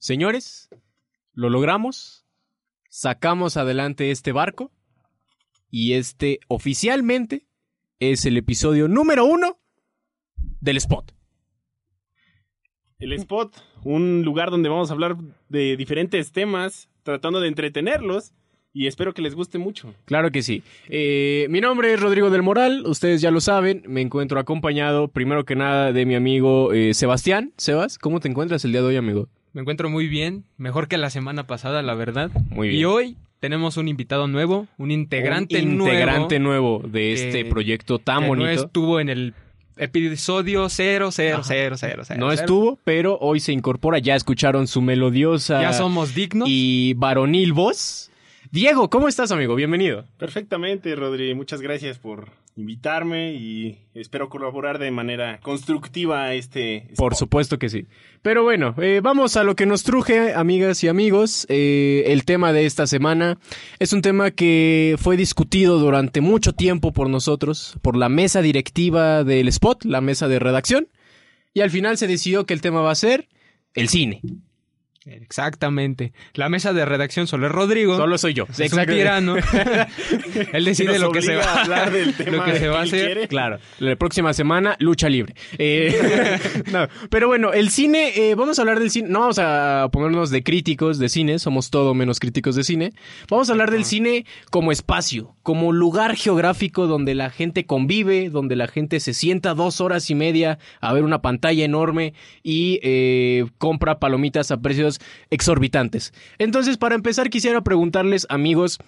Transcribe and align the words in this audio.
Señores, 0.00 0.70
lo 1.34 1.50
logramos. 1.50 2.24
Sacamos 2.88 3.58
adelante 3.58 4.10
este 4.10 4.32
barco. 4.32 4.72
Y 5.70 5.92
este 5.92 6.40
oficialmente 6.48 7.46
es 8.00 8.24
el 8.24 8.38
episodio 8.38 8.88
número 8.88 9.26
uno 9.26 9.58
del 10.60 10.78
Spot. 10.78 11.12
El 12.98 13.12
Spot, 13.12 13.54
un 13.84 14.22
lugar 14.22 14.50
donde 14.50 14.70
vamos 14.70 14.90
a 14.90 14.94
hablar 14.94 15.16
de 15.50 15.76
diferentes 15.76 16.32
temas, 16.32 16.88
tratando 17.02 17.38
de 17.38 17.48
entretenerlos. 17.48 18.32
Y 18.72 18.86
espero 18.86 19.12
que 19.12 19.20
les 19.20 19.34
guste 19.34 19.58
mucho. 19.58 19.94
Claro 20.06 20.30
que 20.30 20.42
sí. 20.42 20.62
Eh, 20.88 21.46
mi 21.50 21.60
nombre 21.60 21.92
es 21.92 22.00
Rodrigo 22.00 22.30
del 22.30 22.42
Moral, 22.42 22.86
ustedes 22.86 23.20
ya 23.20 23.30
lo 23.30 23.40
saben. 23.40 23.82
Me 23.86 24.00
encuentro 24.00 24.40
acompañado, 24.40 25.08
primero 25.08 25.44
que 25.44 25.56
nada, 25.56 25.92
de 25.92 26.06
mi 26.06 26.14
amigo 26.14 26.72
eh, 26.72 26.94
Sebastián. 26.94 27.52
Sebas, 27.58 27.98
¿cómo 27.98 28.20
te 28.20 28.28
encuentras 28.28 28.64
el 28.64 28.72
día 28.72 28.80
de 28.80 28.86
hoy, 28.86 28.96
amigo? 28.96 29.28
Me 29.52 29.60
encuentro 29.62 29.90
muy 29.90 30.06
bien, 30.06 30.44
mejor 30.58 30.86
que 30.88 30.96
la 30.98 31.10
semana 31.10 31.46
pasada, 31.46 31.82
la 31.82 31.94
verdad. 31.94 32.30
Muy 32.50 32.68
bien. 32.68 32.80
Y 32.80 32.84
hoy 32.84 33.16
tenemos 33.40 33.76
un 33.76 33.88
invitado 33.88 34.28
nuevo, 34.28 34.68
un 34.78 34.90
integrante 34.90 35.60
Un 35.62 35.78
nuevo. 35.78 35.92
integrante 35.92 36.38
nuevo 36.38 36.82
de 36.84 36.90
que- 37.00 37.12
este 37.14 37.44
proyecto 37.46 37.98
tan 37.98 38.20
que 38.22 38.28
bonito. 38.28 38.46
No 38.46 38.52
estuvo 38.52 39.00
en 39.00 39.08
el 39.08 39.34
episodio 39.76 40.68
0, 40.68 41.10
0, 41.10 41.40
0, 41.42 41.76
0, 41.76 42.02
No 42.18 42.32
estuvo, 42.32 42.78
pero 42.84 43.18
hoy 43.20 43.40
se 43.40 43.52
incorpora. 43.52 43.98
Ya 43.98 44.14
escucharon 44.14 44.66
su 44.66 44.82
melodiosa 44.82 45.62
Ya 45.62 45.72
somos 45.72 46.14
dignos. 46.14 46.48
y 46.50 46.94
varonil 46.94 47.52
voz. 47.52 48.10
Diego, 48.52 48.90
¿cómo 48.90 49.08
estás, 49.08 49.30
amigo? 49.32 49.54
Bienvenido. 49.54 50.04
Perfectamente, 50.18 50.94
Rodri. 50.96 51.34
Muchas 51.34 51.60
gracias 51.60 51.98
por 51.98 52.28
invitarme 52.60 53.32
y 53.32 53.78
espero 53.94 54.28
colaborar 54.28 54.78
de 54.78 54.90
manera 54.90 55.40
constructiva 55.40 56.24
a 56.24 56.34
este. 56.34 56.88
Por 56.96 57.12
spot. 57.12 57.18
supuesto 57.18 57.58
que 57.58 57.68
sí. 57.68 57.86
Pero 58.22 58.42
bueno, 58.42 58.74
eh, 58.78 59.00
vamos 59.02 59.36
a 59.36 59.44
lo 59.44 59.56
que 59.56 59.66
nos 59.66 59.82
truje, 59.82 60.34
amigas 60.34 60.84
y 60.84 60.88
amigos. 60.88 61.46
Eh, 61.48 62.04
el 62.06 62.24
tema 62.24 62.52
de 62.52 62.66
esta 62.66 62.86
semana 62.86 63.38
es 63.78 63.92
un 63.92 64.02
tema 64.02 64.30
que 64.30 64.96
fue 64.98 65.16
discutido 65.16 65.78
durante 65.78 66.20
mucho 66.20 66.52
tiempo 66.52 66.92
por 66.92 67.08
nosotros, 67.08 67.78
por 67.82 67.96
la 67.96 68.08
mesa 68.08 68.42
directiva 68.42 69.24
del 69.24 69.48
Spot, 69.48 69.84
la 69.84 70.00
mesa 70.00 70.28
de 70.28 70.38
redacción. 70.38 70.88
Y 71.52 71.62
al 71.62 71.70
final 71.70 71.98
se 71.98 72.06
decidió 72.06 72.46
que 72.46 72.54
el 72.54 72.60
tema 72.60 72.80
va 72.80 72.92
a 72.92 72.94
ser 72.96 73.28
el 73.74 73.88
cine. 73.88 74.20
Exactamente. 75.10 76.12
La 76.34 76.48
mesa 76.48 76.72
de 76.72 76.84
redacción 76.84 77.26
solo 77.26 77.46
es 77.46 77.52
Rodrigo. 77.52 77.96
Solo 77.96 78.16
soy 78.16 78.34
yo. 78.34 78.46
es 78.56 78.72
un 78.72 78.86
tirano. 78.86 79.36
Él 80.52 80.64
decide 80.64 80.98
lo 80.98 81.10
que 81.10 81.22
se 81.22 81.34
va 81.34 81.42
a 81.42 81.62
hablar 81.62 81.90
del 81.90 82.14
tema 82.16 82.36
lo 82.36 82.44
que 82.44 82.58
se 82.58 82.68
va 82.68 82.80
a 82.80 82.82
hacer. 82.82 83.06
quiere. 83.06 83.28
Claro, 83.28 83.58
la 83.78 83.96
próxima 83.96 84.32
semana, 84.32 84.76
lucha 84.78 85.08
libre. 85.08 85.34
Eh, 85.58 86.38
no, 86.72 86.86
pero 87.10 87.26
bueno, 87.26 87.52
el 87.52 87.70
cine, 87.70 88.12
eh, 88.16 88.34
vamos 88.34 88.58
a 88.58 88.62
hablar 88.62 88.78
del 88.78 88.90
cine, 88.90 89.08
no 89.08 89.20
vamos 89.20 89.38
a 89.38 89.88
ponernos 89.92 90.30
de 90.30 90.42
críticos 90.42 90.98
de 90.98 91.08
cine, 91.08 91.38
somos 91.38 91.70
todo 91.70 91.94
menos 91.94 92.20
críticos 92.20 92.54
de 92.54 92.64
cine. 92.64 92.92
Vamos 93.28 93.48
a 93.48 93.52
hablar 93.52 93.70
del 93.70 93.84
cine 93.84 94.24
como 94.50 94.70
espacio, 94.70 95.34
como 95.42 95.72
lugar 95.72 96.14
geográfico 96.14 96.86
donde 96.86 97.14
la 97.14 97.30
gente 97.30 97.66
convive, 97.66 98.30
donde 98.30 98.54
la 98.56 98.68
gente 98.68 99.00
se 99.00 99.14
sienta 99.14 99.54
dos 99.54 99.80
horas 99.80 100.08
y 100.10 100.14
media 100.14 100.58
a 100.80 100.92
ver 100.92 101.02
una 101.02 101.22
pantalla 101.22 101.64
enorme 101.64 102.14
y 102.42 102.78
eh, 102.82 103.46
compra 103.58 103.98
palomitas 103.98 104.50
a 104.50 104.60
precios 104.60 104.99
exorbitantes. 105.30 106.12
Entonces, 106.38 106.76
para 106.76 106.94
empezar, 106.94 107.30
quisiera 107.30 107.60
preguntarles, 107.62 108.26
amigos, 108.30 108.78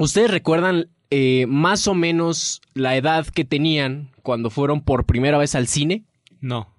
¿Ustedes 0.00 0.30
recuerdan 0.30 0.86
eh, 1.10 1.46
más 1.48 1.88
o 1.88 1.94
menos 1.94 2.60
la 2.74 2.96
edad 2.96 3.26
que 3.26 3.44
tenían 3.44 4.10
cuando 4.22 4.48
fueron 4.48 4.80
por 4.80 5.06
primera 5.06 5.38
vez 5.38 5.56
al 5.56 5.66
cine? 5.66 6.04
No. 6.40 6.72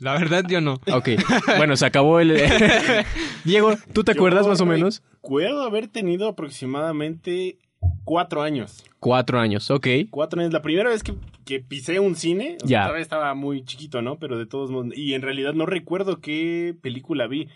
La 0.00 0.14
verdad, 0.14 0.44
yo 0.48 0.60
no. 0.60 0.80
Ok, 0.92 1.10
bueno, 1.58 1.76
se 1.76 1.86
acabó 1.86 2.18
el... 2.18 2.36
Diego, 3.44 3.74
¿tú 3.92 4.02
te 4.02 4.12
Yo 4.14 4.18
acuerdas 4.18 4.48
más 4.48 4.60
o 4.60 4.66
menos? 4.66 5.00
Recuerdo 5.22 5.62
haber 5.62 5.86
tenido 5.86 6.26
aproximadamente 6.26 7.58
cuatro 8.02 8.42
años. 8.42 8.82
Cuatro 8.98 9.38
años, 9.38 9.70
ok. 9.70 9.86
Cuatro 10.10 10.40
años. 10.40 10.52
La 10.52 10.60
primera 10.62 10.90
vez 10.90 11.04
que, 11.04 11.14
que 11.44 11.60
pisé 11.60 12.00
un 12.00 12.16
cine, 12.16 12.56
o 12.64 12.66
sea, 12.66 12.68
Ya. 12.68 12.82
todavía 12.82 13.02
estaba 13.02 13.34
muy 13.34 13.64
chiquito, 13.64 14.02
¿no? 14.02 14.18
Pero 14.18 14.38
de 14.38 14.46
todos 14.46 14.72
modos. 14.72 14.92
Y 14.96 15.14
en 15.14 15.22
realidad 15.22 15.54
no 15.54 15.66
recuerdo 15.66 16.20
qué 16.20 16.74
película 16.82 17.28
vi. 17.28 17.48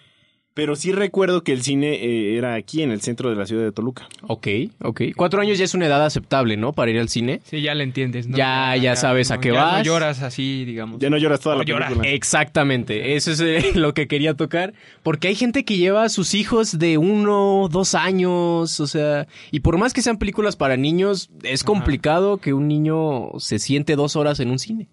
Pero 0.58 0.74
sí 0.74 0.90
recuerdo 0.90 1.44
que 1.44 1.52
el 1.52 1.62
cine 1.62 1.94
eh, 2.04 2.36
era 2.36 2.54
aquí 2.54 2.82
en 2.82 2.90
el 2.90 3.00
centro 3.00 3.30
de 3.30 3.36
la 3.36 3.46
ciudad 3.46 3.62
de 3.62 3.70
Toluca. 3.70 4.08
Ok, 4.22 4.48
ok. 4.82 5.02
Cuatro 5.16 5.40
años 5.40 5.56
ya 5.56 5.64
es 5.64 5.72
una 5.74 5.86
edad 5.86 6.04
aceptable, 6.04 6.56
¿no? 6.56 6.72
Para 6.72 6.90
ir 6.90 6.98
al 6.98 7.08
cine. 7.08 7.40
Sí, 7.44 7.62
ya 7.62 7.76
le 7.76 7.84
entiendes, 7.84 8.26
¿no? 8.26 8.36
Ya- 8.36 8.74
ya 8.76 8.96
sabes 8.96 9.30
a 9.30 9.38
qué 9.38 9.52
ya 9.52 9.62
vas. 9.62 9.78
No 9.78 9.84
lloras 9.84 10.20
así, 10.22 10.64
digamos. 10.64 10.98
Ya 10.98 11.10
no 11.10 11.16
lloras 11.16 11.38
toda 11.38 11.54
No 11.54 11.60
la 11.60 11.64
lloras. 11.64 11.88
película. 11.90 12.10
Exactamente, 12.10 13.14
eso 13.14 13.30
es 13.30 13.38
eh, 13.40 13.70
lo 13.76 13.94
que 13.94 14.08
quería 14.08 14.34
tocar, 14.34 14.74
porque 15.04 15.28
hay 15.28 15.36
gente 15.36 15.64
que 15.64 15.76
lleva 15.76 16.02
a 16.02 16.08
sus 16.08 16.34
hijos 16.34 16.76
de 16.76 16.98
uno, 16.98 17.68
dos 17.70 17.94
años, 17.94 18.80
o 18.80 18.86
sea, 18.88 19.28
y 19.52 19.60
por 19.60 19.78
más 19.78 19.92
que 19.92 20.02
sean 20.02 20.18
películas 20.18 20.56
para 20.56 20.76
niños, 20.76 21.30
es 21.44 21.62
complicado 21.62 22.38
que 22.38 22.52
un 22.52 22.66
niño 22.66 23.28
se 23.38 23.60
siente 23.60 23.94
dos 23.94 24.16
horas 24.16 24.40
en 24.40 24.50
un 24.50 24.58
cine. 24.58 24.88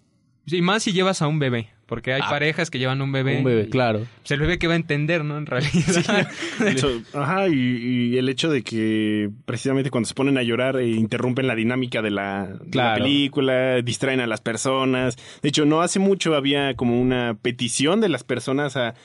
Sí, 0.45 0.61
más 0.61 0.83
si 0.83 0.91
llevas 0.93 1.23
a 1.23 1.27
un 1.27 1.39
bebé. 1.39 1.69
Porque 1.87 2.13
hay 2.13 2.21
Ah. 2.23 2.29
parejas 2.31 2.71
que 2.71 2.79
llevan 2.79 2.99
un 3.01 3.11
bebé. 3.11 3.37
Un 3.37 3.43
bebé, 3.43 3.63
y- 3.67 3.69
claro. 3.69 4.07
Pues 4.21 4.31
el 4.31 4.39
bebé 4.39 4.57
que 4.57 4.65
va 4.67 4.73
a 4.73 4.77
entender, 4.77 5.23
¿no? 5.23 5.37
En 5.37 5.45
realidad. 5.45 6.27
De 6.59 6.71
hecho, 6.71 7.01
ajá, 7.13 7.47
y, 7.47 7.53
y 7.53 8.17
el 8.17 8.27
hecho 8.27 8.49
de 8.49 8.63
que 8.63 9.29
precisamente 9.45 9.91
cuando 9.91 10.07
se 10.07 10.15
ponen 10.15 10.37
a 10.39 10.43
llorar 10.43 10.77
eh, 10.77 10.87
interrumpen 10.89 11.45
la 11.45 11.53
dinámica 11.53 12.01
de 12.01 12.09
la, 12.09 12.47
de 12.65 12.77
la 12.77 12.95
película, 12.95 13.81
distraen 13.83 14.19
a 14.19 14.25
las 14.27 14.41
personas. 14.41 15.15
De 15.43 15.49
hecho, 15.49 15.65
no 15.65 15.81
hace 15.83 15.99
mucho 15.99 16.33
había 16.35 16.73
como 16.75 16.99
una 16.99 17.35
petición 17.39 18.01
de 18.01 18.09
las 18.09 18.23
personas 18.23 18.75
a 18.77 18.95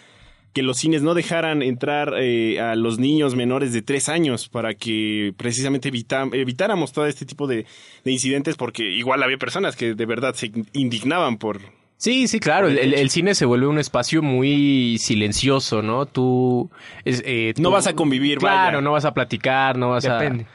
que 0.54 0.62
los 0.62 0.78
cines 0.78 1.02
no 1.02 1.14
dejaran 1.14 1.62
entrar 1.62 2.14
eh, 2.18 2.60
a 2.60 2.74
los 2.76 2.98
niños 2.98 3.36
menores 3.36 3.72
de 3.72 3.82
tres 3.82 4.08
años 4.08 4.48
para 4.48 4.74
que 4.74 5.32
precisamente 5.36 5.90
evita- 5.92 6.28
evitáramos 6.32 6.92
todo 6.92 7.06
este 7.06 7.24
tipo 7.26 7.46
de, 7.46 7.66
de 8.04 8.10
incidentes 8.10 8.56
porque 8.56 8.82
igual 8.90 9.22
había 9.22 9.36
personas 9.38 9.76
que 9.76 9.94
de 9.94 10.06
verdad 10.06 10.34
se 10.34 10.50
indignaban 10.72 11.36
por... 11.38 11.60
Sí, 12.00 12.28
sí, 12.28 12.40
claro. 12.40 12.66
El, 12.68 12.78
el- 12.78 12.94
el 12.94 13.10
cine 13.10 13.34
se 13.34 13.44
vuelve 13.44 13.66
un 13.66 13.78
espacio 13.78 14.22
muy 14.22 14.96
silencioso, 14.98 15.82
¿no? 15.82 16.06
Tú. 16.06 16.70
es, 17.04 17.22
eh, 17.26 17.52
No 17.58 17.70
vas 17.70 17.86
a 17.86 17.92
convivir, 17.94 18.38
Claro, 18.38 18.76
vaya. 18.76 18.80
no 18.80 18.92
vas 18.92 19.04
a 19.04 19.12
platicar, 19.12 19.76
no 19.76 19.90
vas 19.90 20.04
Depende. 20.04 20.44
a. 20.44 20.46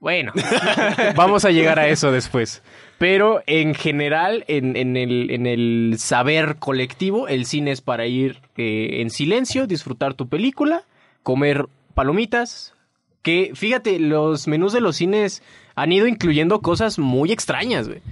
Bueno, 0.00 0.32
vamos 1.16 1.46
a 1.46 1.50
llegar 1.50 1.78
a 1.78 1.88
eso 1.88 2.12
después. 2.12 2.62
Pero 2.98 3.42
en 3.46 3.74
general, 3.74 4.44
en, 4.48 4.76
en 4.76 4.98
el, 4.98 5.30
en 5.30 5.46
el 5.46 5.94
saber 5.98 6.56
colectivo, 6.58 7.26
el 7.26 7.46
cine 7.46 7.70
es 7.70 7.80
para 7.80 8.06
ir 8.06 8.40
eh, 8.58 8.98
en 9.00 9.08
silencio, 9.08 9.66
disfrutar 9.66 10.12
tu 10.12 10.28
película, 10.28 10.82
comer 11.22 11.66
palomitas. 11.94 12.74
Que 13.22 13.52
fíjate, 13.54 13.98
los 13.98 14.46
menús 14.46 14.72
de 14.74 14.80
los 14.82 14.96
cines 14.96 15.42
han 15.74 15.90
ido 15.92 16.06
incluyendo 16.06 16.60
cosas 16.60 16.98
muy 16.98 17.32
extrañas, 17.32 17.88
güey. 17.88 18.02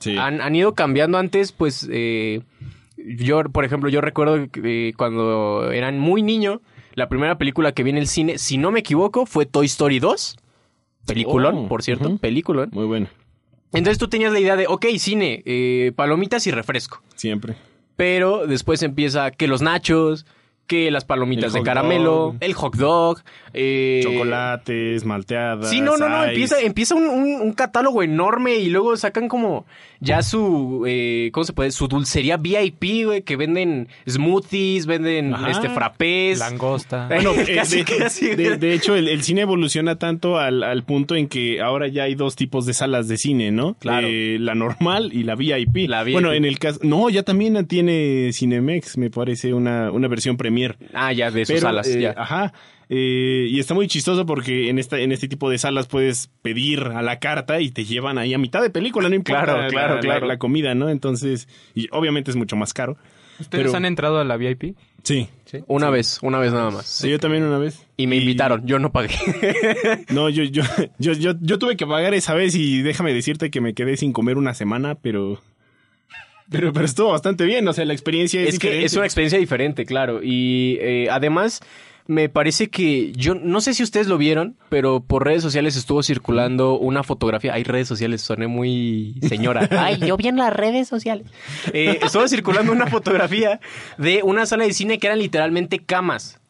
Sí. 0.00 0.16
Han, 0.18 0.40
han 0.40 0.54
ido 0.56 0.74
cambiando 0.74 1.18
antes, 1.18 1.52
pues, 1.52 1.88
eh, 1.92 2.40
yo, 2.96 3.42
por 3.44 3.64
ejemplo, 3.64 3.88
yo 3.88 4.00
recuerdo 4.00 4.50
que 4.50 4.88
eh, 4.88 4.92
cuando 4.96 5.70
eran 5.70 5.98
muy 5.98 6.22
niño, 6.22 6.60
la 6.94 7.08
primera 7.08 7.38
película 7.38 7.72
que 7.72 7.82
vi 7.82 7.90
en 7.90 7.98
el 7.98 8.08
cine, 8.08 8.38
si 8.38 8.58
no 8.58 8.70
me 8.72 8.80
equivoco, 8.80 9.26
fue 9.26 9.46
Toy 9.46 9.66
Story 9.66 10.00
2. 10.00 10.36
Peliculón, 11.06 11.54
Oh, 11.56 11.68
por 11.68 11.82
cierto, 11.82 12.18
peliculón. 12.18 12.70
Muy 12.72 12.84
bueno, 12.86 13.08
Entonces 13.72 13.98
tú 13.98 14.08
tenías 14.08 14.32
la 14.32 14.40
idea 14.40 14.56
de, 14.56 14.66
ok, 14.66 14.86
cine, 14.98 15.42
eh, 15.46 15.92
palomitas 15.96 16.46
y 16.46 16.50
refresco. 16.50 17.02
siempre. 17.14 17.54
Pero 17.96 18.46
después 18.46 18.82
empieza 18.82 19.30
que 19.30 19.46
los 19.46 19.60
nachos, 19.62 20.24
que 20.70 20.88
las 20.92 21.04
palomitas 21.04 21.52
El 21.52 21.60
de 21.60 21.64
caramelo, 21.64 22.10
dog. 22.10 22.36
el 22.38 22.52
hot 22.54 22.76
dog, 22.76 23.18
eh, 23.52 23.98
Chocolates, 24.04 25.04
malteadas. 25.04 25.68
Sí, 25.68 25.80
no, 25.80 25.96
no, 25.96 26.08
no, 26.08 26.18
ice. 26.22 26.30
empieza, 26.30 26.60
empieza 26.60 26.94
un, 26.94 27.08
un- 27.08 27.40
un 27.40 27.52
catálogo 27.54 28.04
enorme 28.04 28.54
y 28.54 28.70
luego 28.70 28.96
sacan 28.96 29.26
como 29.26 29.66
ya 29.98 30.22
su, 30.22 30.84
eh, 30.86 31.30
¿cómo 31.32 31.42
se 31.42 31.52
puede? 31.52 31.72
Su 31.72 31.88
dulcería 31.88 32.36
VIP, 32.36 33.04
güey, 33.04 33.22
que 33.22 33.34
venden 33.34 33.88
smoothies, 34.08 34.86
venden 34.86 35.34
Ajá. 35.34 35.50
este 35.50 35.68
frappés. 35.70 36.38
Langosta. 36.38 37.08
Bueno, 37.10 37.32
eh, 37.34 37.56
Casi, 37.56 37.78
de, 37.82 37.84
casi. 37.98 38.34
de- 38.36 38.56
de 38.56 38.72
hecho, 38.74 38.94
el, 38.94 39.08
el 39.08 39.22
cine 39.24 39.40
evoluciona 39.40 39.96
tanto 39.96 40.38
al, 40.38 40.62
al 40.62 40.84
punto 40.84 41.16
en 41.16 41.26
que 41.26 41.60
ahora 41.60 41.88
ya 41.88 42.04
hay 42.04 42.14
dos 42.14 42.36
tipos 42.36 42.64
de 42.64 42.74
salas 42.74 43.08
de 43.08 43.16
cine, 43.16 43.50
¿no? 43.50 43.74
Claro. 43.80 44.06
Eh, 44.08 44.36
la 44.38 44.54
normal 44.54 45.10
y 45.12 45.24
la 45.24 45.34
VIP. 45.34 45.88
La 45.88 46.04
VIP. 46.04 46.12
Bueno, 46.14 46.32
en 46.32 46.44
el 46.44 46.60
caso... 46.60 46.78
No, 46.84 47.10
ya 47.10 47.24
también 47.24 47.66
tiene 47.66 48.30
Cinemex, 48.32 48.96
me 48.98 49.10
parece, 49.10 49.52
una, 49.52 49.90
una 49.90 50.06
versión 50.06 50.36
premier. 50.68 50.76
Ah, 50.94 51.12
ya, 51.12 51.30
de 51.30 51.44
sus 51.44 51.54
Pero, 51.54 51.66
salas, 51.66 51.88
eh, 51.88 52.00
ya. 52.00 52.14
Ajá. 52.16 52.52
Eh, 52.88 53.46
y 53.48 53.60
está 53.60 53.72
muy 53.74 53.86
chistoso 53.86 54.26
porque 54.26 54.68
en 54.68 54.78
esta 54.80 54.98
en 54.98 55.12
este 55.12 55.28
tipo 55.28 55.48
de 55.48 55.58
salas 55.58 55.86
puedes 55.86 56.28
pedir 56.42 56.80
a 56.80 57.02
la 57.02 57.20
carta 57.20 57.60
y 57.60 57.70
te 57.70 57.84
llevan 57.84 58.18
ahí 58.18 58.34
a 58.34 58.38
mitad 58.38 58.60
de 58.62 58.70
película, 58.70 59.08
no 59.08 59.14
importa 59.14 59.44
Claro, 59.44 59.62
la- 59.62 59.68
claro, 59.68 59.94
la- 59.96 60.00
claro. 60.00 60.26
la 60.26 60.38
comida, 60.38 60.74
¿no? 60.74 60.88
Entonces, 60.88 61.46
y 61.74 61.86
obviamente 61.92 62.30
es 62.32 62.36
mucho 62.36 62.56
más 62.56 62.72
caro. 62.74 62.96
¿Ustedes 63.38 63.66
pero- 63.66 63.76
han 63.76 63.84
entrado 63.84 64.18
a 64.18 64.24
la 64.24 64.36
VIP? 64.36 64.74
Sí. 65.02 65.28
Una 65.66 65.88
vez, 65.88 66.18
una 66.22 66.38
vez 66.38 66.52
nada 66.52 66.70
más. 66.70 66.86
Sí, 66.86 67.08
yo 67.08 67.18
también 67.18 67.42
una 67.44 67.56
vez. 67.58 67.86
Y 67.96 68.06
me 68.06 68.16
invitaron, 68.16 68.66
yo 68.66 68.78
no 68.78 68.90
pagué. 68.92 69.14
No, 70.10 70.28
yo, 70.28 70.42
yo, 70.44 70.62
yo, 70.98 71.12
yo, 71.12 71.32
yo 71.40 71.58
tuve 71.58 71.76
que 71.76 71.86
pagar 71.86 72.12
esa 72.12 72.34
vez 72.34 72.54
y 72.54 72.82
déjame 72.82 73.14
decirte 73.14 73.50
que 73.50 73.60
me 73.60 73.72
quedé 73.72 73.96
sin 73.96 74.12
comer 74.12 74.36
una 74.36 74.52
semana, 74.52 74.96
pero 74.96 75.40
Pero, 76.50 76.72
pero 76.72 76.84
estuvo 76.84 77.10
bastante 77.10 77.44
bien, 77.44 77.66
o 77.68 77.72
sea, 77.72 77.84
la 77.84 77.92
experiencia 77.92 78.40
es, 78.42 78.54
Es 78.54 78.58
que 78.58 78.66
diferente. 78.68 78.86
es 78.86 78.94
una 78.96 79.04
experiencia 79.06 79.38
diferente, 79.38 79.84
claro. 79.86 80.20
Y 80.22 80.78
eh, 80.80 81.08
además, 81.10 81.60
me 82.06 82.28
parece 82.28 82.70
que 82.70 83.12
yo 83.12 83.36
no 83.36 83.60
sé 83.60 83.72
si 83.72 83.84
ustedes 83.84 84.08
lo 84.08 84.18
vieron, 84.18 84.56
pero 84.68 85.00
por 85.00 85.24
redes 85.24 85.42
sociales 85.42 85.76
estuvo 85.76 86.02
circulando 86.02 86.76
una 86.76 87.04
fotografía. 87.04 87.54
Hay 87.54 87.62
redes 87.62 87.86
sociales, 87.86 88.20
soné 88.22 88.48
muy 88.48 89.14
señora. 89.28 89.68
Ay, 89.78 89.98
yo 90.04 90.16
vi 90.16 90.26
en 90.28 90.36
las 90.38 90.52
redes 90.52 90.88
sociales. 90.88 91.26
Eh, 91.72 92.00
estuvo 92.02 92.26
circulando 92.26 92.72
una 92.72 92.88
fotografía 92.88 93.60
de 93.96 94.22
una 94.24 94.44
sala 94.46 94.64
de 94.64 94.72
cine 94.72 94.98
que 94.98 95.06
eran 95.06 95.20
literalmente 95.20 95.78
camas. 95.78 96.40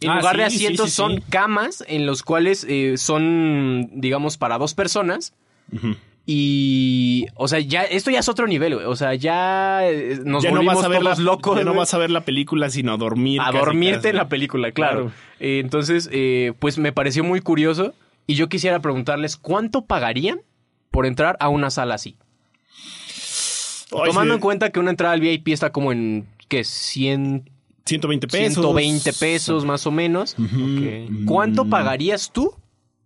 En 0.00 0.10
Ah, 0.10 0.16
lugar 0.20 0.36
de 0.38 0.48
sí, 0.50 0.56
asientos 0.56 0.90
sí, 0.90 0.96
son 0.96 1.16
sí. 1.16 1.22
camas 1.30 1.84
en 1.86 2.06
los 2.06 2.22
cuales 2.22 2.66
eh, 2.68 2.94
son, 2.96 3.90
digamos, 3.92 4.38
para 4.38 4.56
dos 4.58 4.72
personas. 4.74 5.34
Ujú. 5.72 5.96
Y, 6.26 7.26
o 7.34 7.48
sea, 7.48 7.60
ya, 7.60 7.82
esto 7.82 8.10
ya 8.10 8.20
es 8.20 8.28
otro 8.30 8.46
nivel, 8.46 8.74
güey. 8.76 8.86
O 8.86 8.96
sea, 8.96 9.14
ya 9.14 9.80
eh, 9.86 10.20
nos 10.24 10.42
ya 10.42 10.50
no 10.50 10.56
volvimos 10.56 10.76
vas 10.76 10.84
a 10.84 10.88
ver 10.88 11.00
todos 11.02 11.18
la, 11.18 11.24
locos. 11.24 11.58
ya 11.58 11.64
no 11.64 11.74
vas 11.74 11.92
a 11.92 11.98
ver 11.98 12.10
la 12.10 12.24
película, 12.24 12.70
sino 12.70 12.92
a 12.94 12.96
dormir. 12.96 13.40
a 13.40 13.46
casi, 13.46 13.58
dormirte 13.58 13.96
casi. 13.98 14.08
en 14.08 14.16
la 14.16 14.28
película, 14.28 14.72
claro. 14.72 15.00
Claro. 15.06 15.12
Eh, 15.40 15.58
entonces, 15.62 16.08
eh, 16.12 16.52
pues 16.58 16.78
me 16.78 16.92
pareció 16.92 17.24
muy 17.24 17.40
curioso 17.40 17.92
y 18.26 18.34
yo 18.36 18.48
quisiera 18.48 18.80
preguntarles 18.80 19.36
cuánto 19.36 19.84
pagarían 19.84 20.40
por 20.90 21.04
entrar 21.04 21.36
a 21.40 21.48
una 21.50 21.68
sala 21.70 21.96
así. 21.96 22.16
Ay, 23.92 24.06
Tomando 24.06 24.32
sí, 24.32 24.36
en 24.36 24.40
cuenta 24.40 24.70
que 24.70 24.80
una 24.80 24.90
entrada 24.90 25.12
al 25.14 25.20
VIP 25.20 25.48
está 25.48 25.70
como 25.72 25.92
en, 25.92 26.26
¿qué? 26.48 26.64
100, 26.64 27.50
120 27.84 28.26
pesos. 28.28 28.54
120 28.54 29.12
pesos 29.12 29.64
más 29.66 29.86
o 29.86 29.90
menos. 29.90 30.36
¿Cuánto 31.26 31.66
Mm. 31.66 31.70
pagarías 31.70 32.30
tú 32.32 32.54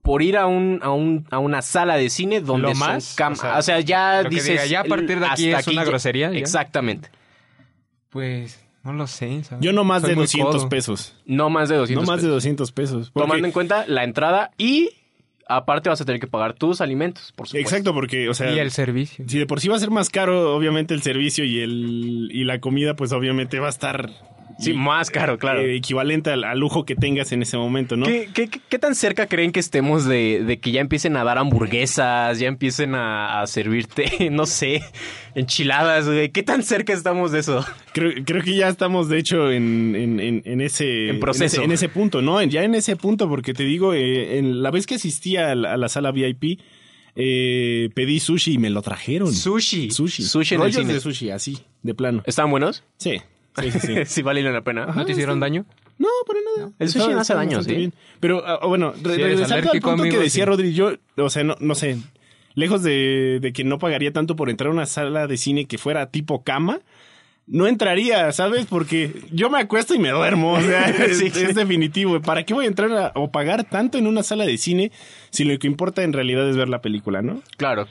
por 0.08 0.22
ir 0.22 0.38
a 0.38 0.46
un, 0.46 0.78
a 0.82 0.90
un 0.90 1.26
a 1.30 1.38
una 1.38 1.60
sala 1.60 1.96
de 1.98 2.08
cine 2.08 2.40
donde 2.40 2.68
¿Lo 2.68 2.74
son 2.74 2.78
más? 2.88 3.14
cam- 3.14 3.32
O 3.32 3.36
sea, 3.36 3.58
o 3.58 3.62
sea, 3.62 3.80
ya 3.80 4.22
lo 4.22 4.30
que 4.30 4.36
dices 4.36 4.52
diga, 4.52 4.64
ya 4.66 4.80
a 4.80 4.84
partir 4.84 5.20
de 5.20 5.26
aquí 5.26 5.50
es 5.50 5.66
una 5.66 5.82
ya- 5.84 5.90
grosería, 5.90 6.32
¿ya? 6.32 6.38
Exactamente. 6.38 7.10
Pues 8.10 8.58
no 8.84 8.92
lo 8.94 9.06
sé. 9.06 9.44
¿sabes? 9.44 9.62
Yo 9.64 9.72
no 9.72 9.84
más 9.84 10.00
Soy 10.02 10.10
de 10.10 10.16
muy 10.16 10.24
200 10.24 10.56
codo. 10.56 10.68
pesos. 10.70 11.14
No 11.26 11.50
más 11.50 11.68
de 11.68 11.76
200 11.76 12.04
no 12.06 12.10
más 12.10 12.22
de 12.22 12.28
pesos. 12.28 12.34
200 12.36 12.72
pesos. 12.72 13.10
Porque- 13.10 13.26
Tomando 13.26 13.46
en 13.46 13.52
cuenta 13.52 13.84
la 13.86 14.04
entrada 14.04 14.50
y 14.56 14.90
aparte 15.46 15.88
vas 15.90 16.00
a 16.00 16.04
tener 16.04 16.20
que 16.20 16.26
pagar 16.26 16.54
tus 16.54 16.80
alimentos, 16.80 17.32
por 17.36 17.46
supuesto. 17.48 17.68
Exacto, 17.68 17.92
porque, 17.94 18.28
o 18.28 18.34
sea, 18.34 18.50
Y 18.52 18.58
el 18.58 18.70
servicio. 18.70 19.24
si 19.28 19.38
de 19.38 19.46
por 19.46 19.60
sí 19.60 19.68
va 19.68 19.76
a 19.76 19.78
ser 19.80 19.90
más 19.90 20.08
caro, 20.10 20.54
obviamente 20.56 20.94
el 20.94 21.02
servicio 21.02 21.44
y 21.44 21.60
el 21.60 22.30
y 22.32 22.44
la 22.44 22.60
comida, 22.60 22.94
pues 22.96 23.12
obviamente 23.12 23.58
va 23.60 23.66
a 23.66 23.70
estar 23.70 24.10
Sí, 24.58 24.72
y- 24.72 24.74
más 24.74 25.10
caro, 25.10 25.38
claro. 25.38 25.60
eh, 25.60 25.76
equivalente 25.76 26.30
al, 26.30 26.42
al 26.44 26.58
lujo 26.58 26.84
que 26.84 26.96
tengas 26.96 27.30
en 27.32 27.42
ese 27.42 27.56
momento, 27.56 27.96
¿no? 27.96 28.06
¿Qué, 28.06 28.28
qué, 28.34 28.48
qué- 28.48 28.60
qué 28.68 28.78
tan 28.78 28.94
cerca 28.94 29.26
creen 29.28 29.52
que 29.52 29.60
estemos 29.60 30.04
de, 30.04 30.42
de 30.44 30.58
que 30.58 30.72
ya 30.72 30.80
empiecen 30.80 31.16
a 31.16 31.22
dar 31.24 31.38
hamburguesas, 31.38 32.38
ya 32.38 32.48
empiecen 32.48 32.94
a, 32.94 33.40
a 33.40 33.46
servirte, 33.46 34.28
no 34.32 34.46
sé, 34.46 34.82
enchiladas, 35.34 36.06
güey? 36.06 36.30
¿Qué 36.30 36.42
tan 36.42 36.62
cerca 36.62 36.92
estamos 36.92 37.30
de 37.32 37.40
eso? 37.40 37.64
Creo, 37.92 38.12
creo 38.24 38.42
que 38.42 38.56
ya 38.56 38.68
estamos, 38.68 39.08
de 39.08 39.18
hecho, 39.18 39.50
en, 39.52 39.94
en, 39.94 40.20
en, 40.20 40.42
en 40.44 40.60
ese... 40.60 41.08
En 41.10 41.20
proceso. 41.20 41.56
En 41.56 41.62
ese, 41.62 41.64
en 41.64 41.72
ese 41.72 41.88
punto, 41.88 42.22
¿no? 42.22 42.42
Ya 42.42 42.64
en 42.64 42.74
ese 42.74 42.96
punto, 42.96 43.28
porque 43.28 43.54
te 43.54 43.62
digo, 43.64 43.94
eh, 43.94 44.38
en 44.38 44.62
la 44.62 44.70
vez 44.70 44.86
que 44.86 44.96
asistía 44.96 45.52
a 45.52 45.54
la, 45.54 45.74
a 45.74 45.76
la 45.76 45.88
sala 45.88 46.10
VIP, 46.10 46.60
eh, 47.14 47.90
pedí 47.94 48.20
sushi 48.20 48.54
y 48.54 48.58
me 48.58 48.70
lo 48.70 48.82
trajeron. 48.82 49.32
Sushi. 49.32 49.90
Sushi. 49.90 50.22
Sushi 50.22 50.54
en 50.54 50.60
el 50.60 50.66
Rollos 50.66 50.80
cine. 50.82 50.94
de 50.94 51.00
sushi, 51.00 51.30
así, 51.30 51.58
de 51.82 51.94
plano. 51.94 52.22
¿Estaban 52.26 52.50
buenos? 52.50 52.84
Sí, 52.98 53.20
sí, 53.60 53.70
sí. 53.72 53.78
sí. 53.80 53.94
sí, 54.06 54.22
valen 54.22 54.52
la 54.52 54.62
pena. 54.62 54.86
¿No 54.86 55.04
te 55.04 55.12
hicieron 55.12 55.40
daño? 55.40 55.64
No, 55.98 56.08
para 56.26 56.38
nada. 56.56 56.72
El 56.78 56.88
sushi 56.88 57.08
no 57.08 57.20
hace 57.20 57.34
daño, 57.34 57.62
¿sí? 57.62 57.74
bien. 57.74 57.94
Pero, 58.20 58.42
ah, 58.46 58.64
bueno, 58.66 58.92
re- 59.02 59.16
Si 59.16 59.22
regresando 59.22 59.70
al 59.72 59.80
punto 59.80 60.02
que 60.04 60.18
decía 60.18 60.44
sí. 60.44 60.48
Rodri, 60.48 60.72
yo, 60.72 60.92
o 61.16 61.28
sea, 61.30 61.42
no, 61.44 61.56
no 61.58 61.74
sé, 61.74 61.98
lejos 62.54 62.82
de, 62.82 63.38
de 63.40 63.52
que 63.52 63.64
no 63.64 63.78
pagaría 63.78 64.12
tanto 64.12 64.36
por 64.36 64.48
entrar 64.50 64.68
a 64.68 64.72
una 64.72 64.86
sala 64.86 65.26
de 65.26 65.36
cine 65.36 65.66
que 65.66 65.76
fuera 65.78 66.10
tipo 66.10 66.44
cama, 66.44 66.80
no 67.48 67.66
entraría, 67.66 68.30
¿sabes? 68.32 68.66
Porque 68.66 69.12
yo 69.32 69.48
me 69.50 69.58
acuesto 69.58 69.94
y 69.94 69.98
me 69.98 70.10
duermo, 70.10 70.52
o 70.52 70.60
sea, 70.60 70.88
es, 70.90 71.18
Sí. 71.18 71.26
es 71.34 71.54
definitivo. 71.54 72.20
¿Para 72.20 72.44
qué 72.44 72.54
voy 72.54 72.66
a 72.66 72.68
entrar 72.68 72.92
a- 72.92 73.12
o 73.16 73.32
pagar 73.32 73.64
tanto 73.64 73.98
en 73.98 74.06
una 74.06 74.22
sala 74.22 74.44
de 74.44 74.56
cine 74.58 74.92
si 75.30 75.44
lo 75.44 75.58
que 75.58 75.66
importa 75.66 76.02
en 76.04 76.12
realidad 76.12 76.48
es 76.48 76.56
ver 76.56 76.68
la 76.68 76.80
película, 76.80 77.22
¿no? 77.22 77.42
Claro. 77.56 77.88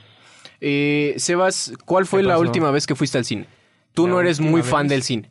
Eh, 0.62 1.14
Sebas, 1.18 1.74
¿cuál 1.86 2.06
fue 2.06 2.22
¿Qué 2.22 2.28
la 2.28 2.40
última 2.40 2.72
vez 2.72 2.88
que 2.88 2.96
fuiste 2.96 3.18
al 3.18 3.26
cine? 3.26 3.46
Tú 3.94 4.06
La 4.08 4.14
no 4.14 4.22
eres 4.22 4.40
muy 4.40 4.62
fan 4.64 4.84
vez. 4.84 4.92
del 4.92 5.04
cine. 5.04 5.30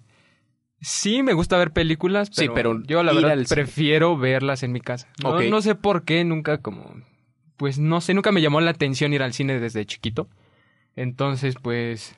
Sí, 0.80 1.22
me 1.22 1.32
gusta 1.32 1.56
ver 1.56 1.72
películas, 1.72 2.28
Sí, 2.32 2.48
pero, 2.54 2.82
yo 2.82 3.02
la 3.02 3.12
verdad 3.12 3.38
prefiero 3.48 4.16
verlas 4.16 4.62
en 4.62 4.72
mi 4.72 4.80
casa. 4.80 5.08
No, 5.22 5.40
no 5.40 5.62
sé 5.62 5.74
por 5.74 6.04
qué, 6.04 6.24
nunca 6.24 6.58
como... 6.58 6.94
Pues 7.56 7.78
no 7.78 8.00
sé, 8.02 8.12
nunca 8.12 8.32
me 8.32 8.42
llamó 8.42 8.60
la 8.60 8.72
atención 8.72 9.14
ir 9.14 9.22
al 9.22 9.32
cine 9.32 9.58
desde 9.58 9.86
chiquito. 9.86 10.28
Entonces, 10.94 11.54
pues... 11.60 12.14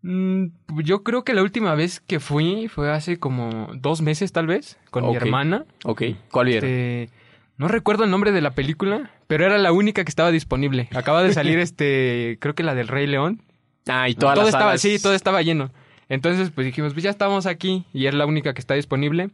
mm, 0.00 0.46
yo 0.82 1.02
creo 1.02 1.24
que 1.24 1.34
la 1.34 1.42
última 1.42 1.74
vez 1.74 2.00
que 2.00 2.20
fui 2.20 2.68
fue 2.68 2.90
hace 2.90 3.18
como 3.18 3.68
dos 3.74 4.00
meses 4.00 4.32
tal 4.32 4.46
vez, 4.46 4.78
con 4.90 5.06
mi 5.08 5.16
hermana. 5.16 5.66
Ok. 5.84 6.02
¿Cuál 6.30 6.46
vieron? 6.46 6.70
Este, 6.70 7.10
no 7.58 7.68
recuerdo 7.68 8.04
el 8.04 8.10
nombre 8.10 8.32
de 8.32 8.40
la 8.40 8.52
película, 8.54 9.10
pero 9.26 9.44
era 9.44 9.58
la 9.58 9.72
única 9.72 10.02
que 10.04 10.08
estaba 10.08 10.30
disponible. 10.30 10.88
Acaba 10.94 11.22
de 11.22 11.34
salir 11.34 11.58
este, 11.60 12.38
creo 12.40 12.54
que 12.54 12.62
la 12.62 12.74
del 12.74 12.88
Rey 12.88 13.06
León. 13.06 13.42
Ah, 13.86 14.08
y 14.08 14.14
todo 14.14 14.34
las 14.34 14.46
estaba, 14.46 14.64
salas- 14.64 14.80
sí, 14.80 14.98
todo 15.00 15.12
estaba 15.12 15.42
lleno. 15.42 15.70
Entonces, 16.08 16.50
pues 16.50 16.64
dijimos, 16.66 16.92
pues 16.92 17.04
ya 17.04 17.10
estamos 17.10 17.46
aquí 17.46 17.84
y 17.92 18.06
es 18.06 18.14
la 18.14 18.26
única 18.26 18.54
que 18.54 18.60
está 18.60 18.74
disponible. 18.74 19.30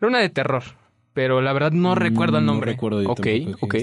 Era 0.00 0.08
una 0.08 0.18
de 0.18 0.28
terror, 0.28 0.62
pero 1.12 1.40
la 1.40 1.52
verdad 1.52 1.72
no 1.72 1.94
recuerdo 1.94 2.38
el 2.38 2.46
nombre. 2.46 2.66
Mm, 2.66 2.70
No 2.70 2.72
recuerdo 2.74 3.02
yo 3.02 3.10
Ok, 3.10 3.26
tampoco 3.44 3.76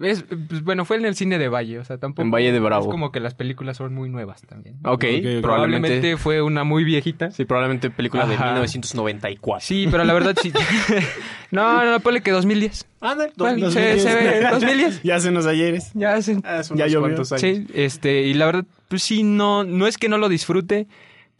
Es, 0.00 0.24
pues, 0.48 0.64
bueno, 0.64 0.84
fue 0.84 0.96
en 0.96 1.04
el 1.04 1.14
cine 1.14 1.38
de 1.38 1.48
Valle, 1.48 1.78
o 1.78 1.84
sea, 1.84 1.98
tampoco. 1.98 2.22
En 2.22 2.30
Valle 2.32 2.50
de 2.50 2.58
Bravo. 2.58 2.86
Es 2.86 2.90
como 2.90 3.12
que 3.12 3.20
las 3.20 3.34
películas 3.34 3.76
son 3.76 3.94
muy 3.94 4.08
nuevas 4.08 4.42
también. 4.42 4.76
Ok, 4.84 4.90
Ok, 4.92 5.04
ok. 5.04 5.06
probablemente. 5.06 5.40
Probablemente 5.42 6.16
fue 6.16 6.42
una 6.42 6.64
muy 6.64 6.82
viejita. 6.82 7.30
Sí, 7.30 7.44
probablemente 7.44 7.90
película 7.90 8.26
de 8.26 8.34
Ajá. 8.34 8.46
1994. 8.46 9.64
Sí, 9.64 9.86
pero 9.90 10.02
la 10.04 10.12
verdad 10.12 10.34
sí. 10.42 10.52
no, 11.52 11.84
no, 11.84 12.00
ponle 12.00 12.20
que 12.22 12.32
2010. 12.32 12.86
Ándale, 13.00 13.32
Bueno, 13.36 13.70
se, 13.70 14.00
se 14.00 14.14
ve 14.14 14.40
2010. 14.50 15.02
Ya 15.04 15.16
hace 15.16 15.28
unos 15.28 15.46
ayeres. 15.46 15.90
Ya. 15.94 16.14
Hace 16.14 16.34
Ya 16.42 16.50
unos 16.50 16.68
llovió. 16.78 17.00
cuantos 17.00 17.32
años. 17.32 17.40
Sí, 17.42 17.66
este, 17.74 18.22
y 18.22 18.34
la 18.34 18.46
verdad, 18.46 18.64
pues 18.88 19.02
sí, 19.02 19.22
no, 19.22 19.62
no 19.64 19.86
es 19.86 19.98
que 19.98 20.08
no 20.08 20.18
lo 20.18 20.28
disfrute, 20.28 20.88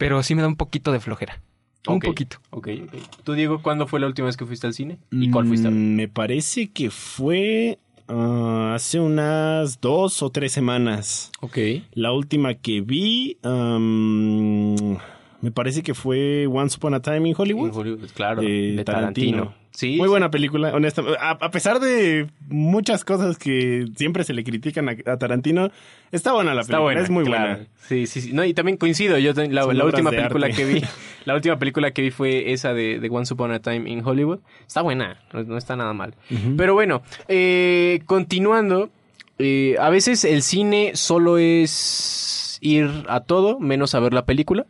pero 0.03 0.21
sí 0.25 0.35
me 0.35 0.43
da 0.43 0.49
un 0.49 0.57
poquito 0.57 0.91
de 0.91 0.99
flojera. 0.99 1.41
Un 1.87 2.01
poquito. 2.01 2.39
Ok, 2.51 2.69
ok. 2.85 2.95
Tú, 3.23 3.35
Diego, 3.35 3.63
¿cuándo 3.63 3.87
fue 3.87 4.01
la 4.01 4.09
última 4.09 4.27
vez 4.27 4.37
que 4.37 4.45
fuiste 4.45 4.67
al 4.67 4.75
cine? 4.75 4.99
¿Y 5.13 5.31
cuál 5.31 5.47
fuiste 5.47 5.69
a 5.69 5.71
ver? 5.71 5.79
Mm, 5.79 5.95
Me 5.95 6.09
parece 6.09 6.71
que 6.73 6.91
fue 6.91 7.79
ah, 8.09 8.73
hace 8.75 8.99
unas 8.99 9.81
dos 9.81 10.21
o 10.23 10.31
tres 10.31 10.51
semanas. 10.53 11.31
Ok. 11.41 11.57
La 11.93 12.11
última 12.13 12.55
que 12.55 12.81
vi, 12.81 13.39
me 13.45 15.51
parece 15.53 15.85
que 15.85 15.95
fue 15.95 16.49
Once 16.49 16.77
Upon 16.77 16.95
a 16.95 17.01
Time 17.01 17.29
in 17.29 17.35
Hollywood. 17.39 17.69
En 17.69 17.75
Hollywood, 17.77 18.11
claro. 18.15 18.43
de 18.43 18.73
de 18.73 18.85
Tarantino. 18.85 19.39
Tarantino. 19.39 19.62
Sí. 19.73 19.97
Muy 19.97 20.09
buena 20.09 20.31
película, 20.31 20.71
honestamente. 20.75 21.19
A, 21.21 21.31
a 21.31 21.51
pesar 21.51 21.81
de 21.81 22.27
muchas 22.49 23.05
cosas 23.07 23.39
que 23.39 23.87
siempre 23.97 24.23
se 24.23 24.35
le 24.35 24.45
critican 24.45 24.89
a, 24.89 24.97
a 25.07 25.17
Tarantino, 25.17 25.71
está 26.11 26.33
buena 26.35 26.53
la 26.55 26.61
Está 26.61 26.73
película. 26.75 26.83
buena. 26.85 27.01
es 27.01 27.11
muy 27.11 27.25
claro. 27.25 27.49
buena. 27.55 27.67
Sí, 27.89 28.07
sí, 28.07 28.21
sí. 28.21 28.33
No, 28.35 28.45
y 28.45 28.53
también 28.53 28.77
coincido. 28.77 29.17
Yo 29.19 29.33
la, 29.33 29.65
última 29.85 30.11
película 30.11 30.47
arte. 30.49 30.57
que 30.59 30.65
vi, 30.67 30.83
la 31.25 31.35
última 31.35 31.59
película 31.59 31.91
que 31.93 32.03
vi 32.03 32.11
fue 32.11 32.53
esa 32.53 32.75
de, 32.75 33.01
de 33.01 33.09
Once 33.11 33.33
Upon 33.33 33.51
a 33.53 33.61
Time 33.61 33.89
in 33.89 34.07
Hollywood. 34.07 34.41
Está 34.67 34.83
buena, 34.83 35.19
no, 35.33 35.43
no 35.43 35.57
está 35.57 35.75
nada 35.75 35.95
mal. 35.95 36.15
Pero 36.59 36.75
bueno, 36.75 37.03
eh, 37.29 38.01
continuando, 38.05 38.91
eh, 39.39 39.77
a 39.81 39.89
veces 39.89 40.25
el 40.27 40.43
cine 40.43 40.93
solo 40.97 41.39
es 41.39 42.59
ir 42.61 42.91
a 43.09 43.21
todo 43.21 43.59
menos 43.59 43.95
a 43.95 44.01
ver 44.01 44.13
la 44.13 44.27
película. 44.27 44.67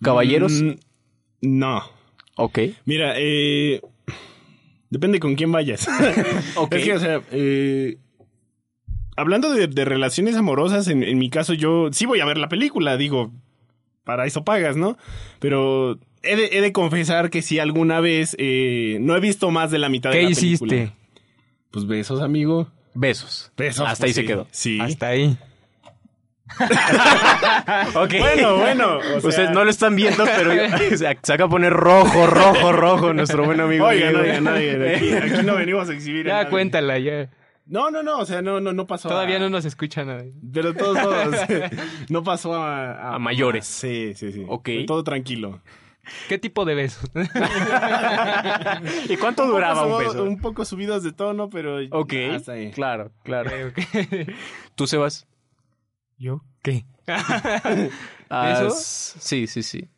Caballeros, 0.00 0.52
Mm, 0.62 0.72
no. 1.42 1.82
ok. 2.36 2.58
Mira, 2.84 3.14
eh, 3.16 3.80
depende 4.90 5.20
con 5.20 5.34
quién 5.34 5.52
vayas. 5.52 5.88
Ok. 6.56 6.72
Es 6.74 6.84
que, 6.84 6.92
o 6.94 6.98
sea, 7.00 7.20
eh, 7.32 7.98
hablando 9.16 9.52
de, 9.52 9.66
de 9.66 9.84
relaciones 9.84 10.36
amorosas, 10.36 10.88
en, 10.88 11.02
en 11.02 11.18
mi 11.18 11.30
caso 11.30 11.52
yo 11.54 11.88
sí 11.92 12.06
voy 12.06 12.20
a 12.20 12.24
ver 12.24 12.38
la 12.38 12.48
película, 12.48 12.96
digo, 12.96 13.32
para 14.04 14.26
eso 14.26 14.44
pagas, 14.44 14.76
¿no? 14.76 14.96
Pero 15.40 15.98
he 16.22 16.36
de, 16.36 16.48
he 16.52 16.60
de 16.60 16.72
confesar 16.72 17.30
que 17.30 17.42
si 17.42 17.58
alguna 17.58 18.00
vez 18.00 18.36
eh, 18.38 18.98
no 19.00 19.16
he 19.16 19.20
visto 19.20 19.50
más 19.50 19.70
de 19.70 19.78
la 19.78 19.88
mitad 19.88 20.10
de 20.10 20.18
¿Qué 20.18 20.22
la 20.24 20.30
hiciste? 20.30 20.66
película. 20.66 20.94
Pues 21.70 21.86
besos, 21.86 22.22
amigo. 22.22 22.68
Besos. 22.94 23.52
Besos. 23.56 23.86
Hasta 23.86 24.06
ahí 24.06 24.12
pues, 24.12 24.14
se 24.16 24.24
quedó. 24.24 24.46
Sí. 24.50 24.78
Hasta 24.80 25.08
ahí. 25.08 25.36
Bueno, 28.18 28.56
bueno. 28.58 28.98
o 28.98 29.02
sea- 29.20 29.28
Ustedes 29.28 29.50
no 29.50 29.64
lo 29.64 29.70
están 29.70 29.96
viendo, 29.96 30.24
pero 30.24 30.50
se 30.96 31.06
acaba 31.08 31.48
de 31.48 31.48
poner 31.48 31.72
rojo, 31.72 32.26
rojo, 32.26 32.72
rojo 32.72 33.12
nuestro 33.12 33.44
buen 33.44 33.60
amigo. 33.60 33.86
Oigan, 33.86 34.12
Diego. 34.12 34.24
oigan, 34.24 34.46
oigan, 34.46 34.94
aquí, 34.94 35.12
aquí 35.34 35.42
no 35.46 35.56
venimos 35.56 35.88
a 35.88 35.92
exhibir. 35.92 36.26
a 36.26 36.28
Ya 36.28 36.36
nadie. 36.38 36.50
cuéntala, 36.50 36.98
ya. 36.98 37.28
No, 37.66 37.90
no, 37.90 38.02
no, 38.04 38.18
o 38.18 38.24
sea, 38.24 38.42
no, 38.42 38.60
no, 38.60 38.72
no 38.72 38.86
pasó. 38.86 39.08
Todavía 39.08 39.36
a- 39.36 39.40
no 39.40 39.50
nos 39.50 39.64
escucha 39.64 40.04
nada. 40.04 40.22
Pero 40.52 40.72
todos 40.74 40.96
modos, 41.02 41.34
no 42.08 42.22
pasó 42.22 42.54
a, 42.54 43.14
A 43.14 43.18
mayores. 43.18 43.66
Sí, 43.66 44.12
sí, 44.14 44.32
sí. 44.32 44.44
Ok. 44.48 44.68
Todo 44.86 45.02
tranquilo. 45.02 45.60
¿Qué 46.28 46.38
tipo 46.38 46.64
de 46.64 46.76
besos? 46.76 47.10
¿Y 49.08 49.16
cuánto 49.16 49.44
duraba 49.46 49.82
un 49.84 49.88
poco 49.90 49.98
beso? 49.98 50.22
Un 50.22 50.40
poco 50.40 50.64
subidos 50.64 51.02
de 51.02 51.12
tono, 51.12 51.50
pero 51.50 51.78
Ok. 51.90 52.12
hasta 52.36 52.52
ahí. 52.52 52.70
Claro, 52.70 53.10
claro. 53.24 53.50
Ok, 53.68 53.78
ok. 53.78 54.30
¿Tú, 54.76 54.86
Sebas? 54.86 55.26
¿Yo? 56.18 56.42
¿Qué? 56.62 56.84
Ah, 58.28 58.50
¿Eso? 58.52 58.66
s- 58.68 59.18
Sí, 59.20 59.46
sí, 59.46 59.62
sí. 59.62 59.88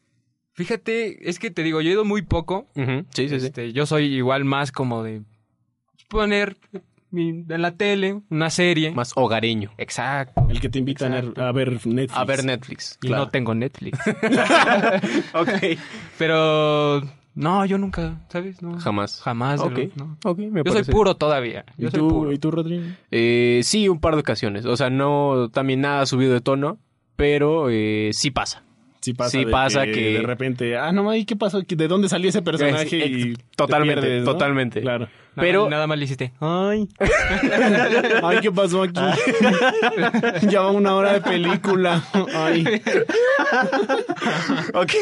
Fíjate, 0.52 1.30
es 1.30 1.38
que 1.38 1.50
te 1.50 1.62
digo, 1.62 1.80
yo 1.80 1.88
he 1.88 1.92
ido 1.94 2.04
muy 2.04 2.20
poco. 2.22 2.66
Sí, 2.74 2.84
sí, 3.14 3.40
sí. 3.40 3.46
Este, 3.46 3.72
yo 3.72 3.86
soy 3.86 4.04
igual 4.14 4.44
más 4.44 4.70
como 4.72 5.02
de 5.02 5.22
poner 6.08 6.58
mi- 7.10 7.44
en 7.48 7.62
la 7.62 7.72
tele 7.76 8.20
una 8.28 8.50
serie. 8.50 8.90
Más 8.90 9.12
hogareño. 9.14 9.70
Exacto. 9.78 10.46
El 10.50 10.60
que 10.60 10.68
te 10.68 10.78
invitan 10.78 11.14
a, 11.14 11.20
Exacto. 11.20 11.42
a 11.42 11.52
ver 11.52 11.70
Netflix. 11.86 12.12
A 12.14 12.24
ver 12.24 12.44
Netflix. 12.44 12.98
Y 13.02 13.06
claro. 13.06 13.24
no 13.24 13.30
tengo 13.30 13.54
Netflix. 13.54 13.98
Ok. 15.32 15.78
Pero 16.18 17.02
no, 17.38 17.64
yo 17.64 17.78
nunca, 17.78 18.20
¿sabes? 18.28 18.60
No, 18.62 18.78
Jamás. 18.78 19.20
Jamás. 19.22 19.60
Ok. 19.60 19.78
lo- 19.96 20.04
no. 20.04 20.18
Ok, 20.24 20.38
me 20.38 20.62
Yo 20.64 20.72
soy 20.72 20.84
puro 20.84 21.14
todavía. 21.16 21.64
¿Y 21.78 21.82
Yo 21.82 21.90
soy 21.90 22.00
tú, 22.00 22.08
puro. 22.08 22.32
¿Y 22.32 22.38
tú, 22.38 22.50
Rodrigo? 22.50 22.84
Eh, 23.10 23.60
sí, 23.64 23.88
un 23.88 24.00
par 24.00 24.14
de 24.14 24.20
ocasiones. 24.20 24.64
O 24.66 24.76
sea, 24.76 24.90
no 24.90 25.48
también 25.52 25.80
nada 25.80 26.04
subido 26.06 26.32
de 26.32 26.40
tono, 26.40 26.78
pero 27.16 27.68
eh, 27.70 28.10
sí 28.12 28.30
pasa. 28.30 28.62
Sí 29.00 29.14
pasa, 29.14 29.30
Sí 29.30 29.44
de 29.44 29.50
pasa 29.52 29.84
que, 29.84 29.92
que- 29.92 30.12
de 30.14 30.22
repente, 30.22 30.76
ah, 30.76 30.90
no, 30.92 31.14
¿y 31.14 31.24
qué 31.24 31.36
pasó? 31.36 31.60
¿De 31.62 31.88
dónde 31.88 32.08
salió 32.08 32.28
ese 32.28 32.42
personaje? 32.42 32.96
Y 33.06 33.34
te 33.36 33.42
totalmente, 33.56 34.00
pierdes, 34.02 34.24
¿no? 34.24 34.32
totalmente. 34.32 34.80
Claro. 34.80 35.08
Nada 35.38 35.46
pero- 35.48 35.62
más- 35.62 35.70
nada 35.70 35.86
más 35.86 35.98
le 35.98 36.04
hiciste. 36.04 36.32
Ay. 36.40 36.88
Ay, 38.22 38.38
¿qué 38.42 38.52
pasó 38.52 38.82
aquí? 38.82 39.00
ya 40.48 40.60
va 40.62 40.70
una 40.72 40.94
hora 40.94 41.12
de 41.14 41.20
película. 41.20 42.02
Ay. 42.34 42.82
Ok, 44.74 44.92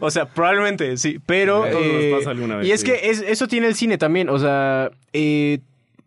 o 0.00 0.10
sea, 0.10 0.26
probablemente 0.26 0.96
sí, 0.96 1.20
pero... 1.24 1.60
Todos 1.64 1.74
nos 1.74 1.82
eh, 1.84 2.12
pasa 2.16 2.30
alguna 2.30 2.56
vez, 2.56 2.66
y 2.66 2.72
es 2.72 2.80
sí. 2.80 2.86
que 2.86 3.10
es- 3.10 3.20
eso 3.22 3.46
tiene 3.48 3.66
el 3.68 3.74
cine 3.74 3.98
también, 3.98 4.28
o 4.28 4.38
sea, 4.38 4.90
eh, 5.12 5.60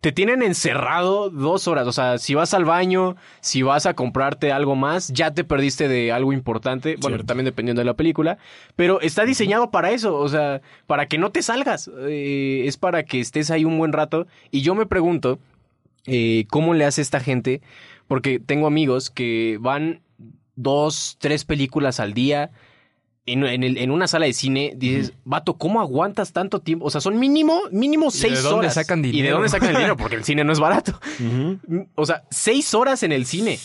te 0.08 0.14
tienen 0.14 0.42
encerrado 0.42 1.30
dos 1.30 1.68
horas, 1.68 1.86
o 1.86 1.92
sea, 1.92 2.18
si 2.18 2.34
vas 2.34 2.54
al 2.54 2.64
baño, 2.64 3.18
si 3.42 3.62
vas 3.62 3.86
a 3.86 3.94
comprarte 3.94 4.54
algo 4.54 4.74
más, 4.78 5.10
ya 5.10 5.34
te 5.34 5.44
perdiste 5.44 5.90
de 5.90 6.14
algo 6.14 6.32
importante, 6.32 6.96
bueno, 7.02 7.18
Cierto. 7.18 7.26
también 7.26 7.44
dependiendo 7.44 7.82
de 7.82 7.86
la 7.88 7.96
película, 7.96 8.38
pero 8.78 9.02
está 9.02 9.26
diseñado 9.26 9.70
para 9.70 9.92
eso, 9.92 10.16
o 10.16 10.30
sea, 10.30 10.62
para 10.86 11.08
que 11.08 11.18
no 11.18 11.34
te 11.34 11.42
salgas, 11.42 11.92
eh, 12.08 12.64
es 12.66 12.78
para 12.78 13.04
que 13.04 13.20
estés 13.20 13.52
ahí 13.52 13.66
un 13.66 13.78
buen 13.78 13.92
rato, 13.92 14.28
y 14.50 14.62
yo 14.62 14.76
me 14.76 14.86
pregunto, 14.86 15.40
eh, 16.06 16.46
¿cómo 16.50 16.74
le 16.74 16.86
hace 16.86 17.02
esta 17.02 17.20
gente? 17.20 17.60
Porque 18.08 18.40
tengo 18.40 18.66
amigos 18.66 19.10
que 19.10 19.58
van 19.60 20.00
dos, 20.56 21.18
tres 21.20 21.44
películas 21.44 22.00
al 22.00 22.14
día. 22.14 22.52
En, 23.28 23.44
en 23.46 23.64
el- 23.64 23.78
en 23.78 23.92
una 23.92 24.08
sala 24.08 24.26
de 24.26 24.34
cine 24.34 24.74
dices, 24.76 25.14
vato, 25.26 25.58
¿cómo 25.58 25.82
aguantas 25.82 26.34
tanto 26.34 26.60
tiempo? 26.62 26.86
O 26.86 26.90
sea, 26.90 27.02
son 27.02 27.20
mínimo, 27.20 27.62
mínimo 27.72 28.10
seis 28.10 28.42
dónde 28.42 28.60
horas. 28.60 28.74
sacan 28.76 29.00
¿Y 29.00 29.04
de 29.04 29.12
dinero? 29.12 29.36
dónde 29.36 29.50
sacan 29.50 29.70
el 29.70 29.76
dinero? 29.76 29.98
Porque 29.98 30.16
el 30.16 30.24
cine 30.24 30.44
no 30.44 30.54
es 30.54 30.60
barato. 30.60 31.00
O 31.96 32.06
sea, 32.06 32.24
seis 32.32 32.74
horas 32.74 33.04
en 33.04 33.12
el 33.12 33.26
cine. 33.26 33.60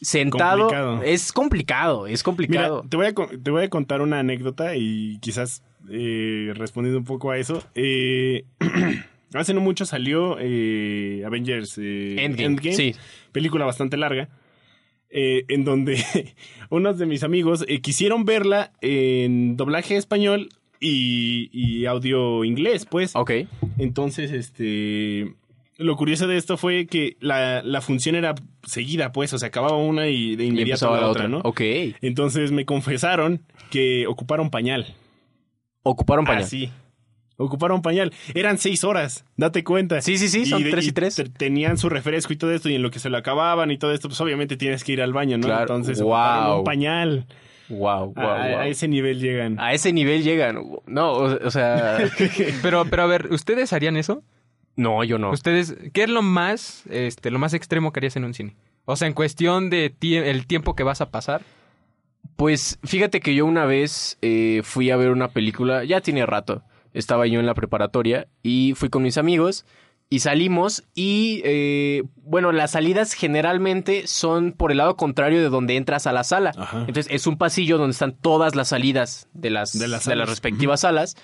Sentado. 0.00 0.68
Complicado. 0.68 1.02
Es 1.02 1.32
complicado, 1.32 2.06
es 2.06 2.12
Mira, 2.20 2.22
complicado. 2.24 2.84
te 2.88 2.96
voy, 2.96 3.06
a, 3.06 3.14
te 3.14 3.50
voy 3.50 3.64
a 3.64 3.68
contar 3.70 4.00
una 4.00 4.20
anécdota 4.20 4.76
y 4.76 5.18
quizás 5.20 5.62
eh, 5.90 6.52
respondiendo 6.54 6.98
un 6.98 7.04
poco 7.04 7.30
a 7.32 7.38
eso. 7.38 7.64
Eh, 7.74 8.44
hace 9.34 9.54
no 9.54 9.60
mucho 9.60 9.86
salió 9.86 10.36
eh, 10.38 11.22
Avengers 11.26 11.78
eh, 11.78 12.16
Endgame. 12.24 12.72
Sí. 12.74 12.94
película 13.32 13.64
bastante 13.64 13.96
larga, 13.96 14.28
eh, 15.10 15.44
en 15.48 15.64
donde 15.64 16.02
unos 16.70 16.98
de 16.98 17.06
mis 17.06 17.22
amigos 17.22 17.64
eh, 17.68 17.80
quisieron 17.80 18.24
verla 18.24 18.72
en 18.80 19.56
doblaje 19.56 19.96
español 19.96 20.48
y, 20.80 21.48
y 21.52 21.86
audio 21.86 22.44
inglés, 22.44 22.86
pues. 22.86 23.14
Ok. 23.16 23.32
Entonces, 23.78 24.30
este... 24.32 25.34
Lo 25.76 25.96
curioso 25.96 26.26
de 26.26 26.36
esto 26.36 26.56
fue 26.56 26.86
que 26.88 27.16
la, 27.20 27.62
la 27.62 27.80
función 27.80 28.16
era 28.16 28.34
seguida, 28.64 29.12
pues, 29.12 29.32
o 29.32 29.38
sea, 29.38 29.46
acababa 29.46 29.76
una 29.76 30.08
y 30.08 30.34
de 30.34 30.44
inmediato 30.44 30.86
la, 30.86 31.02
la 31.02 31.08
otra, 31.08 31.26
otra. 31.26 31.28
¿no? 31.28 31.38
Ok. 31.44 31.60
Entonces 32.00 32.50
me 32.50 32.64
confesaron 32.64 33.44
que 33.70 34.08
ocuparon 34.08 34.50
pañal. 34.50 34.96
Ocuparon 35.84 36.24
pañal. 36.24 36.42
Así. 36.42 36.70
Ocuparon 37.38 37.80
pañal. 37.82 38.12
Eran 38.34 38.58
seis 38.58 38.84
horas, 38.84 39.24
date 39.36 39.64
cuenta. 39.64 40.00
Sí, 40.02 40.18
sí, 40.18 40.28
sí, 40.28 40.44
son 40.44 40.62
tres 40.64 40.86
y 40.88 40.92
tres. 40.92 41.14
te- 41.14 41.24
Tenían 41.28 41.78
su 41.78 41.88
refresco 41.88 42.32
y 42.32 42.36
todo 42.36 42.52
esto, 42.52 42.68
y 42.68 42.74
en 42.74 42.82
lo 42.82 42.90
que 42.90 42.98
se 42.98 43.08
lo 43.10 43.16
acababan 43.16 43.70
y 43.70 43.78
todo 43.78 43.92
esto, 43.92 44.08
pues 44.08 44.20
obviamente 44.20 44.56
tienes 44.56 44.82
que 44.84 44.92
ir 44.92 45.00
al 45.02 45.12
baño, 45.12 45.38
¿no? 45.38 45.46
Claro. 45.46 45.60
Entonces 45.62 46.02
Wow. 46.02 46.58
un 46.58 46.64
pañal. 46.64 47.26
Wow, 47.68 48.12
wow, 48.14 48.24
A- 48.26 48.44
a, 48.44 48.48
wow. 48.50 48.58
a 48.60 48.66
ese 48.66 48.88
nivel 48.88 49.20
llegan. 49.20 49.58
A 49.60 49.72
ese 49.72 49.92
nivel 49.92 50.22
llegan. 50.24 50.58
No, 50.86 51.12
o, 51.12 51.46
o 51.46 51.50
sea. 51.50 51.98
Pero, 52.62 52.84
pero 52.86 53.02
a 53.02 53.06
ver, 53.06 53.28
¿ustedes 53.30 53.72
harían 53.72 53.96
eso? 53.96 54.22
no, 54.74 55.02
yo 55.04 55.18
no. 55.18 55.30
¿Ustedes, 55.30 55.76
qué 55.92 56.04
es 56.04 56.08
lo 56.08 56.22
más, 56.22 56.84
este, 56.88 57.30
lo 57.30 57.38
más 57.38 57.52
extremo 57.54 57.92
que 57.92 58.00
harías 58.00 58.16
en 58.16 58.24
un 58.24 58.32
cine? 58.34 58.56
O 58.84 58.96
sea, 58.96 59.06
en 59.06 59.12
cuestión 59.14 59.70
de 59.70 59.92
tie- 59.94 60.22
el 60.24 60.46
tiempo 60.46 60.74
que 60.74 60.82
vas 60.82 61.00
a 61.00 61.10
pasar. 61.10 61.42
Pues 62.36 62.78
fíjate 62.84 63.20
que 63.20 63.34
yo 63.34 63.44
una 63.46 63.64
vez 63.64 64.16
eh, 64.22 64.60
fui 64.64 64.90
a 64.90 64.96
ver 64.96 65.10
una 65.10 65.28
película, 65.28 65.84
ya 65.84 66.00
tiene 66.00 66.24
rato, 66.26 66.62
estaba 66.94 67.26
yo 67.26 67.40
en 67.40 67.46
la 67.46 67.54
preparatoria 67.54 68.26
y 68.42 68.74
fui 68.76 68.88
con 68.88 69.02
mis 69.02 69.18
amigos 69.18 69.64
y 70.10 70.20
salimos 70.20 70.84
y 70.94 71.42
eh, 71.44 72.02
bueno, 72.16 72.50
las 72.52 72.70
salidas 72.70 73.12
generalmente 73.12 74.06
son 74.06 74.52
por 74.52 74.70
el 74.70 74.78
lado 74.78 74.96
contrario 74.96 75.40
de 75.40 75.50
donde 75.50 75.76
entras 75.76 76.06
a 76.06 76.12
la 76.12 76.24
sala. 76.24 76.52
Ajá. 76.56 76.78
Entonces 76.80 77.08
es 77.10 77.26
un 77.26 77.36
pasillo 77.36 77.76
donde 77.76 77.92
están 77.92 78.14
todas 78.16 78.54
las 78.54 78.68
salidas 78.68 79.28
de 79.34 79.50
las, 79.50 79.72
De 79.78 79.80
de 79.86 80.16
las 80.16 80.28
respectivas 80.28 80.80
salas. 80.80 81.14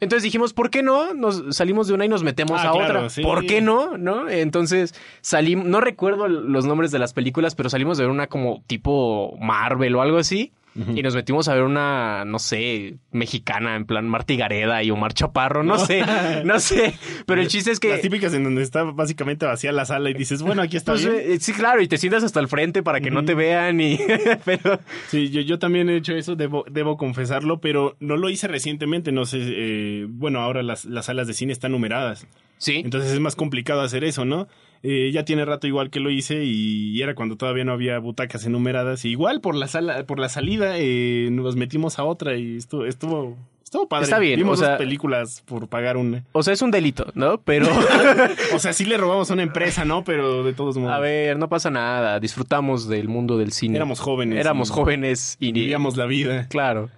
Entonces 0.00 0.22
dijimos, 0.22 0.52
¿por 0.52 0.70
qué 0.70 0.84
no? 0.84 1.12
Nos 1.14 1.42
salimos 1.56 1.88
de 1.88 1.94
una 1.94 2.04
y 2.04 2.08
nos 2.08 2.22
metemos 2.22 2.60
Ah, 2.60 2.68
a 2.68 2.72
claro, 2.72 2.98
otra. 2.98 3.10
sí. 3.10 3.22
¿Por 3.22 3.44
qué 3.44 3.60
no? 3.60 3.98
¿No? 3.98 4.28
Entonces 4.28 4.94
salimos, 5.22 5.66
no 5.66 5.80
recuerdo 5.80 6.28
los 6.28 6.64
nombres 6.66 6.92
de 6.92 7.00
las 7.00 7.12
películas, 7.12 7.56
pero 7.56 7.68
salimos 7.68 7.98
de 7.98 8.04
ver 8.04 8.12
una 8.12 8.28
como 8.28 8.62
tipo 8.68 9.36
Marvel 9.40 9.96
o 9.96 10.02
algo 10.02 10.18
así. 10.18 10.52
Y 10.94 11.02
nos 11.02 11.14
metimos 11.14 11.48
a 11.48 11.54
ver 11.54 11.64
una, 11.64 12.24
no 12.24 12.38
sé, 12.38 12.98
mexicana, 13.10 13.74
en 13.74 13.84
plan 13.84 14.08
Marta 14.08 14.34
Gareda 14.34 14.82
y 14.82 14.90
Omar 14.90 15.12
Chaparro, 15.12 15.64
no 15.64 15.76
sé, 15.78 16.04
no 16.44 16.60
sé. 16.60 16.94
Pero 17.26 17.40
el 17.40 17.48
chiste 17.48 17.72
es 17.72 17.80
que... 17.80 17.88
Las 17.88 18.00
típicas 18.00 18.32
en 18.34 18.44
donde 18.44 18.62
está 18.62 18.84
básicamente 18.84 19.44
vacía 19.44 19.72
la 19.72 19.84
sala 19.84 20.10
y 20.10 20.14
dices, 20.14 20.42
bueno, 20.42 20.62
aquí 20.62 20.76
está 20.76 20.92
pues, 20.92 21.04
bien. 21.04 21.32
eh, 21.32 21.38
sí, 21.40 21.52
claro, 21.52 21.82
y 21.82 21.88
te 21.88 21.98
sientas 21.98 22.22
hasta 22.22 22.38
el 22.38 22.48
frente 22.48 22.82
para 22.82 23.00
que 23.00 23.10
no 23.10 23.24
te 23.24 23.34
vean 23.34 23.80
y... 23.80 23.98
pero... 24.44 24.78
Sí, 25.08 25.30
yo, 25.30 25.40
yo 25.40 25.58
también 25.58 25.88
he 25.88 25.96
hecho 25.96 26.14
eso, 26.14 26.36
debo, 26.36 26.64
debo 26.70 26.96
confesarlo, 26.96 27.60
pero 27.60 27.96
no 27.98 28.16
lo 28.16 28.28
hice 28.30 28.46
recientemente, 28.46 29.10
no 29.10 29.24
sé, 29.24 29.38
eh, 29.40 30.06
bueno, 30.08 30.40
ahora 30.40 30.62
las, 30.62 30.84
las 30.84 31.06
salas 31.06 31.26
de 31.26 31.34
cine 31.34 31.52
están 31.52 31.72
numeradas, 31.72 32.26
Sí. 32.58 32.82
entonces 32.84 33.12
es 33.12 33.20
más 33.20 33.34
complicado 33.36 33.80
hacer 33.80 34.04
eso, 34.04 34.24
¿no? 34.24 34.48
Eh, 34.82 35.10
ya 35.12 35.24
tiene 35.24 35.44
rato 35.44 35.66
igual 35.66 35.90
que 35.90 35.98
lo 35.98 36.08
hice 36.10 36.44
y 36.44 37.02
era 37.02 37.14
cuando 37.16 37.36
todavía 37.36 37.64
no 37.64 37.72
había 37.72 37.98
butacas 37.98 38.44
enumeradas, 38.46 39.04
y 39.04 39.10
igual 39.10 39.40
por 39.40 39.54
la 39.56 39.66
sala, 39.66 40.04
por 40.06 40.18
la 40.20 40.28
salida 40.28 40.74
eh, 40.76 41.28
nos 41.32 41.56
metimos 41.56 41.98
a 41.98 42.04
otra 42.04 42.36
y 42.36 42.56
estuvo, 42.58 42.84
estuvo, 42.84 43.36
estuvo 43.64 43.88
padre. 43.88 44.04
Está 44.04 44.20
bien, 44.20 44.38
Vimos 44.38 44.58
o 44.60 44.62
sea- 44.62 44.70
dos 44.70 44.78
películas 44.78 45.42
por 45.46 45.66
pagar 45.68 45.96
una. 45.96 46.24
O 46.30 46.44
sea, 46.44 46.54
es 46.54 46.62
un 46.62 46.70
delito, 46.70 47.06
¿no? 47.14 47.40
Pero... 47.40 47.66
O 48.54 48.58
sea, 48.60 48.72
sí 48.72 48.84
le 48.84 48.96
robamos 48.96 49.30
a 49.30 49.34
una 49.34 49.42
empresa, 49.42 49.84
¿no? 49.84 50.04
Pero 50.04 50.42
de 50.44 50.52
todos 50.52 50.76
modos. 50.78 50.92
A 50.92 50.98
ver, 51.00 51.38
no 51.38 51.48
pasa 51.48 51.70
nada. 51.70 52.18
Disfrutamos 52.20 52.88
del 52.88 53.08
mundo 53.08 53.36
del 53.36 53.52
cine. 53.52 53.76
Éramos 53.76 54.00
jóvenes. 54.00 54.38
Éramos 54.40 54.70
y 54.70 54.72
jóvenes 54.72 55.36
y... 55.40 55.52
Vivíamos 55.52 55.96
la 55.96 56.06
vida. 56.06 56.46
Claro. 56.48 56.88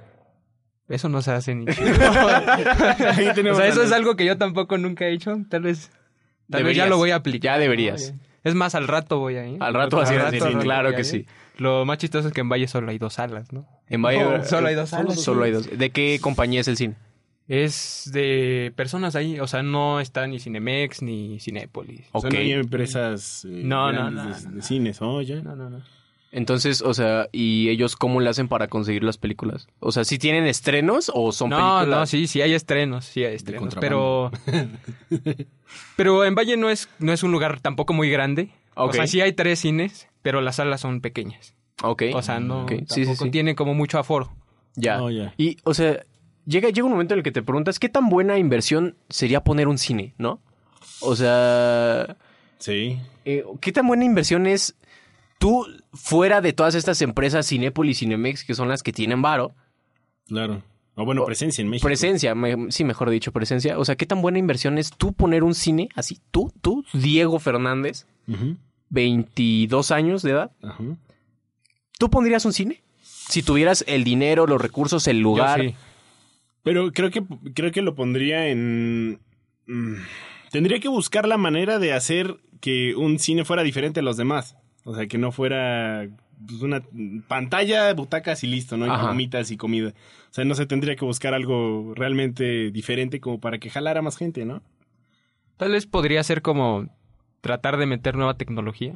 Eso 0.91 1.09
no 1.09 1.23
se 1.23 1.31
hace 1.31 1.55
ni. 1.55 1.67
Ahí 1.71 3.29
o 3.29 3.55
sea, 3.55 3.67
eso 3.69 3.83
es 3.83 3.93
algo 3.93 4.17
que 4.17 4.25
yo 4.25 4.37
tampoco 4.37 4.77
nunca 4.77 5.07
he 5.07 5.13
hecho. 5.13 5.39
Tal 5.49 5.63
vez. 5.63 5.91
Tal 6.51 6.65
vez 6.65 6.77
ya 6.77 6.87
lo 6.87 6.97
voy 6.97 7.13
a 7.13 7.17
aplicar. 7.17 7.55
Ya 7.55 7.59
deberías. 7.59 8.13
Es 8.43 8.55
más, 8.55 8.75
al 8.75 8.89
rato 8.89 9.19
voy 9.21 9.37
a 9.37 9.47
ir. 9.47 9.63
Al 9.63 9.73
rato 9.73 9.99
vas 9.99 10.11
a 10.11 10.15
ir 10.15 10.21
al 10.21 10.33
cine, 10.33 10.47
rato 10.47 10.59
claro 10.59 10.95
que 10.95 11.05
sí. 11.05 11.27
Lo 11.59 11.85
más 11.85 11.99
chistoso 11.99 12.27
es 12.29 12.35
que 12.35 12.41
en 12.41 12.49
Valle 12.49 12.67
solo 12.67 12.91
hay 12.91 12.99
dos 12.99 13.15
salas, 13.15 13.53
¿no? 13.53 13.67
En 13.87 14.03
Valle... 14.03 14.25
No, 14.25 14.45
solo 14.45 14.69
hay 14.69 14.75
dos 14.75 14.89
salas. 14.89 15.21
Solo 15.21 15.45
hay 15.45 15.53
dos. 15.53 15.69
¿De 15.79 15.91
qué 15.91 16.19
compañía 16.21 16.63
es 16.63 16.69
el 16.69 16.77
cine? 16.77 16.97
Es 17.47 18.11
de 18.13 18.73
personas 18.75 19.15
ahí, 19.15 19.39
o 19.41 19.47
sea, 19.47 19.63
no 19.63 20.01
está 20.01 20.27
ni 20.27 20.39
Cinemex 20.41 21.03
ni 21.03 21.39
Cinépolis. 21.39 22.07
O 22.13 22.21
sea, 22.21 22.29
Ok. 22.29 22.35
no 22.35 22.41
hay 22.41 22.53
empresas 22.53 23.45
eh, 23.45 23.63
No, 23.65 23.93
no, 23.93 24.11
no, 24.11 24.23
de, 24.25 24.29
no. 24.43 24.51
de 24.53 24.63
cines, 24.63 25.01
¿no? 25.01 25.21
Ya. 25.21 25.43
No, 25.43 25.55
no, 25.55 25.69
no. 25.69 25.83
Entonces, 26.33 26.81
o 26.83 26.95
sea, 26.95 27.29
¿y 27.33 27.69
ellos 27.71 27.97
cómo 27.97 28.21
le 28.21 28.31
hacen 28.31 28.47
para 28.47 28.69
conseguir 28.69 29.03
las 29.03 29.19
películas? 29.19 29.67
O 29.81 29.91
sea, 29.91 30.05
¿sí 30.05 30.17
tienen 30.19 30.47
estrenos 30.47 31.11
o 31.13 31.33
son 31.33 31.51
No, 31.51 31.57
películas? 31.57 31.89
no, 31.89 32.07
sí, 32.07 32.27
sí 32.29 32.41
hay 32.41 32.55
estrenos, 32.55 33.05
sí 33.05 33.25
hay 33.25 33.35
estrenos, 33.35 33.75
pero 33.81 34.31
pero 35.97 36.25
en 36.25 36.35
Valle 36.35 36.57
no 36.57 36.71
es 36.71 36.89
no 36.99 37.13
es 37.13 37.23
un 37.23 37.33
lugar 37.33 37.61
tampoco 37.61 37.93
muy 37.93 38.11
grande. 38.11 38.51
Ok. 38.75 38.91
O 38.91 38.93
sea, 38.93 39.07
sí 39.07 39.21
hay 39.21 39.33
tres 39.33 39.59
cines, 39.61 40.09
pero 40.23 40.41
las 40.41 40.57
salas 40.57 40.81
son 40.81 41.01
pequeñas. 41.01 41.55
Ok. 41.83 42.05
O 42.15 42.23
sea, 42.23 42.41
no 42.41 42.63
Ok, 42.63 42.71
sí, 42.73 42.85
tampoco 42.87 43.17
sí, 43.17 43.25
sí. 43.25 43.31
tienen 43.31 43.55
como 43.57 43.75
mucho 43.75 43.99
aforo. 43.99 44.33
Ya. 44.77 45.03
Oh, 45.03 45.11
ya. 45.11 45.35
Y, 45.37 45.57
o 45.65 45.75
sea, 45.75 46.05
llega, 46.47 46.69
llega 46.71 46.85
un 46.85 46.93
momento 46.93 47.15
en 47.15 47.19
el 47.19 47.25
que 47.25 47.33
te 47.33 47.43
preguntas, 47.43 47.79
¿qué 47.79 47.89
tan 47.89 48.09
buena 48.09 48.39
inversión 48.39 48.97
sería 49.09 49.43
poner 49.43 49.67
un 49.69 49.79
cine, 49.79 50.15
no? 50.17 50.41
O 51.01 51.17
sea, 51.17 52.17
Sí. 52.59 52.99
eh, 53.25 53.45
¿qué 53.61 53.73
tan 53.73 53.87
buena 53.89 54.05
inversión 54.05 54.47
es 54.47 54.77
tú, 55.41 55.67
fuera 55.93 56.41
de 56.41 56.53
todas 56.53 56.77
estas 56.77 57.03
empresas 57.03 57.49
Cinépolis 57.49 57.97
y 57.97 58.05
Cinemex, 58.05 58.45
que 58.45 58.55
son 58.55 58.69
las 58.69 58.85
que 58.85 58.93
tienen 58.93 59.21
varo, 59.23 59.57
Claro. 60.29 60.63
O 60.95 61.05
bueno, 61.05 61.25
presencia 61.25 61.63
en 61.63 61.69
México. 61.71 61.87
presencia, 61.87 62.35
me- 62.37 62.71
sí, 62.71 62.85
mejor 62.85 63.11
dicho, 63.11 63.33
presencia. 63.33 63.79
O 63.79 63.85
sea, 63.85 63.97
¿qué 63.97 64.07
tan 64.07 64.21
buena 64.23 64.39
inversión 64.39 64.77
es 64.79 64.91
tú 64.91 65.13
poner 65.13 65.43
un 65.45 65.55
cine 65.55 65.89
así? 65.97 66.21
Tú, 66.31 66.53
tú, 66.61 66.85
Diego 66.93 67.39
Fernández, 67.41 68.07
Ujú, 68.29 68.57
22 68.91 69.91
años 69.93 70.23
de 70.23 70.33
edad. 70.33 70.51
¿Tú 71.99 72.11
pondrías 72.11 72.45
un 72.45 72.53
cine? 72.53 72.83
Si 73.03 73.43
tuvieras 73.43 73.85
el 73.89 74.05
dinero, 74.05 74.47
los 74.47 74.61
recursos, 74.61 75.07
el 75.09 75.21
lugar. 75.21 75.63
Yo 75.63 75.71
sí. 75.71 75.77
Pero 76.63 76.93
creo 76.93 77.11
que, 77.11 77.25
creo 77.55 77.73
que 77.73 77.83
lo 77.83 77.95
pondría 77.95 78.49
en... 78.49 79.21
mm, 79.67 79.95
tendría 80.51 80.81
que 80.81 80.89
buscar 80.89 81.27
la 81.27 81.39
manera 81.39 81.79
de 81.79 81.93
hacer 81.95 82.37
que 82.61 82.95
un 82.95 83.19
cine 83.19 83.45
fuera 83.45 83.63
diferente 83.63 84.01
a 84.01 84.03
los 84.03 84.17
demás. 84.19 84.57
O 84.85 84.95
sea, 84.95 85.07
que 85.07 85.19
no 85.19 85.33
fuera 85.33 86.09
pues, 86.47 86.63
una 86.63 86.83
pantalla, 87.29 87.93
butacas 87.95 88.43
y 88.45 88.47
listo, 88.47 88.77
¿no? 88.77 88.87
Y 88.87 88.91
Ajá. 88.91 89.03
palomitas 89.03 89.51
y 89.51 89.57
comida. 89.57 89.91
O 89.91 90.33
sea, 90.33 90.45
no 90.45 90.55
se 90.55 90.67
tendría 90.67 90.97
que 90.97 91.05
buscar 91.05 91.35
algo 91.35 91.93
realmente 91.95 92.71
diferente 92.71 93.21
como 93.21 93.41
para 93.41 93.59
que 93.59 93.71
jalara 93.71 94.03
más 94.03 94.17
gente, 94.17 94.45
¿no? 94.45 94.63
Tal 95.57 95.73
vez 95.73 95.87
podría 95.87 96.23
ser 96.23 96.41
como 96.43 96.87
tratar 97.41 97.77
de 97.77 97.87
meter 97.87 98.17
nueva 98.17 98.35
tecnología. 98.35 98.95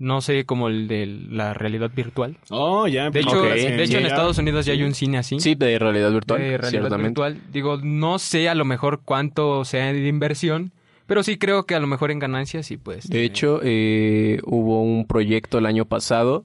No 0.00 0.20
sé, 0.20 0.44
como 0.44 0.68
el 0.68 0.86
de 0.86 1.06
la 1.06 1.54
realidad 1.54 1.90
virtual. 1.94 2.36
Oh, 2.50 2.86
ya. 2.86 3.10
De 3.10 3.18
hecho, 3.18 3.40
Ok, 3.42 3.48
de 3.48 3.82
hecho 3.82 3.98
en. 3.98 4.06
Estados 4.06 4.38
Unidos 4.38 4.64
ya 4.64 4.72
hay 4.72 4.84
un 4.84 4.94
cine 4.94 5.18
así. 5.18 5.40
Sí, 5.40 5.56
de 5.56 5.76
realidad 5.76 6.12
virtual. 6.12 6.40
de 6.40 6.56
realidad 6.56 6.70
ciertamente. 6.70 7.20
virtual. 7.20 7.40
Digo, 7.52 7.78
no 7.82 8.20
sé 8.20 8.48
a 8.48 8.54
lo 8.54 8.64
mejor 8.64 9.00
cuánto 9.04 9.64
sea 9.64 9.92
de 9.92 10.06
inversión, 10.06 10.72
pero 11.08 11.24
sí 11.24 11.36
creo 11.38 11.66
que 11.66 11.74
a 11.74 11.80
lo 11.80 11.88
mejor 11.88 12.12
en 12.12 12.20
ganancias 12.20 12.66
sí 12.66 12.76
pues. 12.76 13.08
De 13.08 13.24
hecho, 13.24 13.58
eh, 13.64 14.38
hubo 14.44 14.80
un 14.82 15.06
proyecto 15.08 15.58
el 15.58 15.66
año 15.66 15.84
pasado 15.86 16.44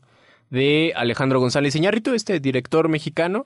de 0.49 0.93
Alejandro 0.95 1.39
González 1.39 1.75
Iñárritu, 1.75 2.13
este 2.13 2.39
director 2.39 2.87
mexicano, 2.89 3.43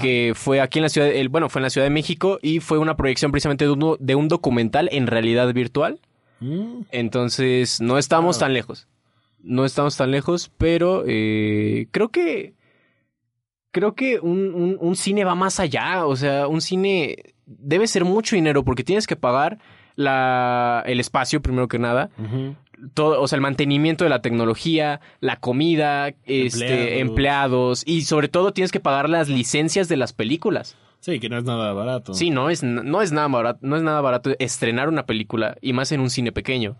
que 0.00 0.32
fue 0.34 0.60
aquí 0.60 0.78
en 0.78 0.84
la 0.84 0.88
ciudad, 0.88 1.08
el, 1.08 1.28
bueno, 1.28 1.48
fue 1.48 1.60
en 1.60 1.64
la 1.64 1.70
Ciudad 1.70 1.86
de 1.86 1.90
México 1.90 2.38
y 2.42 2.60
fue 2.60 2.78
una 2.78 2.96
proyección 2.96 3.30
precisamente 3.32 3.64
de 3.64 3.70
un, 3.72 3.96
de 4.00 4.14
un 4.14 4.28
documental 4.28 4.88
en 4.92 5.06
realidad 5.06 5.52
virtual. 5.54 6.00
Mm. 6.40 6.82
Entonces, 6.92 7.80
no 7.80 7.98
estamos 7.98 8.38
tan 8.38 8.52
lejos. 8.52 8.86
No 9.42 9.64
estamos 9.64 9.96
tan 9.96 10.10
lejos, 10.10 10.50
pero 10.58 11.02
eh, 11.06 11.86
creo 11.92 12.08
que. 12.10 12.54
Creo 13.72 13.94
que 13.94 14.20
un, 14.20 14.54
un- 14.54 14.78
un 14.80 14.96
cine 14.96 15.24
va 15.24 15.34
más 15.34 15.60
allá. 15.60 16.06
O 16.06 16.16
sea, 16.16 16.46
un 16.48 16.60
cine 16.60 17.16
debe 17.44 17.86
ser 17.86 18.04
mucho 18.04 18.34
dinero 18.36 18.64
porque 18.64 18.84
tienes 18.84 19.06
que 19.06 19.16
pagar 19.16 19.58
la, 19.96 20.82
el 20.86 21.00
espacio, 21.00 21.42
primero 21.42 21.68
que 21.68 21.78
nada. 21.78 22.10
Todo, 22.94 23.20
o 23.22 23.26
sea, 23.26 23.36
el 23.36 23.42
mantenimiento 23.42 24.04
de 24.04 24.10
la 24.10 24.20
tecnología, 24.20 25.00
la 25.20 25.36
comida, 25.36 26.08
este, 26.26 27.00
Empleados. 27.00 27.00
empleados. 27.00 27.82
y 27.86 28.02
sobre 28.02 28.28
todo 28.28 28.52
tienes 28.52 28.70
que 28.70 28.80
pagar 28.80 29.08
las 29.08 29.28
licencias 29.28 29.88
de 29.88 29.96
las 29.96 30.12
películas. 30.12 30.76
Sí, 31.00 31.18
que 31.20 31.28
no 31.28 31.38
es 31.38 31.44
nada 31.44 31.72
barato. 31.72 32.14
Sí, 32.14 32.30
no 32.30 32.50
es, 32.50 32.62
no 32.62 33.00
es 33.00 33.12
nada 33.12 33.28
barato, 33.28 33.60
no 33.62 33.76
es 33.76 33.82
nada 33.82 34.00
barato 34.00 34.32
estrenar 34.38 34.88
una 34.88 35.06
película 35.06 35.56
y 35.62 35.72
más 35.72 35.90
en 35.92 36.00
un 36.00 36.10
cine 36.10 36.32
pequeño. 36.32 36.76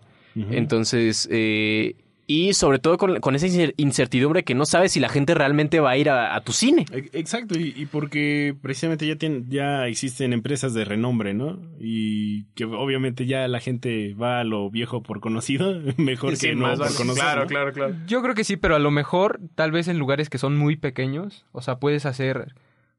Entonces, 0.51 1.27
eh, 1.31 1.95
y 2.29 2.53
sobre 2.53 2.77
todo 2.79 2.97
con, 2.97 3.21
con 3.21 3.35
esa 3.35 3.47
incer- 3.47 3.73
incertidumbre 3.77 4.43
que 4.43 4.53
no 4.53 4.65
sabes 4.65 4.91
si 4.91 4.99
la 4.99 5.07
gente 5.07 5.33
realmente 5.33 5.79
va 5.79 5.91
a 5.91 5.97
ir 5.97 6.09
a, 6.09 6.35
a 6.35 6.41
tu 6.41 6.51
cine. 6.51 6.85
E- 6.91 7.09
Exacto, 7.13 7.57
y, 7.57 7.73
y 7.75 7.85
porque 7.85 8.53
precisamente 8.61 9.07
ya 9.07 9.15
tienen, 9.15 9.49
ya 9.49 9.87
existen 9.87 10.33
empresas 10.33 10.73
de 10.73 10.83
renombre, 10.83 11.33
¿no? 11.33 11.57
Y 11.79 12.43
que 12.55 12.65
obviamente 12.65 13.25
ya 13.25 13.47
la 13.47 13.61
gente 13.61 14.13
va 14.13 14.41
a 14.41 14.43
lo 14.43 14.69
viejo 14.69 15.01
por 15.01 15.21
conocido, 15.21 15.81
mejor 15.97 16.37
que 16.37 16.53
no 16.53 16.67
por 16.75 16.93
conocer. 16.95 17.37
¿no? 17.37 17.47
claro, 17.47 17.71
claro. 17.73 17.95
Yo 18.07 18.21
creo 18.21 18.35
que 18.35 18.43
sí, 18.43 18.57
pero 18.57 18.75
a 18.75 18.79
lo 18.79 18.91
mejor 18.91 19.39
tal 19.55 19.71
vez 19.71 19.87
en 19.87 19.97
lugares 19.97 20.29
que 20.29 20.37
son 20.37 20.57
muy 20.57 20.75
pequeños, 20.75 21.45
o 21.53 21.61
sea, 21.61 21.79
puedes 21.79 22.05
hacer 22.05 22.53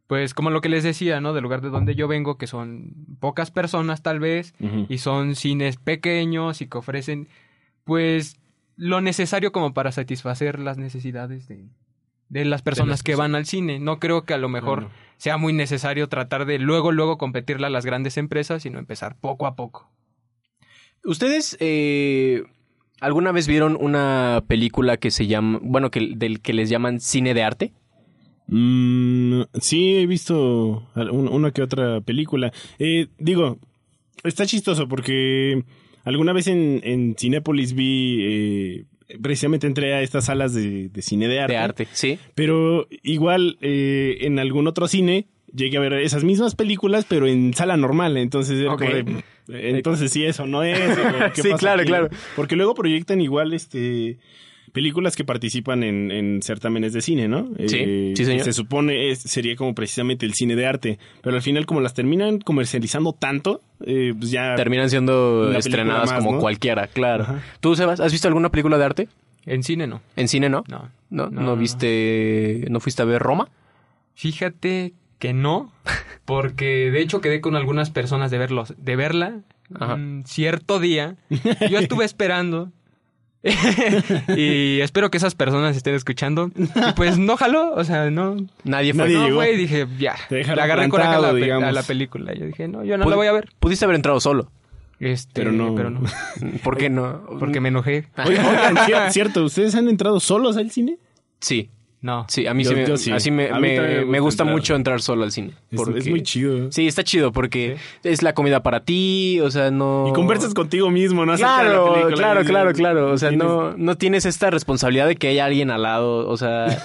pues 0.06 0.32
como 0.32 0.48
lo 0.48 0.62
que 0.62 0.70
les 0.70 0.84
decía, 0.84 1.20
¿no? 1.20 1.34
Del 1.34 1.42
lugar 1.42 1.60
de 1.60 1.68
donde 1.68 1.94
yo 1.94 2.08
vengo, 2.08 2.38
que 2.38 2.46
son 2.46 2.94
pocas 3.20 3.50
personas 3.50 4.02
tal 4.02 4.20
vez, 4.20 4.54
y 4.88 4.96
son 4.96 5.34
cines 5.34 5.76
pequeños 5.76 6.62
y 6.62 6.66
que 6.66 6.78
ofrecen 6.78 7.28
pues 7.84 8.38
lo 8.78 9.00
necesario 9.02 9.52
como 9.52 9.74
para 9.74 9.92
satisfacer 9.92 10.58
las 10.60 10.78
necesidades 10.78 11.46
de, 11.48 11.68
de 12.30 12.44
las 12.46 12.62
personas 12.62 13.02
que 13.02 13.16
van 13.16 13.34
al 13.34 13.44
cine. 13.44 13.78
No 13.80 13.98
creo 13.98 14.24
que 14.24 14.32
a 14.34 14.38
lo 14.38 14.48
mejor 14.48 14.78
Claro. 14.86 14.94
sea 15.18 15.36
muy 15.36 15.52
necesario 15.52 16.08
tratar 16.08 16.46
de 16.46 16.58
luego, 16.58 16.92
luego 16.92 17.18
competirle 17.18 17.66
a 17.66 17.70
las 17.70 17.84
grandes 17.84 18.16
empresas, 18.16 18.62
sino 18.62 18.78
empezar 18.78 19.16
poco 19.20 19.46
a 19.46 19.56
poco. 19.56 19.90
¿Ustedes 21.04 21.56
eh, 21.60 22.44
alguna 23.00 23.32
vez 23.32 23.46
vieron 23.48 23.76
una 23.80 24.42
película 24.46 24.96
que 24.96 25.10
se 25.10 25.26
llama, 25.26 25.58
bueno, 25.62 25.90
que, 25.90 26.12
del 26.16 26.40
que 26.40 26.52
les 26.52 26.68
llaman 26.70 27.00
cine 27.00 27.34
de 27.34 27.42
arte? 27.42 27.72
Mm, 28.46 29.42
sí, 29.60 29.96
he 29.96 30.06
visto 30.06 30.88
una 30.94 31.50
que 31.50 31.62
otra 31.62 32.00
película. 32.00 32.52
Eh, 32.78 33.08
digo, 33.18 33.58
está 34.24 34.46
chistoso 34.46 34.88
porque 34.88 35.64
alguna 36.04 36.32
vez 36.32 36.46
en, 36.46 36.80
en 36.84 37.14
Cinépolis 37.18 37.74
vi, 37.74 38.18
eh, 38.22 38.84
precisamente 39.22 39.66
entré 39.66 39.94
a 39.94 40.02
estas 40.02 40.26
salas 40.26 40.54
de, 40.54 40.88
de 40.88 41.02
cine 41.02 41.28
de 41.28 41.40
arte. 41.40 41.52
De 41.52 41.58
arte, 41.58 41.88
sí. 41.92 42.18
Pero 42.34 42.86
igual 43.02 43.58
eh, 43.60 44.18
en 44.22 44.38
algún 44.38 44.66
otro 44.66 44.88
cine 44.88 45.26
llegué 45.54 45.78
a 45.78 45.80
ver 45.80 45.94
esas 45.94 46.24
mismas 46.24 46.54
películas, 46.54 47.06
pero 47.08 47.26
en 47.26 47.54
sala 47.54 47.76
normal. 47.76 48.16
Entonces, 48.18 48.60
era 48.60 48.74
Ok. 48.74 48.80
como 48.82 48.92
de, 48.94 49.00
eh, 49.00 49.70
entonces 49.76 50.12
sí, 50.12 50.24
eso 50.24 50.46
no 50.46 50.62
es. 50.62 50.78
o 50.98 51.32
¿qué 51.34 51.42
Sí, 51.42 51.48
pasa 51.50 51.58
claro, 51.58 51.80
aquí? 51.82 51.88
claro. 51.88 52.08
Porque 52.36 52.54
luego 52.56 52.74
proyectan 52.74 53.20
igual 53.20 53.54
este 53.54 54.18
películas 54.72 55.16
que 55.16 55.24
participan 55.24 55.82
en, 55.82 56.10
en 56.10 56.42
certámenes 56.42 56.92
de 56.92 57.00
cine, 57.00 57.28
¿no? 57.28 57.48
Eh, 57.58 57.68
Sí, 57.68 58.12
sí, 58.16 58.24
señor. 58.24 58.44
Se 58.44 58.52
supone 58.52 59.10
es- 59.10 59.20
sería 59.20 59.56
como 59.56 59.74
precisamente 59.74 60.24
el 60.26 60.34
cine 60.34 60.56
de 60.56 60.66
arte, 60.66 60.98
pero 61.22 61.36
al 61.36 61.42
final 61.42 61.66
como 61.66 61.80
las 61.80 61.94
terminan 61.94 62.38
comercializando 62.40 63.12
tanto, 63.12 63.60
eh, 63.84 64.12
pues 64.18 64.30
ya 64.30 64.54
Terminan 64.56 64.88
siendo 64.90 65.52
estrenadas 65.56 66.10
más, 66.10 66.18
como 66.24 66.36
¿no? 66.36 66.40
cualquiera, 66.40 66.86
claro. 66.88 67.24
Ajá. 67.24 67.42
¿Tú, 67.60 67.74
Sebas, 67.76 68.00
has 68.00 68.12
visto 68.12 68.28
alguna 68.28 68.50
película 68.50 68.78
de 68.78 68.84
arte? 68.84 69.08
En 69.46 69.62
cine 69.62 69.86
no. 69.86 70.00
En 70.16 70.28
cine, 70.28 70.48
¿no? 70.48 70.64
No. 70.68 70.90
¿No, 71.10 71.24
No, 71.26 71.30
no 71.30 71.40
no, 71.42 71.56
viste, 71.56 72.66
no 72.70 72.80
fuiste 72.80 73.00
a 73.02 73.06
ver 73.06 73.22
Roma? 73.22 73.48
Fíjate 74.14 74.92
que 75.18 75.32
no, 75.32 75.72
porque 76.24 76.90
de 76.90 77.00
hecho 77.00 77.20
quedé 77.20 77.40
con 77.40 77.56
algunas 77.56 77.90
personas 77.90 78.30
de 78.30 78.38
verlos, 78.38 78.74
de 78.76 78.96
verla 78.96 79.40
Ajá. 79.74 79.94
un 79.94 80.24
cierto 80.26 80.80
día. 80.80 81.16
Yo 81.70 81.78
estuve 81.78 82.04
esperando. 82.04 82.70
y 84.36 84.80
espero 84.80 85.10
que 85.10 85.18
esas 85.18 85.34
personas 85.34 85.76
estén 85.76 85.94
escuchando. 85.94 86.50
Y 86.56 86.92
pues 86.96 87.18
no 87.18 87.36
jaló, 87.36 87.72
o 87.74 87.84
sea, 87.84 88.10
no. 88.10 88.36
Nadie 88.64 88.92
fue. 88.92 89.04
Nadie 89.04 89.16
no 89.16 89.24
llegó. 89.26 89.36
fue 89.38 89.52
y 89.52 89.56
dije, 89.56 89.86
ya. 89.98 90.16
Te 90.28 90.36
dejaron 90.36 90.64
agarré 90.64 90.88
coraje 90.88 91.14
a 91.14 91.20
la, 91.20 91.68
a 91.68 91.72
la 91.72 91.82
película. 91.82 92.34
Yo 92.34 92.46
dije, 92.46 92.68
no, 92.68 92.84
yo 92.84 92.98
no 92.98 93.08
la 93.08 93.16
voy 93.16 93.26
a 93.26 93.32
ver. 93.32 93.48
Pudiste 93.60 93.84
haber 93.84 93.96
entrado 93.96 94.20
solo. 94.20 94.50
Este, 95.00 95.30
Pero 95.34 95.52
no. 95.52 95.74
Pero 95.74 95.90
no. 95.90 96.00
¿Por 96.64 96.76
qué 96.76 96.90
no? 96.90 97.22
Porque 97.38 97.60
me 97.60 97.68
enojé. 97.68 98.08
Oigan, 98.26 98.46
oigan, 98.46 98.76
cier- 98.76 99.10
cierto, 99.10 99.44
¿ustedes 99.44 99.74
han 99.74 99.88
entrado 99.88 100.18
solos 100.20 100.56
al 100.56 100.70
cine? 100.70 100.98
Sí, 101.40 101.70
No. 102.00 102.26
sí, 102.28 102.46
a 102.46 102.54
mí 102.54 102.62
Yo- 102.62 102.70
sí, 102.70 102.76
me, 102.76 102.86
yo 102.86 102.96
sí. 102.96 103.10
así 103.10 103.30
me, 103.32 103.50
me- 103.60 104.04
me 104.04 104.20
gusta 104.20 104.44
entrar. 104.44 104.56
mucho 104.56 104.74
entrar 104.76 105.00
solo 105.02 105.24
al 105.24 105.32
cine. 105.32 105.54
Es, 105.70 105.76
porque- 105.76 105.98
es 105.98 106.08
muy 106.08 106.22
chido. 106.22 106.70
Sí, 106.70 106.86
está 106.86 107.02
chido 107.02 107.32
porque 107.32 107.76
es 108.04 108.22
la 108.22 108.34
comida 108.34 108.62
para 108.62 108.80
ti, 108.84 109.40
o 109.40 109.50
sea, 109.50 109.72
no... 109.72 110.06
Y 110.08 110.12
conversas 110.12 110.54
contigo 110.54 110.90
mismo, 110.90 111.26
¿no? 111.26 111.32
La 111.32 111.38
Claro, 111.38 111.92
película. 111.94 112.16
claro, 112.16 112.44
claro, 112.44 112.72
claro. 112.72 113.10
O 113.12 113.18
sea, 113.18 113.30
tienes- 113.30 113.46
no, 113.48 113.76
no 113.76 113.96
tienes 113.96 114.26
esta 114.26 114.48
responsabilidad 114.50 115.08
de 115.08 115.16
que 115.16 115.26
haya 115.28 115.44
alguien 115.44 115.70
al 115.72 115.82
lado. 115.82 116.28
O 116.28 116.36
sea. 116.36 116.66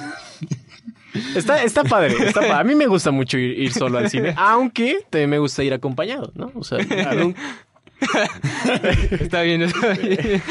Está, 1.36 1.62
está 1.64 1.84
padre, 1.84 2.16
está 2.20 2.40
padre. 2.42 2.54
A 2.54 2.64
mí 2.64 2.74
me 2.74 2.88
gusta 2.88 3.12
mucho 3.12 3.38
ir, 3.38 3.52
ir 3.60 3.72
solo 3.72 4.00
al 4.00 4.10
cine, 4.10 4.34
aunque 4.36 4.98
también 5.12 5.30
me 5.30 5.38
gusta 5.38 5.64
ir 5.64 5.72
acompañado, 5.72 6.32
¿no? 6.34 6.52
O 6.56 6.64
sea, 6.64 6.80
nun- 6.80 7.36
Está 9.20 9.44
bien, 9.44 9.62
está 9.62 9.90
bien. 9.94 10.42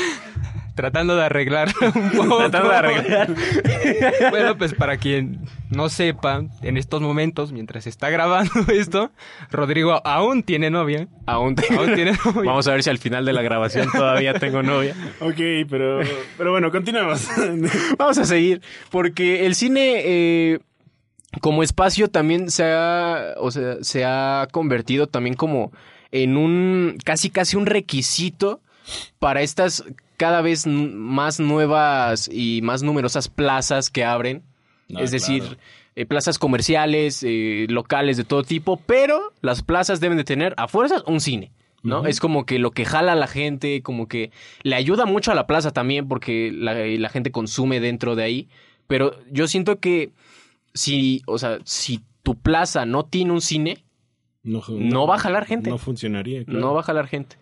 Tratando 0.74 1.16
de 1.16 1.24
arreglar 1.24 1.68
un 1.94 2.10
poco. 2.12 2.38
tratando 2.50 2.70
de 2.70 2.76
arreglar. 2.76 3.28
Bueno, 4.30 4.56
pues 4.56 4.74
para 4.74 4.96
quien 4.96 5.40
no 5.70 5.88
sepa, 5.88 6.44
en 6.62 6.76
estos 6.76 7.00
momentos, 7.02 7.52
mientras 7.52 7.86
está 7.86 8.08
grabando 8.10 8.52
esto, 8.72 9.10
Rodrigo 9.50 10.00
aún 10.06 10.42
tiene 10.42 10.70
novia. 10.70 11.08
Aún, 11.26 11.54
te- 11.56 11.74
Aún 11.74 11.94
tiene 11.94 12.12
novia. 12.24 12.42
Vamos 12.50 12.66
a 12.68 12.72
ver 12.72 12.82
si 12.82 12.90
al 12.90 12.98
final 12.98 13.24
de 13.24 13.32
la 13.32 13.42
grabación 13.42 13.88
todavía 13.92 14.34
tengo 14.34 14.62
novia. 14.62 14.94
Ok, 15.20 15.36
pero, 15.68 16.00
pero 16.38 16.52
bueno, 16.52 16.70
continuamos. 16.70 17.28
Vamos 17.98 18.18
a 18.18 18.24
seguir, 18.24 18.62
porque 18.90 19.44
el 19.46 19.54
cine 19.54 20.02
eh, 20.04 20.58
como 21.40 21.62
espacio 21.62 22.08
también 22.08 22.50
se 22.50 22.64
ha, 22.64 23.34
o 23.38 23.50
sea, 23.50 23.76
se 23.82 24.04
ha 24.04 24.46
convertido 24.52 25.06
también 25.08 25.34
como 25.34 25.72
en 26.12 26.36
un, 26.36 26.96
casi 27.04 27.30
casi 27.30 27.56
un 27.56 27.66
requisito 27.66 28.60
para 29.18 29.42
estas 29.42 29.84
cada 30.16 30.40
vez 30.40 30.66
más 30.66 31.40
nuevas 31.40 32.28
y 32.32 32.60
más 32.62 32.82
numerosas 32.82 33.28
plazas 33.28 33.90
que 33.90 34.04
abren. 34.04 34.42
Ah, 34.94 35.02
es 35.02 35.10
decir, 35.10 35.42
claro. 35.42 35.56
eh, 35.96 36.06
plazas 36.06 36.38
comerciales, 36.38 37.22
eh, 37.26 37.66
locales 37.68 38.16
de 38.16 38.24
todo 38.24 38.42
tipo, 38.42 38.76
pero 38.86 39.32
las 39.40 39.62
plazas 39.62 40.00
deben 40.00 40.18
de 40.18 40.24
tener 40.24 40.54
a 40.56 40.68
fuerzas 40.68 41.02
un 41.06 41.20
cine. 41.20 41.52
¿no? 41.82 42.06
Es 42.06 42.20
como 42.20 42.46
que 42.46 42.60
lo 42.60 42.70
que 42.70 42.84
jala 42.84 43.12
a 43.12 43.16
la 43.16 43.26
gente, 43.26 43.82
como 43.82 44.06
que 44.06 44.30
le 44.62 44.76
ayuda 44.76 45.04
mucho 45.04 45.32
a 45.32 45.34
la 45.34 45.48
plaza 45.48 45.72
también 45.72 46.06
porque 46.06 46.52
la, 46.54 46.74
la 46.74 47.08
gente 47.08 47.32
consume 47.32 47.80
dentro 47.80 48.14
de 48.14 48.22
ahí. 48.22 48.48
Pero 48.86 49.16
yo 49.30 49.48
siento 49.48 49.80
que 49.80 50.12
si, 50.74 51.22
o 51.26 51.38
sea, 51.38 51.58
si 51.64 52.00
tu 52.22 52.36
plaza 52.36 52.86
no 52.86 53.04
tiene 53.04 53.32
un 53.32 53.40
cine, 53.40 53.84
No, 54.44 54.62
No 54.68 55.06
va 55.06 55.16
a 55.16 55.18
jalar 55.18 55.44
gente. 55.46 55.70
No 55.70 55.78
funcionaría. 55.78 56.44
claro. 56.44 56.60
no 56.60 56.74
va 56.74 56.80
a 56.80 56.84
jalar 56.84 57.06
gente. 57.06 57.36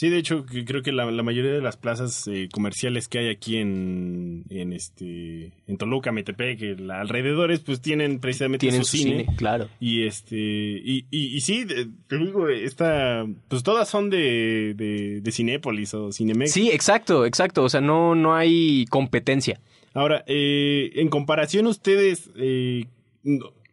Sí, 0.00 0.08
de 0.08 0.16
hecho, 0.16 0.46
creo 0.46 0.80
que 0.82 0.92
la, 0.92 1.04
la 1.10 1.22
mayoría 1.22 1.52
de 1.52 1.60
las 1.60 1.76
plazas 1.76 2.26
eh, 2.26 2.48
comerciales 2.50 3.06
que 3.06 3.18
hay 3.18 3.28
aquí 3.28 3.58
en, 3.58 4.44
en 4.48 4.72
este 4.72 5.52
en 5.66 5.76
Toluca, 5.76 6.10
Metepec, 6.10 6.62
el- 6.62 6.90
alrededores, 6.90 7.60
pues 7.60 7.82
tienen 7.82 8.18
precisamente 8.18 8.64
Tienen 8.66 8.82
su 8.82 8.92
su 8.92 8.96
cine. 8.96 9.24
cine, 9.24 9.36
claro. 9.36 9.68
Y 9.78 10.04
este, 10.06 10.38
y, 10.38 11.04
y, 11.10 11.36
y 11.36 11.40
sí, 11.42 11.66
te 12.06 12.16
digo, 12.16 12.48
esta, 12.48 13.26
pues 13.48 13.62
todas 13.62 13.90
son 13.90 14.08
de, 14.08 14.72
de, 14.74 15.20
de 15.20 15.32
Cinépolis 15.32 15.92
o 15.92 16.10
Cinemex. 16.12 16.50
Sí, 16.50 16.70
exacto, 16.70 17.26
exacto. 17.26 17.62
O 17.62 17.68
sea, 17.68 17.82
no, 17.82 18.14
no 18.14 18.34
hay 18.34 18.86
competencia. 18.86 19.60
Ahora, 19.92 20.24
eh, 20.26 20.92
en 20.94 21.10
comparación, 21.10 21.66
ustedes, 21.66 22.30
eh, 22.36 22.86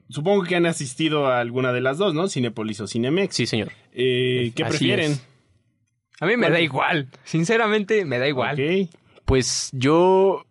supongo 0.09 0.43
que 0.43 0.57
han 0.57 0.65
asistido 0.65 1.27
a 1.27 1.39
alguna 1.39 1.71
de 1.71 1.79
las 1.79 1.97
dos, 1.97 2.13
¿no? 2.13 2.27
Cinépolis 2.27 2.81
o 2.81 2.87
Cinemex. 2.87 3.33
Sí, 3.33 3.45
señor. 3.45 3.71
Eh, 3.93 4.51
¿Qué 4.55 4.63
Así 4.63 4.71
prefieren? 4.71 5.11
es. 5.13 5.23
A 6.19 6.25
mí 6.25 6.37
me 6.37 6.49
da 6.49 6.59
igual. 6.59 7.09
Sinceramente, 7.23 8.05
me 8.05 8.17
da 8.19 8.27
igual. 8.27 8.89
Pues 9.25 9.69
yo, 9.73 10.45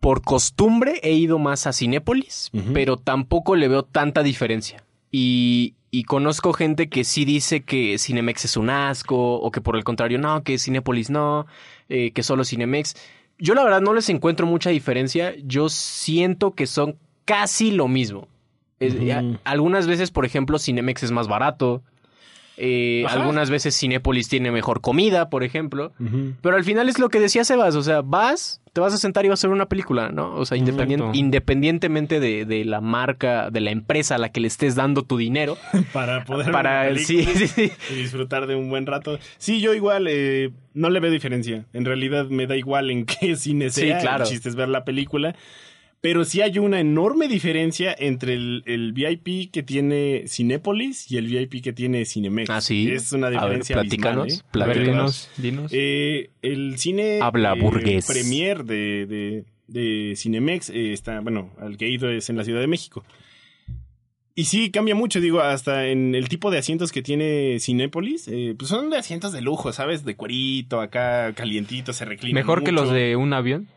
por 0.00 0.22
costumbre, 0.22 1.00
he 1.02 1.12
ido 1.12 1.38
más 1.38 1.66
a 1.66 1.72
Cinépolis, 1.72 2.50
pero 2.72 2.96
tampoco 2.96 3.56
le 3.56 3.68
veo 3.68 3.82
tanta 3.82 4.22
diferencia. 4.22 4.84
Y, 5.10 5.74
y 5.90 6.04
conozco 6.04 6.52
gente 6.52 6.88
que 6.88 7.04
sí 7.04 7.24
dice 7.24 7.62
que 7.62 7.98
Cinemex 7.98 8.44
es 8.44 8.56
un 8.56 8.70
asco, 8.70 9.34
o 9.34 9.50
que 9.50 9.60
por 9.60 9.76
el 9.76 9.84
contrario, 9.84 10.18
no, 10.18 10.42
que 10.42 10.58
Cinépolis 10.58 11.10
no, 11.10 11.46
eh, 11.88 12.12
que 12.12 12.22
solo 12.22 12.44
Cinemex. 12.44 12.94
Yo 13.38 13.54
la 13.54 13.64
verdad 13.64 13.80
no 13.80 13.92
les 13.92 14.08
encuentro 14.08 14.46
mucha 14.46 14.70
diferencia. 14.70 15.34
Yo 15.44 15.68
siento 15.68 16.52
que 16.52 16.66
son 16.66 16.96
casi 17.24 17.72
lo 17.72 17.88
mismo. 17.88 18.28
Algunas 19.44 19.86
veces, 19.86 20.10
por 20.10 20.24
ejemplo, 20.24 20.58
Cinemex 20.58 21.02
es 21.02 21.10
más 21.10 21.28
barato. 21.28 21.82
Eh, 22.58 23.04
algunas 23.08 23.48
veces 23.50 23.78
Cinépolis 23.78 24.28
tiene 24.28 24.50
mejor 24.52 24.80
comida, 24.80 25.30
por 25.30 25.42
ejemplo. 25.42 25.92
Pero 26.42 26.56
al 26.56 26.64
final 26.64 26.88
es 26.88 26.98
lo 26.98 27.08
que 27.08 27.18
decía 27.20 27.44
Sebas, 27.44 27.74
o 27.74 27.82
sea, 27.82 28.02
vas, 28.02 28.60
te 28.72 28.80
vas 28.80 28.92
a 28.92 28.98
sentar 28.98 29.24
y 29.24 29.28
vas 29.28 29.42
a 29.42 29.48
ver 29.48 29.54
una 29.54 29.66
película, 29.66 30.10
¿no? 30.10 30.34
O 30.34 30.44
sea, 30.44 30.58
Exacto. 30.58 31.10
independientemente 31.14 32.20
de, 32.20 32.44
de 32.44 32.64
la 32.64 32.80
marca, 32.80 33.50
de 33.50 33.60
la 33.60 33.70
empresa 33.70 34.16
a 34.16 34.18
la 34.18 34.30
que 34.30 34.40
le 34.40 34.48
estés 34.48 34.74
dando 34.74 35.02
tu 35.02 35.16
dinero, 35.16 35.56
Para 35.92 36.24
poder 36.24 36.46
ver 36.46 36.52
para... 36.52 36.94
Sí, 36.96 37.16
película 37.24 37.38
sí, 37.38 37.48
sí. 37.48 37.72
y 37.90 37.94
disfrutar 37.94 38.46
de 38.46 38.54
un 38.54 38.68
buen 38.68 38.86
rato. 38.86 39.18
Sí, 39.38 39.60
yo 39.60 39.74
igual 39.74 40.06
eh, 40.08 40.50
no 40.74 40.90
le 40.90 41.00
veo 41.00 41.10
diferencia. 41.10 41.64
En 41.72 41.84
realidad 41.84 42.26
me 42.26 42.46
da 42.46 42.56
igual 42.56 42.90
en 42.90 43.06
qué 43.06 43.36
cine 43.36 43.70
Sí, 43.70 43.82
sea. 43.82 43.98
claro. 43.98 44.24
El 44.24 44.30
chiste 44.30 44.48
es 44.48 44.56
ver 44.56 44.68
la 44.68 44.84
película. 44.84 45.34
Pero 46.02 46.24
sí 46.24 46.40
hay 46.42 46.58
una 46.58 46.80
enorme 46.80 47.28
diferencia 47.28 47.94
entre 47.96 48.34
el, 48.34 48.64
el 48.66 48.92
VIP 48.92 49.52
que 49.52 49.62
tiene 49.62 50.24
Cinépolis 50.26 51.08
y 51.10 51.16
el 51.16 51.26
VIP 51.28 51.62
que 51.62 51.72
tiene 51.72 52.04
Cinemex. 52.04 52.50
Ah, 52.50 52.60
sí. 52.60 52.90
Es 52.90 53.12
una 53.12 53.28
A 53.28 53.30
ver, 53.30 53.38
diferencia 53.38 53.78
abismal, 53.78 53.88
platícanos, 54.00 54.32
¿eh? 54.34 54.42
A 54.52 54.66
ver, 54.66 54.74
platícanos. 54.74 55.30
dinos, 55.36 55.70
dinos. 55.70 55.72
Eh, 55.72 56.30
el 56.42 56.76
cine 56.78 57.20
Habla 57.22 57.52
eh, 57.52 57.60
burgués. 57.60 58.06
premier 58.08 58.64
de, 58.64 59.06
de, 59.06 59.44
de 59.68 60.14
Cinemex 60.16 60.70
eh, 60.70 60.92
está, 60.92 61.20
bueno, 61.20 61.50
al 61.60 61.76
que 61.76 61.86
he 61.86 61.90
ido 61.90 62.10
es 62.10 62.28
en 62.28 62.36
la 62.36 62.42
Ciudad 62.42 62.60
de 62.60 62.66
México. 62.66 63.04
Y 64.34 64.46
sí, 64.46 64.70
cambia 64.72 64.96
mucho, 64.96 65.20
digo, 65.20 65.40
hasta 65.40 65.86
en 65.86 66.16
el 66.16 66.28
tipo 66.28 66.50
de 66.50 66.58
asientos 66.58 66.90
que 66.90 67.02
tiene 67.02 67.58
Cinépolis, 67.60 68.26
eh, 68.26 68.56
pues 68.58 68.70
son 68.70 68.90
de 68.90 68.96
asientos 68.96 69.32
de 69.32 69.40
lujo, 69.42 69.72
¿sabes? 69.72 70.04
De 70.04 70.16
cuerito, 70.16 70.80
acá 70.80 71.32
calientito, 71.34 71.92
se 71.92 72.06
reclina. 72.06 72.34
Mejor 72.40 72.64
que 72.64 72.72
los 72.72 72.90
de 72.90 73.14
un 73.14 73.34
avión. 73.34 73.68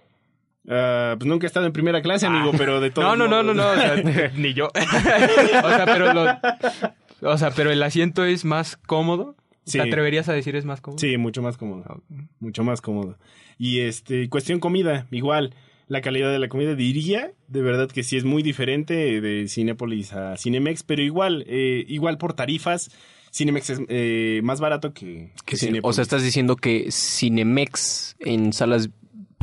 Ah, 0.68 1.16
pues 1.18 1.28
nunca 1.28 1.46
he 1.46 1.48
estado 1.48 1.66
en 1.66 1.74
primera 1.74 2.02
clase, 2.02 2.26
amigo, 2.26 2.52
pero 2.58 2.80
de 2.82 2.90
todos 2.92 3.08
No, 3.08 3.16
no, 3.16 3.28
no, 3.28 3.44
no, 3.44 3.54
no. 3.54 3.70
o 3.72 3.76
sea, 3.76 4.32
ni 4.36 4.54
yo. 4.54 4.68
o 4.76 5.70
sea, 5.70 5.86
pero 5.86 6.14
lo- 6.14 7.32
o 7.32 7.38
sea, 7.38 7.52
pero 7.52 7.72
el 7.72 7.82
asiento 7.84 8.26
es 8.26 8.46
más 8.46 8.76
cómodo. 8.78 9.36
Sí. 9.66 9.80
¿Te 9.80 9.84
atreverías 9.86 10.30
a 10.30 10.34
decir 10.34 10.56
es 10.56 10.66
más 10.66 10.80
cómodo? 10.82 11.00
Sí, 11.00 11.18
mucho 11.18 11.42
más 11.42 11.58
cómodo. 11.58 11.84
Ok. 11.88 12.04
mucho 12.40 12.64
más 12.64 12.82
cómodo. 12.82 13.18
Y 13.58 13.80
este, 13.80 14.30
cuestión 14.30 14.60
comida, 14.60 15.08
igual, 15.12 15.56
la 15.88 16.02
calidad 16.02 16.32
de 16.32 16.38
la 16.40 16.50
comida 16.50 16.76
diría, 16.76 17.32
de 17.48 17.62
verdad 17.62 17.90
que 17.90 18.04
sí 18.04 18.16
es 18.18 18.26
muy 18.26 18.44
diferente 18.44 19.22
de 19.22 19.48
Cinépolis 19.48 20.14
a 20.14 20.38
Cinemex, 20.38 20.84
pero 20.84 21.02
igual, 21.02 21.46
eh, 21.48 21.84
igual 21.88 22.18
por 22.20 22.34
tarifas, 22.34 22.92
Cinemex 23.34 23.70
es 23.72 23.82
eh, 23.88 24.42
más 24.44 24.60
barato 24.60 24.94
que, 24.94 25.32
que 25.38 25.44
Que 25.46 25.58
sí, 25.58 25.66
Cinépolis. 25.68 25.90
o 25.90 25.94
sea, 25.94 26.02
estás 26.04 26.24
diciendo 26.24 26.56
que 26.58 26.92
Cinemex 26.92 28.16
en 28.20 28.54
salas 28.54 28.90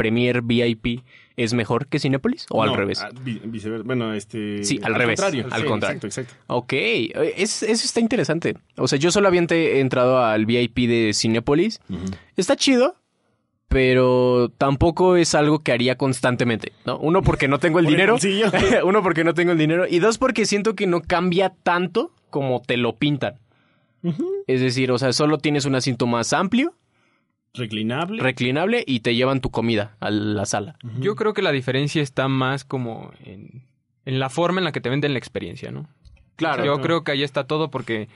Premier 0.02 0.42
VIP 0.42 1.02
es 1.36 1.54
mejor 1.54 1.86
que 1.86 1.98
Cinépolis 1.98 2.46
o 2.50 2.62
al 2.62 2.74
revés. 2.76 3.00
a- 3.02 3.10
vi- 3.10 3.40
viceversa. 3.44 3.84
Bueno, 3.86 4.12
este... 4.14 4.64
Sí, 4.64 4.78
al 4.82 4.94
revés, 4.94 5.20
Contrario. 5.20 5.46
al 5.50 5.62
Sí, 5.62 5.66
contrario. 5.68 5.96
Exacto, 5.96 6.06
exacto. 6.22 6.44
Ok, 6.48 6.72
es- 7.36 7.62
eso 7.62 7.84
está 7.84 8.00
interesante. 8.00 8.56
O 8.76 8.86
sea, 8.88 8.98
yo 8.98 9.10
solamente 9.10 9.76
he 9.76 9.80
entrado 9.80 10.18
al 10.24 10.44
VIP 10.46 10.86
de 10.88 11.12
Cinépolis. 11.14 11.80
Está 12.36 12.56
chido, 12.56 12.96
pero 13.68 14.50
tampoco 14.58 15.16
es 15.16 15.34
algo 15.34 15.60
que 15.60 15.72
haría 15.72 15.96
constantemente, 15.96 16.72
¿no? 16.84 16.98
Uno 16.98 17.22
porque 17.22 17.48
no 17.48 17.58
tengo 17.58 17.78
el 17.78 17.86
dinero. 17.92 18.16
Uno 18.84 19.02
porque 19.02 19.24
no 19.24 19.32
tengo 19.34 19.52
el 19.52 19.58
dinero. 19.58 19.86
Y 19.88 19.98
dos 20.00 20.18
porque 20.18 20.44
siento 20.44 20.74
que 20.74 20.86
no 20.86 21.00
cambia 21.00 21.52
tanto 21.62 22.12
como 22.30 22.60
te 22.60 22.76
lo 22.76 22.96
pintan. 22.96 23.36
Es 24.48 24.60
decir, 24.60 24.90
o 24.90 24.98
sea, 24.98 25.12
solo 25.12 25.38
tienes 25.38 25.64
un 25.64 25.76
asiento 25.76 26.06
más 26.08 26.32
amplio, 26.32 26.74
Reclinable. 27.54 28.22
reclinable 28.22 28.82
y 28.86 29.00
te 29.00 29.14
llevan 29.14 29.40
tu 29.40 29.50
comida 29.50 29.96
a 30.00 30.10
la 30.10 30.46
sala. 30.46 30.76
Yo 30.98 31.16
creo 31.16 31.34
que 31.34 31.42
la 31.42 31.52
diferencia 31.52 32.02
está 32.02 32.26
más 32.28 32.64
como 32.64 33.12
en, 33.24 33.64
en 34.06 34.18
la 34.18 34.30
forma 34.30 34.60
en 34.60 34.64
la 34.64 34.72
que 34.72 34.80
te 34.80 34.88
venden 34.88 35.12
la 35.12 35.18
experiencia, 35.18 35.70
¿no? 35.70 35.86
Claro. 36.36 36.64
Yo 36.64 36.80
creo 36.80 37.04
que 37.04 37.12
ahí 37.12 37.22
está 37.22 37.44
todo 37.44 37.70
porque, 37.70 38.08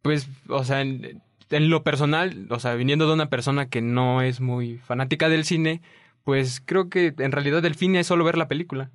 pues, 0.00 0.28
o 0.48 0.64
sea, 0.64 0.80
en, 0.80 1.20
en 1.50 1.68
lo 1.68 1.82
personal, 1.82 2.46
o 2.48 2.58
sea, 2.58 2.74
viniendo 2.74 3.06
de 3.06 3.12
una 3.12 3.28
persona 3.28 3.68
que 3.68 3.82
no 3.82 4.22
es 4.22 4.40
muy 4.40 4.78
fanática 4.78 5.28
del 5.28 5.44
cine, 5.44 5.82
pues 6.24 6.62
creo 6.64 6.88
que 6.88 7.14
en 7.18 7.32
realidad 7.32 7.64
el 7.64 7.74
fin 7.74 7.96
es 7.96 8.06
solo 8.06 8.24
ver 8.24 8.38
la 8.38 8.48
película. 8.48 8.90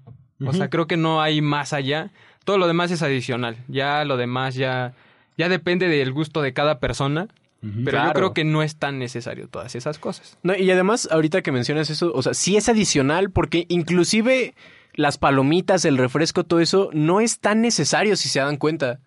O 0.45 0.51
sea, 0.51 0.69
creo 0.69 0.87
que 0.87 0.97
no 0.97 1.21
hay 1.21 1.41
más 1.41 1.73
allá. 1.73 2.11
Todo 2.43 2.57
lo 2.57 2.67
demás 2.67 2.91
es 2.91 3.01
adicional. 3.01 3.55
Ya 3.67 4.03
lo 4.03 4.17
demás 4.17 4.55
ya, 4.55 4.93
ya 5.37 5.47
depende 5.47 5.87
del 5.87 6.11
gusto 6.11 6.41
de 6.41 6.53
cada 6.53 6.79
persona. 6.79 7.27
Pero 7.61 8.05
yo 8.05 8.13
creo 8.13 8.33
que 8.33 8.43
no 8.43 8.61
es 8.61 8.75
tan 8.75 8.99
necesario 8.99 9.47
todas 9.47 9.73
esas 9.75 9.97
cosas. 9.97 10.37
No, 10.43 10.55
y 10.55 10.69
además, 10.69 11.07
ahorita 11.11 11.41
que 11.41 11.51
mencionas 11.51 11.89
eso, 11.89 12.11
o 12.13 12.21
sea, 12.21 12.33
sí 12.35 12.57
es 12.57 12.69
adicional 12.69 13.31
porque 13.31 13.65
inclusive 13.69 14.53
las 14.93 15.17
palomitas, 15.17 15.83
el 15.85 15.97
refresco, 15.97 16.43
todo 16.43 16.59
eso, 16.59 16.89
no 16.93 17.21
es 17.21 17.39
tan 17.39 17.61
necesario 17.61 18.15
si 18.15 18.29
se 18.29 18.39
dan 18.39 18.57
cuenta. 18.57 18.99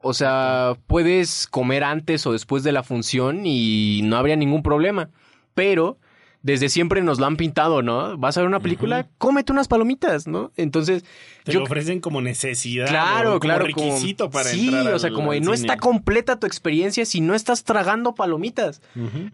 O 0.00 0.14
sea, 0.14 0.76
puedes 0.86 1.46
comer 1.46 1.84
antes 1.84 2.26
o 2.26 2.32
después 2.32 2.62
de 2.62 2.72
la 2.72 2.82
función 2.82 3.46
y 3.46 4.00
no 4.02 4.16
habría 4.16 4.36
ningún 4.36 4.62
problema. 4.62 5.10
Pero 5.54 5.98
desde 6.42 6.70
siempre 6.70 7.02
nos 7.02 7.20
lo 7.20 7.26
han 7.26 7.36
pintado, 7.36 7.82
¿no? 7.82 8.16
Vas 8.16 8.36
a 8.36 8.40
ver 8.40 8.48
una 8.48 8.60
película, 8.60 9.08
cómete 9.18 9.52
unas 9.52 9.68
palomitas, 9.68 10.26
¿no? 10.26 10.52
Entonces, 10.56 11.04
Te 11.44 11.52
yo 11.52 11.58
lo 11.60 11.64
ofrecen 11.66 12.00
como 12.00 12.22
necesidad. 12.22 12.86
Claro, 12.88 13.30
o 13.30 13.32
como 13.32 13.40
claro. 13.40 13.66
requisito 13.66 14.30
para 14.30 14.48
sí, 14.48 14.68
entrar 14.68 14.94
o 14.94 14.98
sea, 14.98 15.10
como 15.10 15.32
de 15.32 15.40
no 15.40 15.54
cine. 15.54 15.66
está 15.66 15.76
completa 15.76 16.38
tu 16.40 16.46
experiencia 16.46 17.04
si 17.04 17.20
no 17.20 17.34
estás 17.34 17.64
tragando 17.64 18.14
palomitas. 18.14 18.80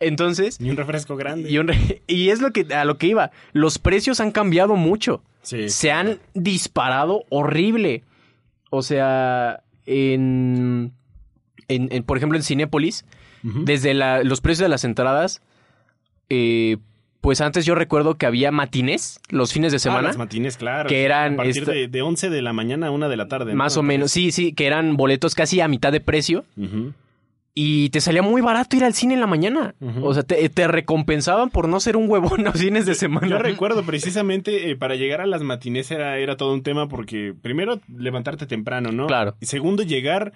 Entonces, 0.00 0.58
Y 0.60 0.68
un 0.70 0.76
refresco 0.76 1.14
grande. 1.16 1.48
y, 1.50 1.58
un 1.58 1.68
re- 1.68 2.02
y 2.08 2.30
es 2.30 2.40
lo 2.40 2.52
que 2.52 2.66
a 2.74 2.84
lo 2.84 2.98
que 2.98 3.06
iba. 3.06 3.30
Los 3.52 3.78
precios 3.78 4.18
han 4.18 4.32
cambiado 4.32 4.74
mucho. 4.74 5.22
Sí. 5.42 5.68
Se 5.68 5.92
han 5.92 6.18
disparado 6.34 7.22
horrible. 7.28 8.02
O 8.70 8.82
sea, 8.82 9.62
en, 9.86 10.92
en, 11.68 11.88
en, 11.92 12.02
por 12.02 12.16
ejemplo, 12.16 12.36
en 12.36 12.42
Cinépolis, 12.42 13.04
desde 13.44 13.94
la- 13.94 14.24
los 14.24 14.40
precios 14.40 14.64
de 14.64 14.68
las 14.68 14.82
entradas, 14.82 15.40
eh, 16.30 16.78
pues 17.26 17.40
antes 17.40 17.66
yo 17.66 17.74
recuerdo 17.74 18.14
que 18.14 18.24
había 18.24 18.52
matinés 18.52 19.18
los 19.30 19.52
fines 19.52 19.72
de 19.72 19.76
Ah, 19.76 19.80
semana. 19.80 20.02
las 20.06 20.16
matines, 20.16 20.56
claro. 20.56 20.88
que 20.88 21.02
eran 21.02 21.34
A 21.34 21.36
partir 21.38 21.58
esta- 21.62 21.72
de, 21.72 21.88
de 21.88 22.02
11 22.02 22.30
de 22.30 22.40
la 22.40 22.52
mañana 22.52 22.86
a 22.86 22.90
1 22.92 23.08
de 23.08 23.16
la 23.16 23.26
tarde. 23.26 23.50
¿no? 23.50 23.58
más 23.58 23.76
o 23.76 23.82
menos, 23.82 24.12
sí, 24.12 24.30
sí, 24.30 24.52
que 24.52 24.64
eran 24.68 24.96
boletos 24.96 25.34
casi 25.34 25.60
a 25.60 25.66
mitad 25.66 25.90
de 25.90 25.98
precio. 26.00 26.44
Y 27.58 27.88
te 27.90 28.00
salía 28.00 28.22
muy 28.22 28.42
barato 28.42 28.76
ir 28.76 28.84
al 28.84 28.92
cine 28.94 29.14
en 29.14 29.20
la 29.20 29.26
mañana. 29.26 29.74
O 30.02 30.14
sea, 30.14 30.22
te, 30.22 30.46
te 30.50 30.68
recompensaban 30.68 31.48
por 31.50 31.68
no 31.68 31.80
ser 31.80 31.96
un 31.96 32.08
huevón 32.08 32.44
los 32.44 32.60
fines 32.60 32.86
de 32.86 32.94
semana. 32.94 33.26
Yo 33.26 33.38
recuerdo 33.38 33.82
precisamente 33.82 34.70
eh, 34.70 34.76
para 34.76 34.94
llegar 34.94 35.20
a 35.22 35.26
las 35.26 35.42
matines 35.42 35.90
era, 35.90 36.18
era 36.18 36.36
todo 36.36 36.54
un 36.54 36.62
tema 36.62 36.86
porque 36.88 37.34
primero 37.42 37.80
levantarte 37.88 38.46
temprano, 38.46 38.92
¿no? 38.92 39.06
Claro. 39.08 39.34
Y 39.40 39.46
segundo 39.46 39.82
llegar 39.82 40.32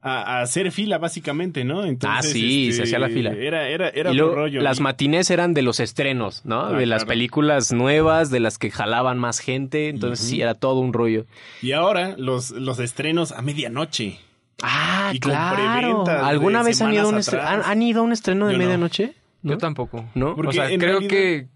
a, 0.00 0.38
a 0.38 0.42
hacer 0.42 0.70
fila 0.70 0.98
básicamente, 0.98 1.64
¿no? 1.64 1.84
Entonces, 1.84 2.18
Ah, 2.18 2.22
sí, 2.32 2.68
este, 2.68 2.76
se 2.76 2.82
hacía 2.84 2.98
la 3.00 3.08
fila. 3.08 3.32
Era, 3.32 3.68
era, 3.68 3.88
era 3.88 4.10
y 4.10 4.14
otro 4.14 4.26
luego, 4.26 4.34
rollo. 4.42 4.60
las 4.60 4.78
Y- 4.78 4.82
matines 4.82 5.30
eran 5.30 5.54
de 5.54 5.62
los 5.62 5.80
estrenos, 5.80 6.42
¿no? 6.44 6.66
Ah, 6.66 6.72
de 6.72 6.86
las 6.86 7.00
claro. 7.02 7.08
películas 7.08 7.72
nuevas, 7.72 8.30
de 8.30 8.40
las 8.40 8.58
que 8.58 8.70
jalaban 8.70 9.18
más 9.18 9.40
gente. 9.40 9.88
Entonces 9.88 10.24
sí, 10.26 10.40
era 10.40 10.54
todo 10.54 10.80
un 10.80 10.92
rollo. 10.92 11.26
Y 11.62 11.72
ahora 11.72 12.14
los, 12.16 12.50
los 12.52 12.78
estrenos 12.78 13.32
a 13.32 13.42
medianoche. 13.42 14.18
Ah, 14.62 15.10
Y 15.14 15.20
con 15.20 15.32
claro. 15.32 16.04
¿Alguna 16.08 16.62
vez 16.62 16.80
han 16.82 16.92
ido, 16.92 17.02
a 17.02 17.08
un. 17.08 17.20
¿han, 17.40 17.62
han 17.64 17.82
ido 17.82 18.00
a 18.00 18.04
un 18.04 18.12
estreno 18.12 18.46
de 18.46 18.52
Yo 18.54 18.58
medianoche? 18.58 19.14
¿No? 19.42 19.52
Yo 19.52 19.58
tampoco. 19.58 20.04
¿No? 20.14 20.34
Porque 20.34 20.48
o 20.48 20.52
sea, 20.52 20.70
en 20.70 20.80
creo 20.80 21.00
realidad- 21.00 21.10
que... 21.10 21.46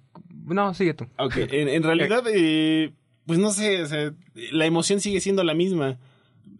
No, 0.47 0.75
sigue 0.75 0.95
tú. 0.95 1.07
Ok, 1.19 1.37
en, 1.51 1.69
en 1.69 1.83
realidad, 1.85 2.23
eh, 2.33 2.93
pues 3.27 3.39
no 3.39 3.51
sé, 3.51 3.83
o 3.83 3.87
sea, 3.87 4.13
la 4.53 4.67
emoción 4.67 5.01
sigue 5.01 5.21
siendo 5.21 5.43
la 5.45 5.55
misma. 5.55 5.97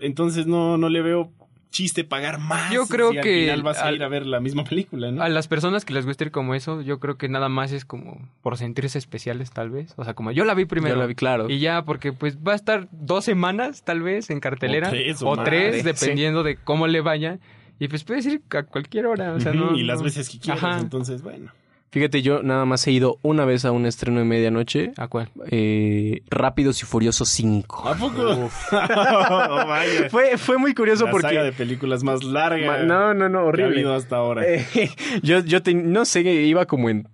Entonces 0.01 0.47
no, 0.47 0.79
no 0.79 0.89
le 0.89 1.03
veo 1.03 1.33
chiste 1.73 2.05
pagar 2.05 2.39
más. 2.39 2.71
Yo 2.73 2.87
creo 2.87 3.11
si 3.11 3.21
que 3.21 3.51
al 3.51 3.57
final 3.59 3.63
vas 3.65 3.79
a 3.79 3.87
al- 3.89 3.97
ir 3.97 4.05
a 4.05 4.09
ver 4.09 4.27
la 4.27 4.39
misma 4.39 4.63
película, 4.63 5.11
¿no? 5.11 5.21
A 5.21 5.29
las 5.29 5.49
personas 5.49 5.85
que 5.85 5.93
les 5.93 6.07
gusta 6.07 6.23
ir 6.23 6.31
como 6.31 6.55
eso, 6.55 6.81
yo 6.83 7.01
creo 7.01 7.17
que 7.19 7.29
nada 7.29 7.49
más 7.49 7.73
es 7.73 7.85
como 7.85 8.29
por 8.43 8.57
sentirse 8.57 8.97
especiales, 8.99 9.51
tal 9.51 9.71
vez. 9.71 9.95
O 9.97 10.05
sea, 10.05 10.15
como 10.15 10.31
yo 10.31 10.45
la 10.45 10.55
vi 10.55 10.65
primero. 10.67 10.95
Yo 10.95 11.01
la 11.01 11.07
vi, 11.07 11.17
claro. 11.17 11.51
Y 11.51 11.59
ya, 11.59 11.85
porque 11.85 12.13
pues 12.13 12.39
va 12.39 12.53
a 12.53 12.55
estar 12.57 12.87
dos 12.93 13.25
semanas, 13.25 13.83
tal 13.83 14.03
vez, 14.03 14.31
en 14.31 14.39
cartelera. 14.39 14.87
O 14.87 14.91
tres, 14.93 15.23
o 15.23 15.29
o 15.31 15.37
más. 15.37 15.45
tres, 15.45 15.77
Sí. 15.79 15.83
dependiendo 15.83 16.45
de 16.45 16.57
cómo 16.57 16.87
le 16.87 17.01
vaya. 17.01 17.41
Y 17.79 17.89
pues 17.89 18.05
puedes 18.05 18.25
ir 18.27 18.43
a 18.51 18.63
cualquier 18.63 19.07
hora. 19.07 19.33
O 19.33 19.41
sea, 19.41 19.53
no, 19.53 19.77
y 19.77 19.83
las 19.83 19.99
no- 19.99 20.05
veces 20.05 20.29
que 20.29 20.39
quieras, 20.39 20.63
Ajá. 20.63 20.79
entonces, 20.79 21.23
bueno. 21.23 21.51
Fíjate, 21.93 22.23
yo 22.23 22.43
nada 22.43 22.65
más 22.65 22.87
he 22.87 22.91
ido 22.93 23.19
una 23.21 23.45
vez 23.45 23.67
a 23.67 23.71
un 23.71 23.85
estreno 23.85 24.19
de 24.19 24.25
medianoche. 24.25 24.93
¿A 24.97 25.09
cuál? 25.09 25.29
eh, 25.51 26.23
Rápidos 26.31 26.83
y 26.83 26.87
Furiosos 26.87 27.29
5. 27.29 27.87
¿A 27.89 27.95
poco? 27.95 28.23
Oh, 28.73 29.67
vaya. 29.67 30.09
Fue, 30.11 30.39
fue 30.39 30.57
muy 30.57 30.73
curioso 30.75 31.05
la 31.05 31.11
porque... 31.11 31.29
saga 31.29 31.43
de 31.45 31.53
películas 31.53 32.03
más 32.03 32.25
larga 32.25 32.67
Ma- 32.67 32.79
No, 32.79 33.13
no, 33.13 33.29
no, 33.29 33.39
que 33.39 33.45
ha 33.45 33.47
horrible. 33.47 33.75
habido 33.75 33.95
hasta 33.95 34.17
ahora. 34.17 34.43
Eh, 34.47 34.67
yo, 35.23 35.41
yo 35.41 35.63
te- 35.63 35.75
no 35.75 36.05
sé, 36.07 36.23
iba 36.23 36.65
como 36.65 36.89
en 36.89 37.07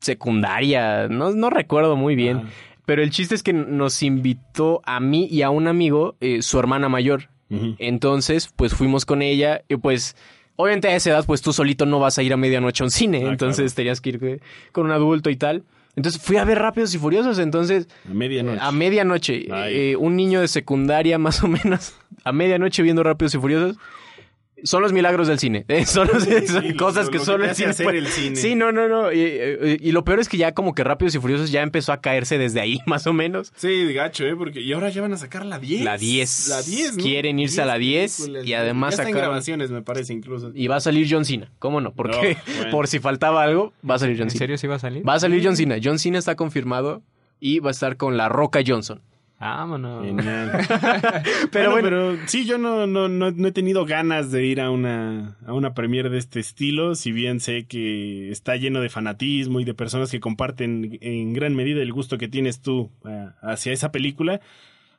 secundaria, 0.00 1.08
no, 1.08 1.30
no 1.32 1.50
recuerdo 1.50 1.96
muy 1.96 2.14
bien. 2.14 2.42
Pero 2.86 3.02
el 3.02 3.10
chiste 3.10 3.34
es 3.34 3.42
que 3.42 3.52
nos 3.52 4.02
invitó 4.02 4.80
a 4.84 5.00
mí 5.00 5.26
y 5.30 5.42
a 5.42 5.50
un 5.50 5.68
amigo, 5.68 6.16
eh, 6.20 6.42
su 6.42 6.58
hermana 6.58 6.88
mayor. 6.88 7.28
Entonces, 7.50 8.52
pues 8.54 8.74
fuimos 8.74 9.04
con 9.06 9.22
ella 9.22 9.62
y 9.68 9.76
pues... 9.76 10.16
Obviamente 10.60 10.88
a 10.88 10.96
esa 10.96 11.10
edad, 11.10 11.24
pues 11.24 11.40
tú 11.40 11.52
solito 11.52 11.86
no 11.86 12.00
vas 12.00 12.18
a 12.18 12.22
ir 12.24 12.32
a 12.32 12.36
medianoche 12.36 12.82
a 12.82 12.86
un 12.86 12.90
cine, 12.90 13.22
Ah, 13.24 13.28
entonces 13.30 13.72
claro. 13.72 13.76
tenías 13.76 14.00
que 14.00 14.08
ir 14.10 14.18
eh, 14.24 14.40
con 14.72 14.86
un 14.86 14.92
adulto 14.92 15.30
y 15.30 15.36
tal. 15.36 15.62
Entonces 15.94 16.20
fui 16.20 16.36
a 16.36 16.44
ver 16.44 16.58
Rápidos 16.58 16.92
y 16.94 16.98
Furiosos, 16.98 17.38
entonces 17.38 17.88
A 18.08 18.12
medianoche. 18.12 18.58
a 18.60 18.72
medianoche, 18.72 19.46
eh, 19.50 19.96
un 19.96 20.16
niño 20.16 20.40
de 20.40 20.48
secundaria 20.48 21.16
más 21.18 21.42
o 21.44 21.48
menos, 21.48 21.94
a 22.24 22.32
medianoche 22.32 22.82
viendo 22.82 23.02
Rápidos 23.04 23.34
y 23.34 23.38
Furiosos. 23.38 23.76
Son 24.64 24.82
los 24.82 24.92
milagros 24.92 25.28
del 25.28 25.38
cine. 25.38 25.64
eh, 25.68 25.84
Son, 25.86 26.08
los- 26.08 26.24
son 26.24 26.62
Sí, 26.62 26.68
lo- 26.70 26.76
cosas 26.76 27.06
lo- 27.06 27.10
que 27.12 27.18
lo 27.18 27.24
solo 27.24 27.44
que 27.44 27.50
el 27.50 27.56
cine. 27.56 27.70
hacer 27.70 27.84
puede- 27.84 27.98
el 27.98 28.06
cine. 28.08 28.36
Sí, 28.36 28.54
no, 28.54 28.72
no, 28.72 28.88
no. 28.88 29.12
Y, 29.12 29.20
eh, 29.22 29.76
y 29.80 29.92
lo 29.92 30.04
peor 30.04 30.18
es 30.20 30.28
que 30.28 30.36
ya 30.36 30.52
como 30.52 30.74
que 30.74 30.82
Rápidos 30.84 31.14
y 31.14 31.18
Furiosos 31.20 31.50
ya 31.52 31.62
empezó 31.62 31.92
a 31.92 32.00
caerse 32.00 32.38
desde 32.38 32.60
ahí, 32.60 32.80
más 32.86 33.06
o 33.06 33.12
menos. 33.12 33.52
Sí, 33.56 33.92
gacho, 33.92 34.24
¿eh? 34.24 34.34
Porque... 34.36 34.60
Y 34.60 34.72
ahora 34.72 34.88
ya 34.90 35.00
van 35.02 35.12
a 35.12 35.16
sacar 35.16 35.44
la 35.46 35.58
10. 35.58 35.82
La 35.84 35.96
10. 35.96 36.48
La 36.48 36.62
10, 36.62 36.96
¿no? 36.96 37.02
Quieren 37.02 37.38
irse 37.38 37.62
a 37.62 37.66
la 37.66 37.78
10 37.78 38.16
películas. 38.16 38.46
y 38.46 38.54
además 38.54 38.98
en 38.98 39.04
sacaron- 39.06 39.16
grabaciones, 39.20 39.70
me 39.70 39.82
parece, 39.82 40.12
incluso. 40.12 40.50
Y 40.54 40.66
va 40.66 40.76
a 40.76 40.80
salir 40.80 41.06
John 41.10 41.24
Cena. 41.24 41.50
¿Cómo 41.58 41.80
no? 41.80 41.92
Porque 41.94 42.36
No, 42.46 42.52
bueno. 42.56 42.70
por 42.70 42.88
si 42.88 42.98
faltaba 42.98 43.42
algo, 43.42 43.72
va 43.88 43.94
a 43.94 43.98
salir 43.98 44.16
John 44.16 44.24
¿En 44.24 44.30
Cena. 44.30 44.38
serio 44.38 44.58
sí 44.58 44.66
va 44.66 44.76
a 44.76 44.78
salir? 44.80 45.08
Va 45.08 45.14
a 45.14 45.20
salir 45.20 45.40
John 45.44 45.56
Cena. 45.56 45.76
John 45.82 45.98
Cena 45.98 46.18
está 46.18 46.34
confirmado 46.36 47.02
y 47.40 47.60
va 47.60 47.68
a 47.68 47.72
estar 47.72 47.96
con 47.96 48.16
La 48.16 48.28
Roca 48.28 48.60
Johnson. 48.66 49.00
Vámonos. 49.40 50.04
Genial. 50.04 50.50
Pero 51.52 51.70
bueno, 51.70 51.88
bueno. 51.90 52.16
pero 52.16 52.28
sí, 52.28 52.44
yo 52.44 52.58
no, 52.58 52.88
no, 52.88 53.08
no, 53.08 53.30
no 53.30 53.48
he 53.48 53.52
tenido 53.52 53.84
ganas 53.86 54.32
de 54.32 54.44
ir 54.44 54.60
a 54.60 54.70
una, 54.70 55.36
a 55.46 55.52
una 55.52 55.74
premiere 55.74 56.10
de 56.10 56.18
este 56.18 56.40
estilo, 56.40 56.96
si 56.96 57.12
bien 57.12 57.38
sé 57.38 57.66
que 57.66 58.30
está 58.32 58.56
lleno 58.56 58.80
de 58.80 58.88
fanatismo 58.88 59.60
y 59.60 59.64
de 59.64 59.74
personas 59.74 60.10
que 60.10 60.18
comparten 60.18 60.98
en 61.00 61.32
gran 61.34 61.54
medida 61.54 61.82
el 61.82 61.92
gusto 61.92 62.18
que 62.18 62.26
tienes 62.26 62.60
tú 62.62 62.90
eh, 63.08 63.28
hacia 63.40 63.72
esa 63.72 63.92
película. 63.92 64.40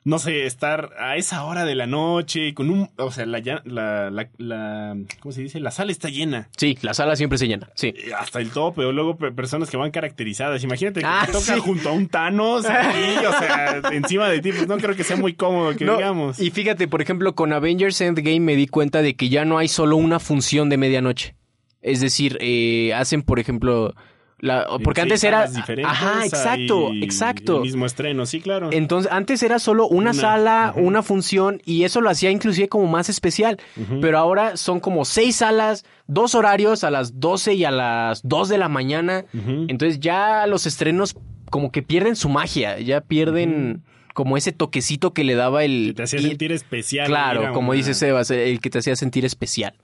No 0.02 0.18
sé, 0.18 0.46
estar 0.46 0.94
a 0.98 1.16
esa 1.16 1.44
hora 1.44 1.66
de 1.66 1.74
la 1.74 1.86
noche 1.86 2.54
con 2.54 2.70
un... 2.70 2.88
O 2.96 3.10
sea, 3.10 3.26
la, 3.26 3.38
la, 3.64 4.10
la, 4.10 4.28
la- 4.38 4.96
¿Cómo 5.20 5.30
se 5.32 5.42
dice? 5.42 5.60
La 5.60 5.70
sala 5.70 5.92
está 5.92 6.08
llena. 6.08 6.48
Sí, 6.56 6.78
la 6.80 6.94
sala 6.94 7.16
siempre 7.16 7.36
se 7.36 7.46
llena. 7.46 7.68
Sí. 7.74 7.92
Hasta 8.18 8.40
el 8.40 8.50
tope, 8.50 8.82
o 8.86 8.92
luego 8.92 9.18
pe- 9.18 9.30
personas 9.30 9.68
que 9.68 9.76
van 9.76 9.90
caracterizadas. 9.90 10.64
Imagínate 10.64 11.00
que 11.00 11.06
Ah, 11.06 11.24
te 11.26 11.32
toca 11.32 11.54
sí. 11.54 11.60
junto 11.60 11.90
a 11.90 11.92
un 11.92 12.08
Thanos 12.08 12.64
aquí, 12.64 13.26
o 13.26 13.38
sea, 13.38 13.82
encima 13.92 14.28
de 14.30 14.40
ti, 14.40 14.52
pues 14.52 14.66
no 14.66 14.78
creo 14.78 14.96
que 14.96 15.04
sea 15.04 15.16
muy 15.16 15.34
cómodo 15.34 15.76
que 15.76 15.84
No, 15.84 15.96
digamos. 15.96 16.40
Y 16.40 16.50
fíjate, 16.50 16.88
por 16.88 17.02
ejemplo, 17.02 17.34
con 17.34 17.52
Avengers 17.52 18.00
Endgame 18.00 18.40
me 18.40 18.56
di 18.56 18.68
cuenta 18.68 19.02
de 19.02 19.14
que 19.16 19.28
ya 19.28 19.44
no 19.44 19.58
hay 19.58 19.68
solo 19.68 19.96
una 19.96 20.18
función 20.18 20.70
de 20.70 20.78
medianoche. 20.78 21.34
Es 21.82 22.00
decir, 22.00 22.38
eh, 22.40 22.94
hacen, 22.94 23.20
por 23.22 23.38
ejemplo, 23.38 23.94
la, 24.40 24.66
porque 24.82 25.00
antes 25.02 25.22
era... 25.24 25.44
Ajá, 25.84 26.24
exacto, 26.24 26.90
hay 26.90 27.02
exacto. 27.04 27.56
El 27.56 27.62
mismo 27.62 27.86
estreno, 27.86 28.26
sí, 28.26 28.40
claro. 28.40 28.70
Entonces, 28.72 29.10
antes 29.12 29.42
era 29.42 29.58
solo 29.58 29.86
una, 29.86 30.10
Una, 30.10 30.14
sala, 30.14 30.72
una 30.76 31.02
función, 31.02 31.60
y 31.64 31.84
eso 31.84 32.00
lo 32.00 32.10
hacía 32.10 32.30
inclusive 32.30 32.68
como 32.68 32.86
más 32.86 33.08
especial. 33.08 33.58
Pero 34.00 34.18
ahora 34.18 34.56
son 34.56 34.80
como 34.80 35.04
seis 35.04 35.36
salas, 35.36 35.84
dos 36.06 36.34
horarios 36.34 36.84
a 36.84 36.90
las 36.90 37.20
12 37.20 37.54
y 37.54 37.64
a 37.64 37.70
las 37.70 38.20
2 38.26 38.48
de 38.48 38.58
la 38.58 38.68
mañana. 38.68 39.24
Entonces 39.68 40.00
ya 40.00 40.46
los 40.46 40.66
estrenos 40.66 41.16
como 41.50 41.70
que 41.72 41.82
pierden 41.82 42.16
su 42.16 42.28
magia, 42.28 42.78
ya 42.78 43.00
pierden 43.00 43.82
como 44.14 44.36
ese 44.36 44.52
toquecito 44.52 45.12
que 45.14 45.24
le 45.24 45.34
daba 45.34 45.64
el... 45.64 45.88
Que 45.88 45.94
te 45.94 46.02
hacía 46.02 46.20
sentir 46.20 46.52
especial. 46.52 47.06
Claro, 47.06 47.52
como 47.52 47.70
una- 47.70 47.76
dice 47.76 47.94
Sebas, 47.94 48.30
el 48.30 48.60
que 48.60 48.68
te 48.70 48.78
hacía 48.78 48.96
sentir 48.96 49.24
especial. 49.24 49.74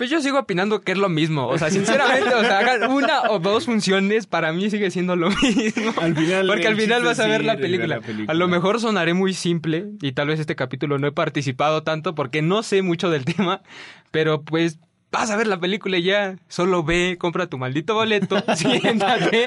Pues 0.00 0.08
yo 0.08 0.22
sigo 0.22 0.38
opinando 0.38 0.80
que 0.80 0.92
es 0.92 0.98
lo 0.98 1.10
mismo. 1.10 1.46
O 1.46 1.58
sea, 1.58 1.68
sinceramente, 1.68 2.34
o 2.34 2.40
sea, 2.40 2.60
hagan 2.60 2.90
una 2.90 3.24
o 3.28 3.38
dos 3.38 3.66
funciones, 3.66 4.26
para 4.26 4.50
mí 4.50 4.70
sigue 4.70 4.90
siendo 4.90 5.14
lo 5.14 5.28
mismo. 5.42 5.92
Al 6.00 6.16
final, 6.16 6.46
Porque 6.46 6.68
al 6.68 6.76
final 6.76 7.04
vas 7.04 7.20
a 7.20 7.26
ver 7.26 7.44
la 7.44 7.58
película. 7.58 7.96
la 7.96 8.00
película. 8.00 8.32
A 8.32 8.34
lo 8.34 8.48
mejor 8.48 8.80
sonaré 8.80 9.12
muy 9.12 9.34
simple 9.34 9.88
y 10.00 10.12
tal 10.12 10.28
vez 10.28 10.40
este 10.40 10.56
capítulo 10.56 10.98
no 10.98 11.06
he 11.06 11.12
participado 11.12 11.82
tanto 11.82 12.14
porque 12.14 12.40
no 12.40 12.62
sé 12.62 12.80
mucho 12.80 13.10
del 13.10 13.26
tema, 13.26 13.60
pero 14.10 14.42
pues 14.42 14.78
vas 15.12 15.30
a 15.30 15.36
ver 15.36 15.46
la 15.46 15.58
película 15.58 15.98
y 15.98 16.02
ya. 16.04 16.36
Solo 16.48 16.82
ve, 16.84 17.16
compra 17.18 17.46
tu 17.48 17.58
maldito 17.58 17.94
boleto, 17.94 18.42
siéntate 18.56 19.46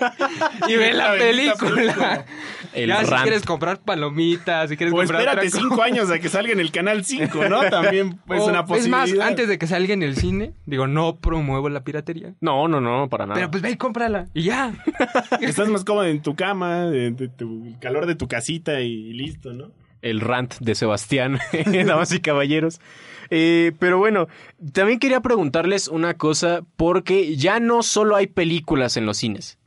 y 0.68 0.76
ve 0.76 0.94
la 0.94 1.14
película. 1.14 2.26
El 2.74 2.90
ya 2.90 3.04
si 3.04 3.12
rant. 3.12 3.24
quieres 3.24 3.44
comprar 3.46 3.80
palomitas, 3.82 4.70
si 4.70 4.78
quieres 4.78 4.94
O 4.94 4.98
comprar 4.98 5.22
espérate 5.22 5.48
otra 5.48 5.60
cinco 5.60 5.84
años 5.84 6.10
a 6.12 6.20
que 6.20 6.30
salga 6.30 6.54
en 6.54 6.60
el 6.60 6.72
canal 6.72 7.06
5, 7.06 7.48
¿no? 7.50 7.62
También 7.70 8.20
es 8.30 8.42
O, 8.42 8.46
una 8.46 8.60
es 8.62 8.66
posibilidad. 8.66 9.18
más, 9.18 9.28
antes 9.28 9.48
de 9.48 9.58
que 9.58 9.68
salga 9.68 9.94
en 9.94 10.04
el 10.04 10.16
cine, 10.18 10.54
digo, 10.66 10.88
no 10.88 11.18
promuevo 11.18 11.70
la 11.70 11.84
piratería. 11.84 12.34
No, 12.42 12.68
no, 12.68 12.82
no, 12.82 13.10
para 13.10 13.26
nada. 13.26 13.36
Pero 13.36 13.52
pues 13.52 13.62
ve 13.62 13.72
y 13.72 13.76
cómprala. 13.78 14.28
Y 14.34 14.44
ya. 14.44 14.74
Estás 15.42 15.68
más 15.70 15.84
cómodo 15.84 16.06
en 16.06 16.22
tu 16.22 16.36
cama, 16.36 16.86
de, 16.86 17.12
de 17.12 17.28
tu 17.30 17.66
el 17.68 17.80
calor 17.80 18.06
de 18.06 18.16
tu 18.16 18.28
casita 18.28 18.82
y 18.82 19.14
listo, 19.14 19.54
¿no? 19.54 19.72
el 20.02 20.20
rant 20.20 20.56
de 20.60 20.76
Sebastián, 20.76 21.40
damas 21.86 22.12
y 22.12 22.20
caballeros. 22.20 22.82
Eh, 23.36 23.72
pero 23.80 23.98
bueno, 23.98 24.28
también 24.74 25.00
quería 25.00 25.20
preguntarles 25.22 25.88
una 25.88 26.14
cosa, 26.14 26.62
porque 26.76 27.36
ya 27.36 27.60
no 27.60 27.82
solo 27.82 28.16
hay 28.16 28.28
películas 28.28 28.96
en 28.96 29.08
los 29.08 29.18
cines. 29.18 29.58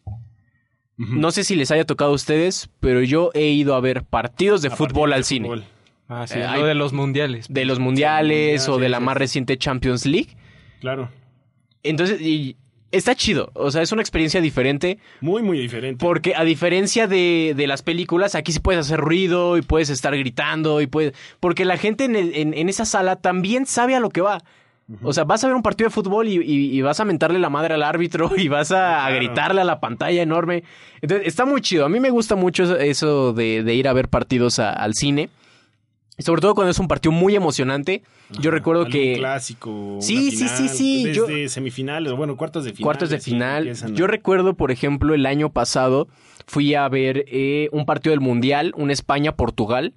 No 0.99 1.31
sé 1.33 1.43
si 1.45 1.57
les 1.57 1.71
haya 1.73 1.85
tocado 1.85 2.13
a 2.13 2.15
ustedes, 2.15 2.71
pero 2.81 3.03
yo 3.03 3.31
he 3.35 3.49
ido 3.51 3.75
a 3.75 3.81
ver 3.81 4.05
partidos 4.05 4.63
de 4.63 4.69
A 4.69 4.71
fútbol 4.77 5.13
al 5.13 5.21
de 5.21 5.25
cine. 5.25 5.49
fútbol. 5.49 5.65
Ah, 6.09 6.27
sí, 6.27 6.39
Eh, 6.39 6.45
hay- 6.47 6.63
de 6.63 6.75
los 6.75 6.93
mundiales. 6.93 7.47
De 7.51 7.65
los 7.65 7.81
mundiales 7.81 8.65
Sí, 8.65 8.71
o 8.71 8.79
de 8.79 8.89
la 8.89 9.01
más 9.01 9.17
reciente 9.17 9.59
Champions 9.59 10.07
League. 10.07 10.37
Claro. 10.81 11.11
Entonces, 11.83 12.21
y 12.23 12.57
está 12.93 13.15
chido. 13.15 13.51
O 13.55 13.71
sea, 13.71 13.83
es 13.83 13.93
una 13.93 14.03
experiencia 14.03 14.41
diferente. 14.41 14.99
Muy, 15.21 15.43
muy 15.43 15.59
diferente. 15.59 16.05
Porque 16.05 16.35
a 16.35 16.45
diferencia 16.45 17.07
de, 17.07 17.55
de 17.57 17.67
las 17.67 17.83
películas, 17.83 18.35
aquí 18.35 18.53
sí 18.53 18.61
puedes 18.61 18.81
hacer 18.87 19.01
ruido 19.01 19.57
y 19.57 19.63
puedes 19.63 19.91
estar 19.91 20.17
gritando 20.17 20.81
y 20.81 20.87
puedes... 20.87 21.15
Porque 21.41 21.65
la 21.65 21.77
gente 21.77 22.05
en, 22.05 22.17
el- 22.17 22.35
en- 22.35 22.55
en 22.55 22.69
esa 22.69 22.85
sala 22.85 23.17
también 23.17 23.67
sabe 23.67 23.95
a 23.95 24.01
lo 24.01 24.11
que 24.11 24.21
va. 24.21 24.43
O 25.03 25.13
sea, 25.13 25.25
vas 25.25 25.43
a 25.43 25.49
ver 25.49 25.57
un 25.57 25.63
partido 25.65 25.89
de 25.89 25.95
fútbol 25.95 26.29
y, 26.29 26.37
y- 26.37 26.79
y 26.79 26.81
vas 26.81 27.01
a 27.01 27.05
mentarle 27.05 27.41
la 27.41 27.51
madre 27.51 27.75
al 27.75 27.83
árbitro 27.83 28.31
y 28.37 28.47
vas 28.47 28.71
a, 28.71 29.05
a 29.05 29.11
gritarle 29.11 29.61
a 29.61 29.65
la 29.65 29.81
pantalla 29.81 30.23
enorme. 30.23 30.63
Entonces, 31.03 31.27
está 31.27 31.45
muy 31.45 31.61
chido. 31.61 31.85
A 31.85 31.89
mí 31.89 31.99
me 31.99 32.11
gusta 32.11 32.37
mucho 32.37 32.63
eso, 32.63 32.77
eso 32.79 33.33
de, 33.33 33.65
de 33.65 33.75
ir 33.75 33.89
a 33.89 33.93
ver 33.93 34.09
partidos 34.09 34.61
a- 34.61 34.73
al 34.73 34.95
cine. 34.95 35.29
Sobre 36.19 36.41
todo 36.41 36.55
cuando 36.55 36.71
es 36.71 36.79
un 36.79 36.89
partido 36.89 37.13
muy 37.13 37.37
emocionante. 37.37 38.03
Yo 38.41 38.51
recuerdo 38.51 38.87
que... 38.87 39.15
clásico. 39.19 39.99
Sí, 40.01 40.31
sí, 40.31 40.49
sí, 40.49 40.69
sí, 40.69 41.05
Desde 41.05 41.43
yo- 41.45 41.49
semifinales, 41.51 42.13
bueno, 42.15 42.37
cuartos 42.37 42.65
de 42.65 42.71
final. 42.73 42.83
cuartos 42.85 43.11
de 43.11 43.19
final. 43.21 43.69
a- 43.69 43.89
Yo 43.91 44.07
recuerdo, 44.07 44.55
por 44.55 44.71
ejemplo, 44.71 45.15
el 45.15 45.27
año 45.27 45.51
pasado 45.51 46.09
fui 46.47 46.75
a 46.75 46.89
ver 46.89 47.25
eh, 47.29 47.69
un 47.73 47.85
partido 47.85 48.13
del 48.13 48.21
Mundial, 48.21 48.73
un 48.77 48.91
España-Portugal. 48.91 49.93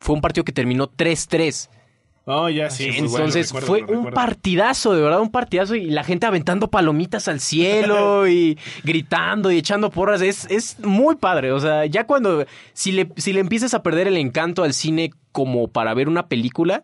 Fue 0.00 0.14
un 0.14 0.20
partido 0.20 0.44
que 0.44 0.52
terminó 0.52 0.86
3-3. 0.90 1.70
Oh, 2.26 2.48
ya, 2.48 2.70
sí. 2.70 2.88
bueno, 2.90 3.06
Entonces 3.06 3.52
recuerdo, 3.52 3.66
fue 3.86 3.96
un 3.96 4.10
partidazo, 4.10 4.94
de 4.94 5.02
verdad, 5.02 5.20
un 5.20 5.30
partidazo. 5.30 5.74
Y 5.74 5.90
la 5.90 6.04
gente 6.04 6.24
aventando 6.26 6.70
palomitas 6.70 7.28
al 7.28 7.40
cielo 7.40 8.26
y 8.28 8.58
gritando 8.82 9.52
y 9.52 9.58
echando 9.58 9.90
porras. 9.90 10.22
Es, 10.22 10.46
es 10.50 10.78
muy 10.80 11.16
padre. 11.16 11.52
O 11.52 11.60
sea, 11.60 11.84
ya 11.86 12.06
cuando. 12.06 12.46
Si 12.72 12.92
le, 12.92 13.08
si 13.16 13.32
le 13.34 13.40
empiezas 13.40 13.74
a 13.74 13.82
perder 13.82 14.08
el 14.08 14.16
encanto 14.16 14.62
al 14.62 14.72
cine 14.72 15.10
como 15.32 15.68
para 15.68 15.92
ver 15.94 16.08
una 16.08 16.26
película. 16.28 16.82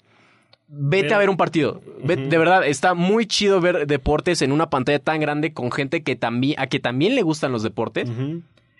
Vete 0.72 1.04
Pero- 1.04 1.16
a 1.16 1.18
ver 1.18 1.30
un 1.30 1.36
partido. 1.36 1.80
De 2.04 2.38
verdad, 2.38 2.64
está 2.64 2.94
muy 2.94 3.26
chido 3.26 3.60
ver 3.60 3.86
deportes 3.88 4.40
en 4.42 4.52
una 4.52 4.70
pantalla 4.70 5.00
tan 5.00 5.18
grande 5.20 5.52
con 5.52 5.72
gente 5.72 6.04
que 6.04 6.14
también, 6.14 6.60
a 6.60 6.68
que 6.68 6.78
también 6.78 7.16
le 7.16 7.22
gustan 7.22 7.50
los 7.50 7.62
deportes. 7.64 8.08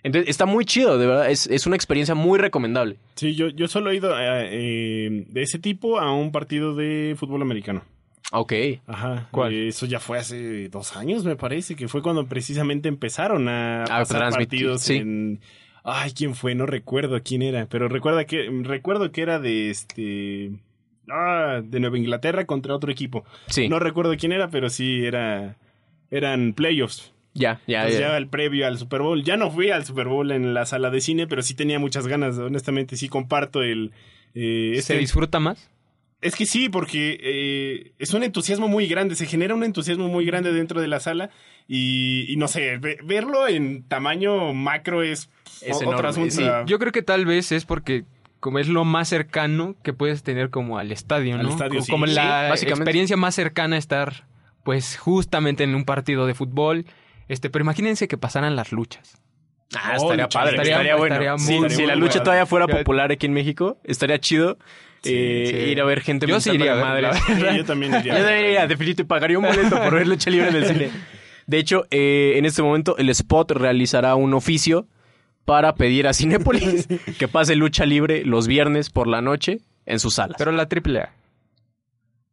Entonces, 0.03 0.29
está 0.29 0.45
muy 0.45 0.65
chido, 0.65 0.97
de 0.97 1.07
verdad. 1.07 1.29
Es, 1.29 1.47
es 1.47 1.67
una 1.67 1.75
experiencia 1.75 2.15
muy 2.15 2.39
recomendable. 2.39 2.97
Sí, 3.15 3.35
yo, 3.35 3.49
yo 3.49 3.67
solo 3.67 3.91
he 3.91 3.95
ido 3.95 4.17
eh, 4.19 4.49
eh, 4.51 5.25
de 5.27 5.41
ese 5.41 5.59
tipo 5.59 5.99
a 5.99 6.11
un 6.13 6.31
partido 6.31 6.75
de 6.75 7.15
fútbol 7.17 7.41
americano. 7.41 7.83
Ok. 8.31 8.53
Ajá. 8.87 9.27
¿Cuál? 9.31 9.53
Eh, 9.53 9.67
eso 9.67 9.85
ya 9.85 9.99
fue 9.99 10.17
hace 10.17 10.69
dos 10.69 10.95
años, 10.95 11.23
me 11.23 11.35
parece, 11.35 11.75
que 11.75 11.87
fue 11.87 12.01
cuando 12.01 12.25
precisamente 12.25 12.87
empezaron 12.89 13.47
a, 13.47 13.83
pasar 13.87 14.19
transmitir, 14.19 14.67
partidos 14.67 14.81
sí. 14.81 14.97
en... 14.97 15.39
Ay, 15.83 16.11
¿quién 16.11 16.35
fue? 16.35 16.53
No 16.55 16.65
recuerdo 16.65 17.19
quién 17.23 17.41
era, 17.41 17.65
pero 17.65 17.87
recuerda 17.87 18.25
que, 18.25 18.49
recuerdo 18.63 19.11
que 19.11 19.21
era 19.21 19.39
de 19.39 19.71
este... 19.71 20.51
ah, 21.09 21.61
de 21.63 21.79
Nueva 21.79 21.97
Inglaterra 21.97 22.45
contra 22.45 22.75
otro 22.75 22.91
equipo. 22.91 23.25
Sí. 23.47 23.67
No 23.67 23.79
recuerdo 23.79 24.15
quién 24.17 24.31
era, 24.31 24.49
pero 24.49 24.69
sí 24.69 25.03
era 25.03 25.57
eran 26.11 26.53
playoffs. 26.53 27.10
Ya, 27.33 27.61
ya, 27.65 27.79
Entonces, 27.83 28.01
ya. 28.01 28.07
ya 28.09 28.17
el 28.17 28.27
previo 28.27 28.67
al 28.67 28.77
Super 28.77 29.01
Bowl. 29.01 29.23
Ya 29.23 29.37
no 29.37 29.49
fui 29.51 29.69
al 29.71 29.85
Super 29.85 30.07
Bowl 30.07 30.31
en 30.31 30.53
la 30.53 30.65
sala 30.65 30.89
de 30.89 30.99
cine, 31.01 31.27
pero 31.27 31.41
sí 31.41 31.53
tenía 31.53 31.79
muchas 31.79 32.07
ganas. 32.07 32.37
Honestamente, 32.37 32.97
sí 32.97 33.07
comparto 33.07 33.61
el. 33.63 33.91
eh, 34.35 34.71
¿Se 34.73 34.79
este- 34.79 34.97
disfruta 34.97 35.39
más? 35.39 35.69
es 36.23 36.35
que 36.35 36.45
sí, 36.45 36.69
porque 36.69 37.17
eh, 37.19 37.93
es 37.97 38.13
un 38.13 38.21
entusiasmo 38.21 38.67
muy 38.67 38.85
grande, 38.87 39.15
se 39.15 39.25
genera 39.25 39.55
un 39.55 39.63
entusiasmo 39.63 40.07
muy 40.07 40.23
grande 40.23 40.53
dentro 40.53 40.79
de 40.79 40.87
la 40.87 40.99
sala 40.99 41.31
y, 41.67 42.31
y 42.31 42.35
no 42.35 42.47
sé, 42.47 42.77
ve- 42.77 42.99
verlo 43.03 43.47
en 43.47 43.81
tamaño 43.87 44.53
macro 44.53 45.01
es, 45.01 45.31
Es 45.63 45.71
o- 45.73 45.77
otro 45.77 45.89
enorme, 45.93 46.09
asunto. 46.09 46.35
sí. 46.35 46.43
Yo 46.67 46.77
creo 46.77 46.91
que 46.91 47.01
tal 47.01 47.25
vez 47.25 47.51
es 47.51 47.65
porque 47.65 48.03
como 48.39 48.59
es 48.59 48.67
lo 48.67 48.85
más 48.85 49.09
cercano 49.09 49.75
que 49.83 49.93
puedes 49.93 50.21
tener 50.21 50.51
como 50.51 50.77
al 50.77 50.91
estadio, 50.91 51.33
Al 51.37 51.41
¿no? 51.43 51.49
estadio, 51.49 51.71
como, 51.71 51.85
sí. 51.85 51.91
como 51.91 52.05
Sí, 52.07 52.13
la 52.13 52.53
experiencia 52.53 53.17
más 53.17 53.33
cercana 53.33 53.75
a 53.77 53.79
estar 53.79 54.27
pues 54.63 54.97
justamente 54.97 55.63
en 55.63 55.73
un 55.73 55.85
partido 55.85 56.27
de 56.27 56.35
fútbol. 56.35 56.85
Este, 57.31 57.49
pero 57.49 57.63
imagínense 57.63 58.07
que 58.09 58.17
pasaran 58.17 58.55
las 58.57 58.71
luchas. 58.73 59.17
Ah, 59.73 59.93
Oh, 59.99 60.03
estaría 60.03 60.25
lucha 60.25 60.39
padre, 60.39 60.51
estaría, 60.51 60.71
Estaría- 60.73 60.95
bueno. 60.97 61.15
estaría 61.15 61.37
Sí, 61.37 61.75
si 61.75 61.85
la 61.85 61.95
lucha 61.95 62.21
todavía 62.23 62.45
fuera 62.45 62.67
popular 62.67 63.09
aquí 63.13 63.25
en 63.25 63.31
México, 63.31 63.77
estaría 63.85 64.19
chido 64.19 64.57
eh, 65.05 65.45
sí. 65.49 65.55
ir 65.71 65.79
a 65.79 65.85
ver 65.85 66.01
gente 66.01 66.27
Yo 66.27 66.41
sí 66.41 66.51
iría 66.51 66.75
madre. 66.75 67.07
yo 67.57 67.63
también 67.63 67.93
iría. 67.95 68.17
Yo 68.17 68.23
también 68.25 68.45
iría, 68.47 68.67
definitivamente 68.67 69.05
pagaría 69.05 69.39
un 69.39 69.45
boleto 69.45 69.81
por 69.81 69.95
ver 69.95 70.07
lucha 70.07 70.29
libre 70.29 70.49
en 70.49 70.55
el 70.57 70.65
cine. 70.65 70.89
De 71.47 71.57
hecho, 71.57 71.85
eh, 71.89 72.33
en 72.35 72.45
este 72.45 72.61
momento 72.61 72.97
el 72.97 73.09
spot 73.09 73.51
realizará 73.51 74.15
un 74.15 74.33
oficio 74.33 74.87
para 75.45 75.73
pedir 75.75 76.07
a 76.07 76.13
Cinépolis 76.13 76.87
que 77.17 77.27
pase 77.29 77.55
lucha 77.55 77.85
libre 77.85 78.25
los 78.25 78.47
viernes 78.47 78.89
por 78.89 79.07
la 79.07 79.21
noche 79.21 79.59
en 79.85 79.99
sus 80.01 80.15
salas. 80.15 80.35
Pero 80.37 80.51
la 80.51 80.67
triple 80.67 80.99
A. 80.99 81.13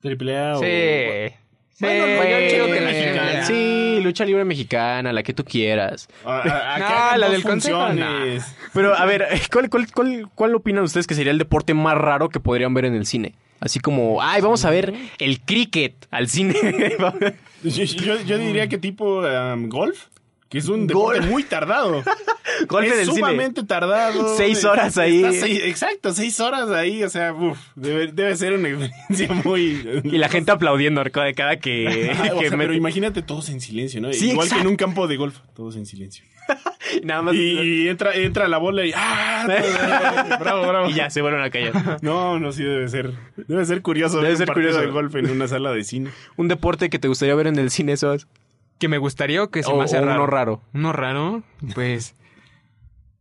Triple 0.00 0.36
A 0.38 0.56
o... 0.56 0.60
Sí. 0.60 1.34
Sí, 1.78 1.84
Bueno, 1.84 2.06
yo 2.08 2.16
bueno, 2.16 2.38
digo 2.38 2.66
que 2.66 2.80
la 2.80 3.44
sí, 3.46 4.00
lucha 4.02 4.24
libre 4.24 4.44
mexicana, 4.44 5.12
la 5.12 5.22
que 5.22 5.32
tú 5.32 5.44
quieras. 5.44 6.08
Ah, 6.24 6.42
ah, 6.44 7.12
No, 7.12 7.18
la 7.18 7.28
del 7.30 7.42
consejo. 7.44 7.86
Pero, 8.74 8.96
a 8.96 9.04
ver, 9.06 9.28
¿cuál, 9.52 9.70
cuál, 9.70 9.86
cuál, 9.92 10.26
cuál 10.34 10.54
opinan 10.56 10.82
ustedes 10.82 11.06
que 11.06 11.14
sería 11.14 11.30
el 11.30 11.38
deporte 11.38 11.74
más 11.74 11.96
raro 11.96 12.30
que 12.30 12.40
podrían 12.40 12.74
ver 12.74 12.86
en 12.86 12.94
el 12.96 13.06
cine? 13.06 13.34
Así 13.60 13.78
como, 13.78 14.20
ay, 14.20 14.40
vamos 14.40 14.64
a 14.64 14.70
ver 14.70 14.92
el 15.20 15.40
cricket 15.40 15.94
al 16.10 16.26
cine. 16.28 16.54
Yo, 17.62 17.84
yo- 17.84 18.22
yo 18.22 18.38
diría 18.38 18.68
que 18.68 18.78
tipo 18.78 19.20
um, 19.20 19.68
golf, 19.68 20.06
que 20.48 20.58
es 20.58 20.68
un 20.68 20.86
deporte 20.86 21.20
Golf. 21.20 21.30
muy 21.30 21.42
tardado. 21.44 22.02
Golpe 22.68 22.88
es 22.88 22.96
del 22.96 23.04
cine. 23.06 23.16
sumamente 23.18 23.62
tardado. 23.62 24.36
Seis 24.36 24.62
De- 24.62 24.68
horas 24.68 24.96
ahí. 24.98 25.22
seis- 25.38 25.60
exacto, 25.64 26.12
seis 26.12 26.40
horas 26.40 26.70
ahí. 26.70 27.04
O 27.04 27.08
sea, 27.10 27.32
uf, 27.34 27.58
debe, 27.76 28.06
debe 28.08 28.34
ser 28.36 28.54
una 28.54 28.68
experiencia 28.70 29.32
muy. 29.44 30.00
Y 30.04 30.18
la 30.18 30.28
gente 30.28 30.50
aplaudiendo 30.50 31.02
cada, 31.12 31.32
cada 31.34 31.56
que, 31.58 32.10
Ah, 32.16 32.30
o 32.34 32.40
que 32.40 32.48
sea, 32.48 32.56
mete- 32.56 32.68
pero 32.68 32.74
imagínate 32.74 33.22
todos 33.22 33.48
en 33.50 33.60
silencio, 33.60 34.00
¿no? 34.00 34.12
Sí, 34.12 34.30
Igual 34.30 34.46
exacto. 34.46 34.62
que 34.62 34.66
en 34.66 34.70
un 34.72 34.76
campo 34.76 35.06
de 35.06 35.16
golf, 35.16 35.38
todos 35.54 35.76
en 35.76 35.84
silencio. 35.86 36.24
Nada 37.04 37.20
más. 37.20 37.34
Y 37.34 37.86
entra, 37.88 38.14
entra 38.14 38.48
la 38.48 38.56
bola 38.56 38.86
y 38.86 38.92
¡ah! 38.96 39.46
bravo, 40.40 40.66
bravo. 40.66 40.88
Y 40.88 40.94
ya 40.94 41.10
se 41.10 41.20
vuelven 41.20 41.42
a 41.42 41.50
callar. 41.50 41.98
No, 42.02 42.38
no, 42.40 42.52
sí 42.52 42.62
debe 42.64 42.88
ser. 42.88 43.12
Debe 43.36 43.66
ser 43.66 43.82
curioso 43.82 44.20
Debe 44.22 44.34
ser 44.36 44.50
curioso. 44.50 44.80
de 44.80 44.86
golf 44.86 45.14
en 45.16 45.30
una 45.30 45.46
sala 45.46 45.72
de 45.72 45.84
cine. 45.84 46.10
Un 46.36 46.48
deporte 46.48 46.88
que 46.88 46.98
te 46.98 47.06
gustaría 47.08 47.34
ver 47.34 47.48
en 47.48 47.58
el 47.58 47.70
cine, 47.70 47.92
eso 47.92 48.14
es. 48.14 48.26
Que 48.78 48.88
me 48.88 48.98
gustaría 48.98 49.42
o 49.42 49.50
que 49.50 49.62
se 49.62 49.70
O, 49.72 49.76
me 49.76 49.84
hace 49.84 49.98
o 49.98 50.02
raro. 50.04 50.14
uno 50.22 50.26
raro. 50.26 50.62
Uno 50.74 50.92
raro, 50.92 51.42
pues. 51.74 52.14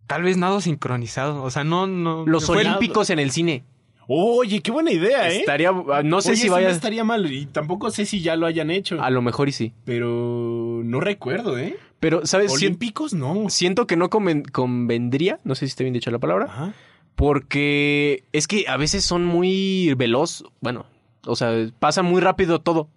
tal 0.06 0.24
vez 0.24 0.38
nado 0.38 0.62
sincronizado. 0.62 1.44
O 1.44 1.50
sea, 1.52 1.64
no, 1.64 1.88
no. 1.88 2.26
Los 2.26 2.50
olímpicos 2.50 3.10
en 3.10 3.20
el 3.20 3.32
cine. 3.32 3.64
Oye, 4.10 4.62
qué 4.62 4.72
buena 4.72 4.92
idea, 4.92 5.30
¿eh? 5.30 5.40
Estaría. 5.40 5.72
No 5.72 6.22
sé 6.22 6.30
Oye, 6.30 6.38
si 6.38 6.44
eso 6.44 6.48
no 6.48 6.62
vayas. 6.62 6.76
estaría 6.76 7.04
mal 7.04 7.30
y 7.32 7.46
tampoco 7.48 7.92
sé 7.92 8.06
si 8.06 8.22
ya 8.22 8.36
lo 8.38 8.46
hayan 8.46 8.72
hecho. 8.72 9.02
A 9.02 9.10
lo 9.10 9.22
mejor 9.22 9.50
y 9.50 9.52
sí. 9.52 9.74
Pero 9.84 10.82
no 10.86 11.00
recuerdo, 11.02 11.58
¿eh? 11.58 11.76
Pero, 12.00 12.26
¿sabes? 12.26 12.52
Olímpicos, 12.54 13.14
no. 13.14 13.50
Siento 13.50 13.86
que 13.88 13.98
no 13.98 14.10
conven- 14.10 14.50
convendría, 14.52 15.40
no 15.44 15.56
sé 15.56 15.66
si 15.66 15.72
está 15.72 15.84
bien 15.84 15.94
dicha 15.94 16.12
la 16.12 16.20
palabra, 16.20 16.46
Ajá. 16.46 16.74
porque 17.16 18.24
es 18.32 18.48
que 18.48 18.66
a 18.70 18.78
veces 18.78 19.04
son 19.04 19.26
muy 19.26 19.94
veloz, 19.98 20.44
bueno, 20.62 20.86
o 21.26 21.36
sea, 21.36 21.52
pasa 21.80 22.04
muy 22.04 22.22
rápido 22.22 22.62
todo. 22.62 22.88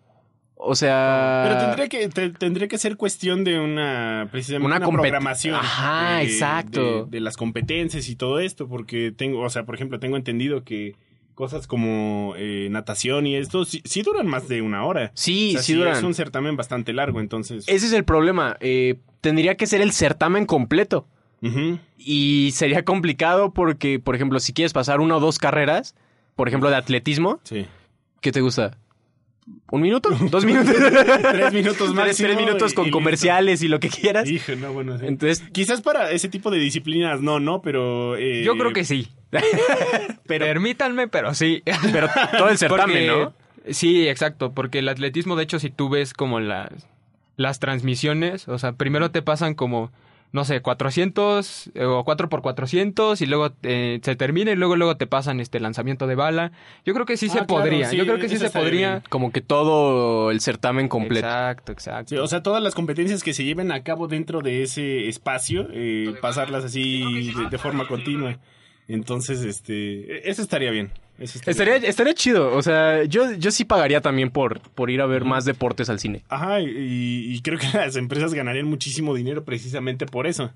O 0.62 0.74
sea, 0.74 1.42
Pero 1.48 1.58
tendría 1.58 1.88
que, 1.88 2.08
te- 2.10 2.30
tendría 2.30 2.68
que 2.68 2.76
ser 2.76 2.96
cuestión 2.98 3.44
de 3.44 3.58
una, 3.58 4.28
precisamente 4.30 4.66
Una 4.76 4.86
programación. 4.86 5.54
Ajá, 5.54 6.18
de- 6.18 6.24
exacto. 6.24 7.04
De, 7.06 7.10
de 7.12 7.20
las 7.20 7.36
competencias 7.38 8.08
y 8.10 8.16
todo 8.16 8.40
esto, 8.40 8.68
porque 8.68 9.10
tengo, 9.16 9.40
o 9.40 9.48
sea, 9.50 9.64
por 9.64 9.74
ejemplo, 9.74 9.98
tengo 9.98 10.16
entendido 10.18 10.62
que 10.62 10.96
cosas 11.34 11.66
como 11.66 12.34
eh, 12.36 12.68
natación 12.70 13.26
y 13.26 13.36
esto 13.36 13.64
sí, 13.64 13.80
sí 13.86 14.02
duran 14.02 14.26
más 14.26 14.48
de 14.48 14.60
una 14.60 14.84
hora. 14.84 15.10
sí, 15.14 15.50
O 15.50 15.52
sea, 15.52 15.62
sí 15.62 15.72
duran. 15.74 15.96
Es 15.96 16.02
un 16.02 16.12
certamen 16.12 16.56
bastante 16.56 16.92
largo, 16.92 17.20
entonces. 17.20 17.64
Ese 17.66 17.86
es 17.86 17.92
el 17.94 18.04
problema. 18.04 18.58
eh, 18.60 18.96
tendría 19.22 19.56
que 19.56 19.66
ser 19.66 19.80
el 19.80 19.92
certamen 19.92 20.44
completo. 20.44 21.06
Y 21.96 22.50
sería 22.52 22.84
complicado 22.84 23.52
porque, 23.54 23.98
por 23.98 24.14
ejemplo, 24.14 24.40
si 24.40 24.52
quieres 24.52 24.72
pasar 24.74 25.00
una 25.00 25.16
o 25.16 25.20
dos 25.20 25.38
carreras, 25.38 25.94
por 26.36 26.48
ejemplo, 26.48 26.68
de 26.70 26.76
atletismo, 26.76 27.40
Sí. 27.44 27.66
¿qué 28.20 28.32
te 28.32 28.40
gusta? 28.42 28.76
¿Un 29.70 29.80
minuto? 29.80 30.10
¿Dos 30.30 30.44
minutos? 30.44 30.74
Tres 31.32 31.52
minutos 31.52 31.94
máximo 31.94 32.28
tres 32.28 32.36
minutos 32.38 32.74
con 32.74 32.84
y 32.84 32.86
listo. 32.88 32.98
comerciales 32.98 33.62
y 33.62 33.68
lo 33.68 33.78
que 33.80 33.88
quieras. 33.88 34.28
Hijo, 34.28 34.52
no, 34.56 34.72
bueno, 34.72 34.98
sí. 34.98 35.06
Entonces, 35.06 35.44
Quizás 35.52 35.80
para 35.80 36.10
ese 36.10 36.28
tipo 36.28 36.50
de 36.50 36.58
disciplinas 36.58 37.20
no, 37.20 37.38
no, 37.40 37.62
pero... 37.62 38.16
eh, 38.16 38.42
Yo 38.44 38.56
creo 38.56 38.72
que 38.72 38.84
sí. 38.84 39.08
pero, 40.26 40.44
Permítanme, 40.46 41.08
pero 41.08 41.34
sí. 41.34 41.62
pero 41.92 42.08
todo 42.36 42.48
el 42.48 42.58
certamen, 42.58 43.06
Porque- 43.06 43.06
¿no? 43.06 43.40
Sí, 43.72 44.08
exacto, 44.08 44.52
porque 44.52 44.78
el 44.78 44.88
atletismo, 44.88 45.36
de 45.36 45.42
hecho, 45.44 45.58
si 45.58 45.68
tú 45.70 45.90
ves 45.90 46.14
como 46.14 46.40
las, 46.40 46.70
las 47.36 47.60
transmisiones, 47.60 48.48
o 48.48 48.58
sea, 48.58 48.72
primero 48.72 49.10
te 49.10 49.20
pasan 49.20 49.54
como, 49.54 49.92
no 50.32 50.44
sé, 50.44 50.60
400 50.62 51.70
eh, 51.74 51.84
o 51.84 52.04
4 52.04 52.28
por 52.28 52.42
400 52.42 53.20
y 53.20 53.26
luego 53.26 53.50
eh, 53.62 53.98
se 54.02 54.14
termina 54.16 54.52
y 54.52 54.56
luego 54.56 54.76
luego 54.76 54.96
te 54.96 55.06
pasan 55.06 55.40
este 55.40 55.58
lanzamiento 55.60 56.06
de 56.06 56.14
bala. 56.14 56.52
Yo 56.84 56.94
creo 56.94 57.06
que 57.06 57.16
sí 57.16 57.26
Ah, 57.26 57.32
se 57.32 57.38
claro, 57.38 57.46
podría, 57.48 57.88
sí, 57.88 57.96
yo 57.96 58.04
creo 58.04 58.18
que 58.18 58.28
sí 58.28 58.36
se 58.38 58.50
podría. 58.50 58.90
bien. 58.90 59.02
Como 59.08 59.32
que 59.32 59.40
todo 59.40 60.30
el 60.30 60.40
certamen 60.40 60.88
completo. 60.88 61.26
Exacto, 61.26 61.72
exacto. 61.72 62.08
Sí, 62.10 62.16
o 62.16 62.26
sea, 62.26 62.42
todas 62.42 62.62
las 62.62 62.74
competencias 62.74 63.22
que 63.22 63.34
se 63.34 63.44
lleven 63.44 63.72
a 63.72 63.82
cabo 63.82 64.06
dentro 64.08 64.40
de 64.40 64.62
ese 64.62 65.08
espacio, 65.08 65.66
eh, 65.72 66.14
pasarlas 66.20 66.64
así 66.64 67.32
de, 67.32 67.48
de 67.50 67.58
forma 67.58 67.86
continua. 67.88 68.38
Entonces, 68.88 69.42
este, 69.44 70.28
eso 70.28 70.42
estaría 70.42 70.70
bien. 70.70 70.90
Estaría, 71.20 71.76
estaría 71.76 72.14
chido. 72.14 72.56
O 72.56 72.62
sea, 72.62 73.04
yo, 73.04 73.32
yo 73.32 73.50
sí 73.50 73.64
pagaría 73.64 74.00
también 74.00 74.30
por, 74.30 74.60
por 74.60 74.90
ir 74.90 75.00
a 75.00 75.06
ver 75.06 75.24
más 75.24 75.44
deportes 75.44 75.90
al 75.90 76.00
cine. 76.00 76.24
Ajá, 76.28 76.60
y, 76.60 76.66
y 76.68 77.40
creo 77.42 77.58
que 77.58 77.66
las 77.74 77.96
empresas 77.96 78.34
ganarían 78.34 78.66
muchísimo 78.66 79.14
dinero 79.14 79.44
precisamente 79.44 80.06
por 80.06 80.26
eso. 80.26 80.50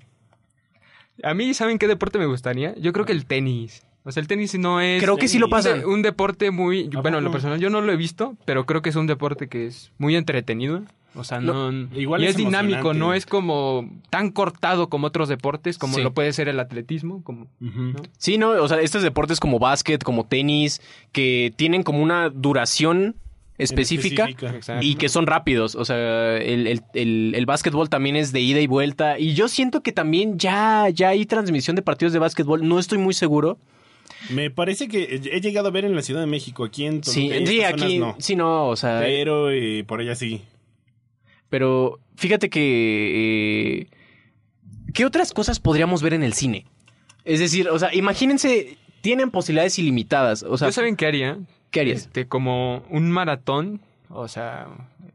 A 1.23 1.33
mí, 1.33 1.53
¿saben 1.53 1.77
qué 1.77 1.87
deporte 1.87 2.17
me 2.17 2.25
gustaría? 2.25 2.75
Yo 2.75 2.91
creo 2.93 3.05
que 3.05 3.13
el 3.13 3.25
tenis. 3.25 3.85
O 4.07 4.11
sea, 4.11 4.21
el 4.21 4.27
tenis 4.27 4.57
no 4.59 4.79
es... 4.81 5.01
Creo 5.01 5.17
que 5.17 5.27
sí 5.27 5.39
lo 5.39 5.47
un 5.47 5.49
pasan. 5.49 5.83
Un 5.83 6.03
deporte 6.03 6.51
muy... 6.51 6.89
¿A 6.95 7.01
Bueno, 7.01 7.17
en 7.17 7.23
lo 7.23 7.31
personal 7.31 7.59
yo 7.59 7.71
no 7.71 7.81
lo 7.81 7.91
he 7.91 7.97
visto, 7.97 8.37
pero 8.45 8.67
creo 8.67 8.83
que 8.83 8.89
es 8.89 8.95
un 8.95 9.07
deporte 9.07 9.47
que 9.49 9.65
es 9.65 9.91
muy 9.97 10.15
entretenido. 10.15 10.83
O 11.15 11.23
sea, 11.23 11.39
no... 11.39 11.71
igual 11.95 12.21
y 12.21 12.25
es 12.25 12.31
es, 12.31 12.37
dinámico, 12.37 12.93
no 12.93 13.13
es 13.15 13.25
como 13.25 13.89
tan 14.11 14.29
cortado 14.29 14.89
como 14.89 15.07
otros 15.07 15.27
deportes, 15.27 15.79
como 15.79 15.95
Sí. 15.95 16.03
lo 16.03 16.13
puede 16.13 16.31
ser 16.33 16.49
el 16.49 16.59
atletismo. 16.59 17.23
Como, 17.23 17.47
¿no? 17.59 17.95
Sí, 18.17 18.37
¿no? 18.37 18.51
O 18.51 18.67
sea, 18.67 18.79
estos 18.79 19.01
deportes 19.01 19.39
como 19.39 19.57
básquet, 19.57 20.03
como 20.03 20.25
tenis, 20.25 20.81
que 21.11 21.51
tienen 21.55 21.81
como 21.83 22.03
una 22.03 22.29
duración 22.29 23.15
específica. 23.57 24.27
Y 24.81 24.95
que 24.95 25.09
son 25.09 25.25
rápidos. 25.25 25.75
O 25.75 25.85
sea, 25.85 26.37
el, 26.37 26.67
el, 26.67 26.83
el, 26.93 27.33
el 27.35 27.45
básquetbol 27.45 27.89
también 27.89 28.15
es 28.17 28.31
de 28.31 28.41
ida 28.41 28.59
y 28.59 28.67
vuelta. 28.67 29.17
Y 29.17 29.33
yo 29.33 29.47
siento 29.47 29.81
que 29.81 29.91
también 29.91 30.37
ya, 30.37 30.89
ya 30.89 31.09
hay 31.09 31.25
transmisión 31.25 31.75
de 31.75 31.81
partidos 31.81 32.13
de 32.13 32.19
básquetbol. 32.19 32.67
No 32.67 32.77
estoy 32.77 32.97
muy 32.97 33.13
seguro. 33.13 33.57
Me 34.29 34.49
parece 34.49 34.87
que 34.87 35.21
he 35.31 35.41
llegado 35.41 35.67
a 35.67 35.71
ver 35.71 35.85
en 35.85 35.95
la 35.95 36.01
Ciudad 36.01 36.21
de 36.21 36.27
México, 36.27 36.63
aquí 36.65 36.85
en 36.85 37.01
Toluca, 37.01 37.11
Sí, 37.11 37.45
sí, 37.45 37.63
aquí. 37.63 37.97
zonas 37.97 37.99
no. 37.99 38.15
Sí, 38.19 38.35
no, 38.35 38.67
o 38.67 38.75
sea. 38.75 38.99
Pero 38.99 39.51
eh, 39.51 39.83
por 39.87 39.99
allá 39.99 40.15
sí. 40.15 40.41
Pero 41.49 41.99
fíjate 42.15 42.49
que... 42.49 43.81
eh, 43.81 43.87
¿Qué 44.93 45.05
otras 45.05 45.33
cosas 45.33 45.59
podríamos 45.59 46.01
ver 46.01 46.13
en 46.13 46.23
el 46.23 46.33
cine? 46.33 46.65
Es 47.25 47.39
decir, 47.39 47.67
o 47.69 47.77
sea, 47.77 47.93
imagínense, 47.93 48.77
tienen 49.01 49.29
posibilidades 49.31 49.77
ilimitadas. 49.77 50.43
O 50.43 50.57
sea, 50.57 50.69
¿Yo 50.69 50.71
saben 50.71 50.95
qué 50.95 51.05
haría? 51.05 51.37
¿qué 51.71 51.81
harías? 51.81 52.03
Este, 52.03 52.27
como 52.27 52.83
un 52.89 53.11
maratón, 53.11 53.81
o 54.09 54.27
sea, 54.29 54.67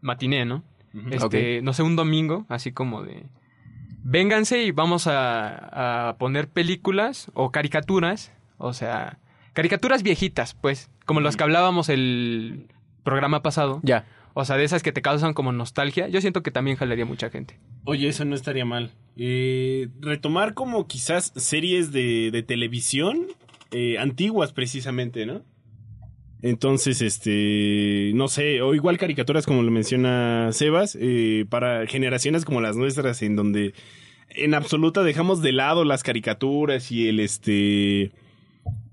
matiné, 0.02 0.44
¿no? 0.44 0.62
Este, 1.10 1.62
no 1.62 1.72
sé, 1.72 1.82
un 1.82 1.96
domingo, 1.96 2.44
así 2.48 2.72
como 2.72 3.02
de... 3.02 3.22
Vénganse 4.02 4.62
y 4.64 4.70
vamos 4.70 5.06
a, 5.06 6.08
a 6.10 6.16
poner 6.16 6.48
películas 6.48 7.30
o 7.34 7.50
caricaturas, 7.50 8.32
o 8.60 8.72
sea, 8.72 9.18
caricaturas 9.52 10.02
viejitas, 10.02 10.54
pues, 10.54 10.90
como 11.06 11.20
las 11.20 11.36
que 11.36 11.42
hablábamos 11.42 11.88
el 11.88 12.68
programa 13.02 13.42
pasado. 13.42 13.80
Ya. 13.82 14.06
O 14.34 14.44
sea, 14.44 14.56
de 14.56 14.64
esas 14.64 14.82
que 14.82 14.92
te 14.92 15.02
causan 15.02 15.34
como 15.34 15.50
nostalgia. 15.50 16.06
Yo 16.08 16.20
siento 16.20 16.42
que 16.42 16.52
también 16.52 16.76
jalaría 16.76 17.04
mucha 17.04 17.30
gente. 17.30 17.58
Oye, 17.84 18.06
eso 18.06 18.24
no 18.24 18.36
estaría 18.36 18.64
mal. 18.64 18.92
Eh, 19.16 19.88
retomar 20.00 20.54
como 20.54 20.86
quizás 20.86 21.32
series 21.34 21.90
de, 21.90 22.30
de 22.30 22.42
televisión 22.44 23.26
eh, 23.72 23.98
antiguas 23.98 24.52
precisamente, 24.52 25.26
¿no? 25.26 25.42
Entonces, 26.42 27.02
este, 27.02 28.12
no 28.14 28.28
sé, 28.28 28.62
o 28.62 28.74
igual 28.74 28.98
caricaturas 28.98 29.46
como 29.46 29.62
lo 29.62 29.70
menciona 29.70 30.50
Sebas, 30.52 30.96
eh, 30.98 31.44
para 31.48 31.86
generaciones 31.86 32.44
como 32.44 32.60
las 32.60 32.76
nuestras, 32.76 33.22
en 33.22 33.36
donde 33.36 33.74
en 34.30 34.54
absoluta 34.54 35.02
dejamos 35.02 35.42
de 35.42 35.52
lado 35.52 35.84
las 35.84 36.02
caricaturas 36.02 36.90
y 36.92 37.08
el, 37.08 37.20
este, 37.20 38.12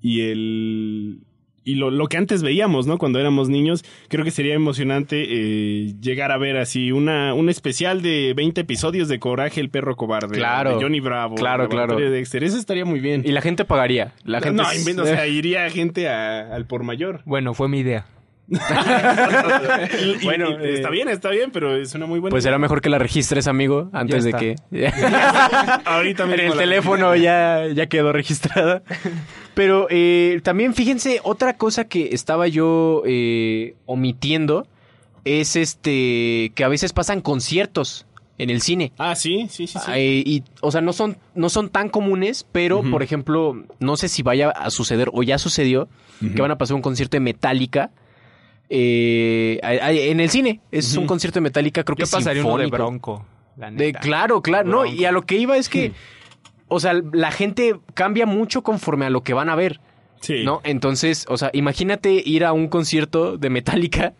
y 0.01 0.21
el, 0.21 1.21
y 1.67 1.75
lo, 1.75 1.91
lo, 1.91 2.07
que 2.07 2.15
antes 2.15 2.43
veíamos, 2.43 2.87
¿no? 2.87 2.97
Cuando 2.97 3.19
éramos 3.19 3.49
niños, 3.49 3.83
creo 4.07 4.23
que 4.23 4.31
sería 4.31 4.53
emocionante 4.53 5.25
eh, 5.27 5.95
llegar 5.99 6.31
a 6.31 6.37
ver 6.37 6.55
así 6.55 6.93
una, 6.93 7.33
un 7.33 7.49
especial 7.49 8.01
de 8.01 8.33
20 8.37 8.61
episodios 8.61 9.09
de 9.09 9.19
Coraje, 9.19 9.59
el 9.59 9.69
perro 9.69 9.97
cobarde. 9.97 10.37
Claro. 10.37 10.77
De 10.77 10.83
Johnny 10.83 11.01
Bravo. 11.01 11.35
Claro, 11.35 11.67
claro. 11.67 11.97
De 11.97 12.09
Dexter. 12.09 12.45
Eso 12.45 12.57
estaría 12.57 12.85
muy 12.85 13.01
bien. 13.01 13.23
Y 13.25 13.33
la 13.33 13.41
gente 13.41 13.65
pagaría. 13.65 14.13
La 14.23 14.39
gente 14.39 14.63
no, 14.63 14.73
invento, 14.73 15.03
o 15.03 15.05
sea, 15.05 15.27
iría 15.27 15.69
gente 15.69 16.07
a, 16.07 16.55
al 16.55 16.65
por 16.67 16.83
mayor. 16.83 17.21
Bueno, 17.25 17.53
fue 17.53 17.67
mi 17.67 17.79
idea. 17.79 18.05
y, 18.47 20.23
bueno, 20.23 20.51
y, 20.51 20.53
eh, 20.63 20.73
está 20.75 20.89
bien, 20.89 21.09
está 21.09 21.29
bien, 21.29 21.51
pero 21.51 21.75
es 21.75 21.93
una 21.95 22.05
muy 22.05 22.21
buena. 22.21 22.31
Pues 22.31 22.45
idea. 22.45 22.51
era 22.51 22.59
mejor 22.59 22.79
que 22.79 22.87
la 22.87 22.97
registres, 22.97 23.45
amigo, 23.45 23.89
antes 23.91 24.23
de 24.23 24.31
que. 24.31 24.55
Ahorita 25.83 26.23
en 26.23 26.39
el 26.39 26.53
teléfono 26.53 27.13
ya, 27.17 27.67
ya 27.73 27.87
quedó 27.87 28.13
registrada. 28.13 28.83
Pero 29.57 29.87
eh, 29.89 30.39
también 30.43 30.75
fíjense, 30.75 31.19
otra 31.23 31.57
cosa 31.57 31.85
que 31.85 32.09
estaba 32.11 32.47
yo 32.47 33.01
eh, 33.07 33.73
omitiendo 33.87 34.67
es 35.25 35.55
este 35.55 36.51
que 36.53 36.63
a 36.63 36.67
veces 36.67 36.93
pasan 36.93 37.21
conciertos 37.21 38.05
en 38.37 38.51
el 38.51 38.61
cine. 38.61 38.91
Ah, 38.99 39.15
sí, 39.15 39.47
sí, 39.49 39.65
sí. 39.65 39.79
sí. 39.83 39.91
Eh, 39.95 40.23
y, 40.23 40.43
o 40.61 40.71
sea, 40.71 40.81
no 40.81 40.93
son, 40.93 41.17
no 41.33 41.49
son 41.49 41.69
tan 41.69 41.89
comunes, 41.89 42.45
pero, 42.51 42.81
uh 42.81 42.83
-huh. 42.83 42.91
por 42.91 43.01
ejemplo, 43.01 43.63
no 43.79 43.97
sé 43.97 44.09
si 44.09 44.21
vaya 44.21 44.51
a 44.51 44.69
suceder 44.69 45.09
o 45.11 45.23
ya 45.23 45.39
sucedió 45.39 45.89
uh 46.21 46.25
-huh. 46.25 46.35
que 46.35 46.41
van 46.43 46.51
a 46.51 46.59
pasar 46.59 46.75
un 46.75 46.83
concierto 46.83 47.17
de 47.17 47.21
Metallica. 47.21 47.89
Eh, 48.69 49.59
en 49.63 50.19
el 50.19 50.29
cine 50.29 50.61
es 50.71 50.93
uh 50.93 50.97
-huh. 50.97 51.01
un 51.01 51.07
concierto 51.07 51.37
de 51.39 51.41
Metallica, 51.41 51.83
creo 51.83 51.97
Yo 51.97 52.05
que 52.05 52.11
pasaría 52.11 52.43
sinfónico. 52.43 52.53
uno 52.67 52.77
de 52.77 52.83
Bronco. 52.83 53.25
La 53.57 53.71
de, 53.71 53.91
claro, 53.91 54.43
claro. 54.43 54.69
No, 54.69 54.85
y 54.85 55.03
a 55.05 55.11
lo 55.11 55.23
que 55.23 55.35
iba 55.37 55.57
es 55.57 55.67
que, 55.67 55.93
o 56.67 56.79
sea, 56.79 56.93
la 57.13 57.31
gente 57.31 57.75
cambia 57.93 58.25
mucho 58.25 58.61
conforme 58.63 59.05
a 59.05 59.09
lo 59.09 59.23
que 59.23 59.33
van 59.33 59.49
a 59.49 59.55
ver. 59.55 59.79
Sí. 60.21 60.43
¿No? 60.43 60.61
Entonces, 60.63 61.25
o 61.29 61.37
sea, 61.37 61.51
imagínate 61.53 62.11
ir 62.25 62.43
a 62.43 62.51
un 62.51 62.67
concierto 62.67 63.37
de 63.37 63.49
Metallica 63.49 64.13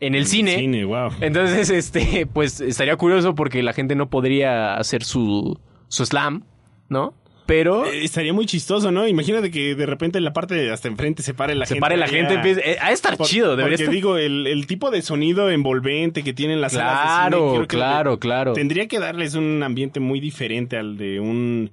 en 0.00 0.14
el 0.14 0.26
cine. 0.26 0.56
cine 0.56 0.84
wow. 0.84 1.10
Entonces, 1.20 1.70
este, 1.94 2.26
pues 2.26 2.60
estaría 2.60 2.96
curioso 2.96 3.34
porque 3.34 3.62
la 3.62 3.72
gente 3.72 3.94
no 3.94 4.08
podría 4.10 4.74
hacer 4.74 5.04
su, 5.04 5.58
su 5.88 6.06
slam, 6.06 6.44
¿no? 6.88 7.14
Pero. 7.46 7.86
Eh, 7.86 8.04
estaría 8.04 8.32
muy 8.32 8.46
chistoso, 8.46 8.90
¿no? 8.90 9.06
Imagínate 9.06 9.50
que 9.50 9.74
de 9.74 9.86
repente 9.86 10.18
en 10.18 10.24
la 10.24 10.32
parte 10.32 10.54
de 10.54 10.72
hasta 10.72 10.88
enfrente 10.88 11.22
se 11.22 11.34
pare 11.34 11.54
la 11.54 11.66
se 11.66 11.74
gente. 11.74 11.78
Se 11.78 11.80
pare 11.80 11.96
la 11.96 12.08
gente. 12.08 12.34
Empieza, 12.34 12.60
eh, 12.60 12.78
a 12.80 12.92
estar 12.92 13.16
por, 13.16 13.26
chido, 13.26 13.56
debería 13.56 13.76
Porque 13.76 13.82
estar... 13.84 13.94
digo, 13.94 14.16
el, 14.16 14.46
el, 14.46 14.66
tipo 14.66 14.90
de 14.90 15.02
sonido 15.02 15.50
envolvente 15.50 16.22
que 16.22 16.32
tienen 16.32 16.60
las 16.60 16.72
claro, 16.72 16.88
salas 16.90 17.30
de 17.30 17.56
cine. 17.56 17.66
Claro, 17.66 18.18
claro. 18.18 18.52
Tendría 18.54 18.88
que 18.88 18.98
darles 18.98 19.34
un 19.34 19.62
ambiente 19.62 20.00
muy 20.00 20.20
diferente 20.20 20.76
al 20.76 20.96
de 20.96 21.20
un 21.20 21.70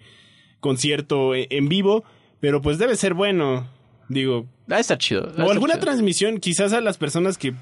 concierto 0.60 1.34
en 1.36 1.70
vivo. 1.70 2.04
Pero 2.40 2.62
pues 2.62 2.78
debe 2.78 2.96
ser 2.96 3.14
bueno. 3.14 3.68
Digo. 4.08 4.48
Ah, 4.70 4.80
está 4.80 4.98
chido. 4.98 5.32
o 5.38 5.52
alguna 5.52 5.74
chido. 5.74 5.86
transmisión, 5.86 6.40
quizás 6.40 6.74
a 6.74 6.82
las 6.82 6.98
personas 6.98 7.38
que 7.38 7.54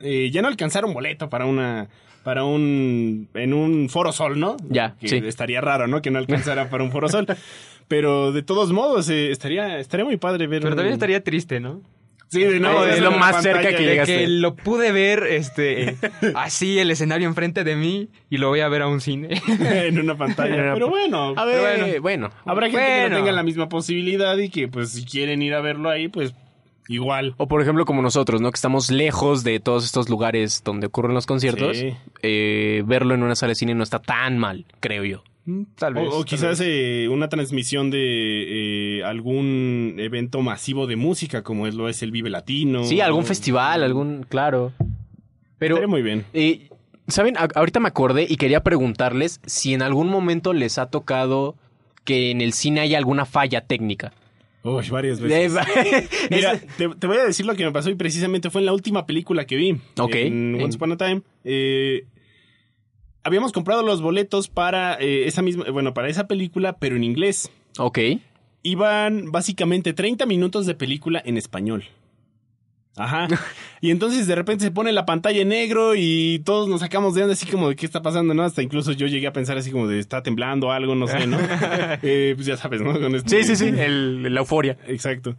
eh, 0.00 0.30
ya 0.32 0.42
no 0.42 0.48
alcanzaron 0.48 0.92
boleto 0.92 1.28
para 1.30 1.46
una 1.46 1.88
para 2.22 2.44
un 2.44 3.28
en 3.34 3.54
un 3.54 3.88
Foro 3.88 4.12
Sol, 4.12 4.38
¿no? 4.38 4.56
Ya, 4.68 4.96
que 5.00 5.08
sí. 5.08 5.16
estaría 5.24 5.60
raro, 5.60 5.86
¿no? 5.86 6.02
Que 6.02 6.10
no 6.10 6.18
alcanzara 6.18 6.68
para 6.70 6.82
un 6.82 6.90
Foro 6.90 7.08
Sol. 7.08 7.26
Pero 7.88 8.32
de 8.32 8.42
todos 8.42 8.72
modos 8.72 9.08
eh, 9.08 9.30
estaría 9.30 9.78
estaría 9.78 10.04
muy 10.04 10.16
padre 10.16 10.46
ver. 10.46 10.60
Pero 10.60 10.72
un... 10.72 10.76
también 10.76 10.94
estaría 10.94 11.22
triste, 11.22 11.60
¿no? 11.60 11.82
Sí, 12.28 12.42
de 12.42 12.58
no, 12.58 12.84
es 12.84 13.00
lo 13.00 13.12
más 13.12 13.42
cerca 13.42 13.68
que 13.74 13.84
llegaste. 13.84 14.18
que 14.18 14.26
lo 14.26 14.56
pude 14.56 14.90
ver 14.90 15.24
este 15.24 15.96
así 16.34 16.78
el 16.78 16.90
escenario 16.90 17.28
enfrente 17.28 17.62
de 17.62 17.76
mí 17.76 18.08
y 18.28 18.38
lo 18.38 18.48
voy 18.48 18.60
a 18.60 18.68
ver 18.68 18.82
a 18.82 18.88
un 18.88 19.00
cine 19.00 19.40
en 19.60 20.00
una 20.00 20.16
pantalla. 20.16 20.56
Pero 20.74 20.88
bueno, 20.88 21.34
a 21.36 21.44
ver, 21.44 21.60
bueno, 21.60 22.02
bueno. 22.02 22.30
habrá 22.44 22.66
gente 22.66 22.84
bueno. 22.84 23.04
que 23.04 23.10
no 23.10 23.16
tenga 23.16 23.32
la 23.32 23.42
misma 23.42 23.68
posibilidad 23.68 24.36
y 24.38 24.50
que 24.50 24.66
pues 24.68 24.90
si 24.90 25.04
quieren 25.04 25.40
ir 25.42 25.54
a 25.54 25.60
verlo 25.60 25.88
ahí, 25.88 26.08
pues 26.08 26.34
igual. 26.88 27.34
O 27.36 27.46
por 27.46 27.62
ejemplo 27.62 27.84
como 27.84 28.02
nosotros, 28.02 28.40
¿no? 28.40 28.50
Que 28.50 28.56
estamos 28.56 28.90
lejos 28.90 29.44
de 29.44 29.60
todos 29.60 29.84
estos 29.84 30.08
lugares 30.08 30.62
donde 30.64 30.88
ocurren 30.88 31.14
los 31.14 31.26
conciertos. 31.26 31.76
Sí. 31.76 31.96
Eh, 32.22 32.82
verlo 32.86 33.14
en 33.14 33.22
una 33.22 33.36
sala 33.36 33.50
de 33.50 33.56
cine 33.56 33.74
no 33.74 33.84
está 33.84 34.00
tan 34.00 34.38
mal, 34.38 34.66
creo 34.80 35.04
yo. 35.04 35.22
Mm, 35.46 35.62
Tal 35.76 35.94
vez. 35.94 36.08
O, 36.12 36.20
o 36.20 36.24
quizás 36.24 36.58
vez. 36.58 36.68
eh, 36.68 37.08
una 37.08 37.28
transmisión 37.28 37.90
de 37.90 38.98
eh, 38.98 39.04
algún 39.04 39.94
evento 39.98 40.42
masivo 40.42 40.86
de 40.86 40.96
música, 40.96 41.42
como 41.42 41.66
es 41.66 41.74
lo 41.74 41.88
es 41.88 42.02
el 42.02 42.10
Vive 42.10 42.30
Latino. 42.30 42.84
Sí, 42.84 43.00
algún 43.00 43.22
o... 43.22 43.26
festival, 43.26 43.82
algún, 43.82 44.26
claro. 44.28 44.72
Pero, 45.58 45.88
muy 45.88 46.02
bien. 46.02 46.24
Eh, 46.34 46.68
¿Saben? 47.08 47.36
A 47.38 47.48
ahorita 47.54 47.80
me 47.80 47.88
acordé 47.88 48.26
y 48.28 48.36
quería 48.36 48.62
preguntarles 48.62 49.40
si 49.46 49.72
en 49.72 49.82
algún 49.82 50.08
momento 50.08 50.52
les 50.52 50.76
ha 50.78 50.90
tocado 50.90 51.56
que 52.04 52.30
en 52.30 52.40
el 52.40 52.52
cine 52.52 52.80
haya 52.80 52.98
alguna 52.98 53.24
falla 53.24 53.60
técnica. 53.60 54.12
Uy, 54.64 54.88
varias 54.90 55.20
veces. 55.20 55.52
Mira, 56.30 56.58
te, 56.76 56.88
te, 56.88 57.06
voy 57.06 57.18
a 57.18 57.24
decir 57.24 57.46
lo 57.46 57.54
que 57.54 57.64
me 57.64 57.70
pasó 57.70 57.88
y 57.88 57.94
precisamente 57.94 58.50
fue 58.50 58.62
en 58.62 58.66
la 58.66 58.72
última 58.72 59.06
película 59.06 59.46
que 59.46 59.54
vi. 59.54 59.78
Ok. 59.98 60.14
En 60.16 60.60
Once 60.60 60.76
Upon 60.76 60.92
a 60.92 60.96
Time. 60.96 61.22
Eh, 61.44 62.04
habíamos 63.26 63.52
comprado 63.52 63.82
los 63.82 64.00
boletos 64.00 64.48
para 64.48 64.94
eh, 64.94 65.26
esa 65.26 65.42
misma, 65.42 65.64
bueno, 65.70 65.92
para 65.92 66.08
esa 66.08 66.28
película, 66.28 66.78
pero 66.78 66.96
en 66.96 67.04
inglés. 67.04 67.50
Ok. 67.78 67.98
Iban 68.62 69.32
básicamente 69.32 69.92
30 69.92 70.26
minutos 70.26 70.64
de 70.64 70.74
película 70.74 71.20
en 71.24 71.36
español. 71.36 71.84
Ajá. 72.96 73.28
Y 73.82 73.90
entonces 73.90 74.26
de 74.26 74.34
repente 74.34 74.64
se 74.64 74.70
pone 74.70 74.90
la 74.90 75.04
pantalla 75.04 75.42
en 75.42 75.48
negro 75.48 75.94
y 75.94 76.40
todos 76.44 76.66
nos 76.66 76.80
sacamos 76.80 77.14
de 77.14 77.22
onda 77.22 77.34
así 77.34 77.46
como 77.46 77.68
de 77.68 77.76
qué 77.76 77.84
está 77.84 78.00
pasando, 78.00 78.32
¿no? 78.32 78.42
Hasta 78.42 78.62
incluso 78.62 78.92
yo 78.92 79.06
llegué 79.06 79.26
a 79.26 79.34
pensar 79.34 79.58
así 79.58 79.70
como 79.70 79.86
de 79.86 79.98
está 79.98 80.22
temblando 80.22 80.72
algo, 80.72 80.94
no 80.94 81.06
sé, 81.06 81.26
¿no? 81.26 81.38
eh, 82.02 82.32
pues 82.34 82.46
ya 82.46 82.56
sabes, 82.56 82.80
¿no? 82.80 82.98
Con 82.98 83.12
sí, 83.12 83.36
este, 83.36 83.44
sí, 83.44 83.56
sí, 83.56 83.68
el, 83.68 84.22
la 84.32 84.40
euforia. 84.40 84.78
Exacto. 84.88 85.36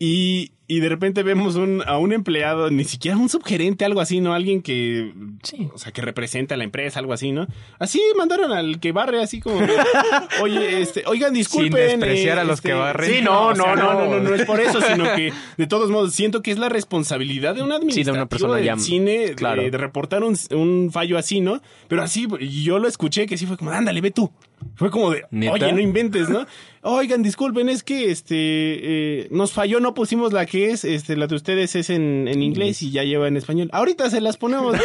Y, 0.00 0.52
y 0.68 0.78
de 0.78 0.88
repente 0.88 1.24
vemos 1.24 1.56
un, 1.56 1.82
a 1.84 1.98
un 1.98 2.12
empleado, 2.12 2.70
ni 2.70 2.84
siquiera 2.84 3.16
un 3.16 3.28
subgerente, 3.28 3.84
algo 3.84 4.00
así, 4.00 4.20
¿no? 4.20 4.32
Alguien 4.32 4.62
que, 4.62 5.12
sí. 5.42 5.68
o 5.74 5.78
sea, 5.78 5.90
que 5.90 6.02
representa 6.02 6.54
a 6.54 6.58
la 6.58 6.64
empresa, 6.64 7.00
algo 7.00 7.12
así, 7.12 7.32
¿no? 7.32 7.48
Así 7.80 8.00
mandaron 8.16 8.52
al 8.52 8.78
que 8.78 8.92
barre, 8.92 9.20
así 9.20 9.40
como, 9.40 9.58
oye, 10.42 10.80
este, 10.80 11.02
oigan, 11.06 11.34
disculpen. 11.34 11.90
Sin 11.90 12.00
despreciar 12.00 12.38
eh, 12.38 12.40
a 12.42 12.44
los 12.44 12.58
este, 12.58 12.68
que 12.68 12.74
barren. 12.74 13.10
Sí, 13.10 13.22
no, 13.22 13.48
o 13.48 13.54
sea, 13.56 13.74
no, 13.74 13.76
no, 13.76 13.94
no, 13.94 14.06
no, 14.08 14.20
no, 14.20 14.34
es 14.34 14.44
por 14.44 14.60
eso, 14.60 14.80
sino 14.80 15.04
que, 15.16 15.32
de 15.56 15.66
todos 15.66 15.90
modos, 15.90 16.14
siento 16.14 16.42
que 16.42 16.52
es 16.52 16.58
la 16.58 16.68
responsabilidad 16.68 17.56
de 17.56 17.62
una 17.62 17.76
administración 17.76 18.14
sí, 18.14 18.16
de 18.16 18.22
una 18.22 18.28
persona 18.28 18.54
del 18.54 18.64
ya, 18.66 18.76
cine 18.76 19.34
claro. 19.34 19.62
de, 19.62 19.70
de, 19.72 19.78
reportar 19.78 20.22
un, 20.22 20.36
un 20.50 20.90
fallo 20.92 21.18
así, 21.18 21.40
¿no? 21.40 21.60
Pero 21.88 22.02
así, 22.02 22.28
yo 22.62 22.78
lo 22.78 22.86
escuché 22.86 23.26
que 23.26 23.36
sí 23.36 23.46
fue 23.46 23.56
como, 23.56 23.72
ándale, 23.72 24.00
ve 24.00 24.12
tú. 24.12 24.30
Fue 24.74 24.90
como 24.90 25.10
de, 25.10 25.24
¿Neta? 25.30 25.52
oye, 25.52 25.72
no 25.72 25.80
inventes, 25.80 26.28
¿no? 26.28 26.46
Oigan, 26.82 27.22
disculpen, 27.22 27.68
es 27.68 27.82
que 27.82 28.10
este 28.10 28.34
eh, 28.36 29.28
nos 29.30 29.52
falló, 29.52 29.80
no 29.80 29.94
pusimos 29.94 30.32
la 30.32 30.46
que 30.46 30.70
es, 30.70 30.84
este, 30.84 31.16
la 31.16 31.26
de 31.26 31.34
ustedes 31.34 31.74
es 31.74 31.90
en, 31.90 32.28
en 32.28 32.42
inglés 32.42 32.80
y 32.82 32.90
ya 32.92 33.02
lleva 33.02 33.26
en 33.26 33.36
español. 33.36 33.68
Ahorita 33.72 34.08
se 34.10 34.20
las 34.20 34.36
ponemos. 34.36 34.76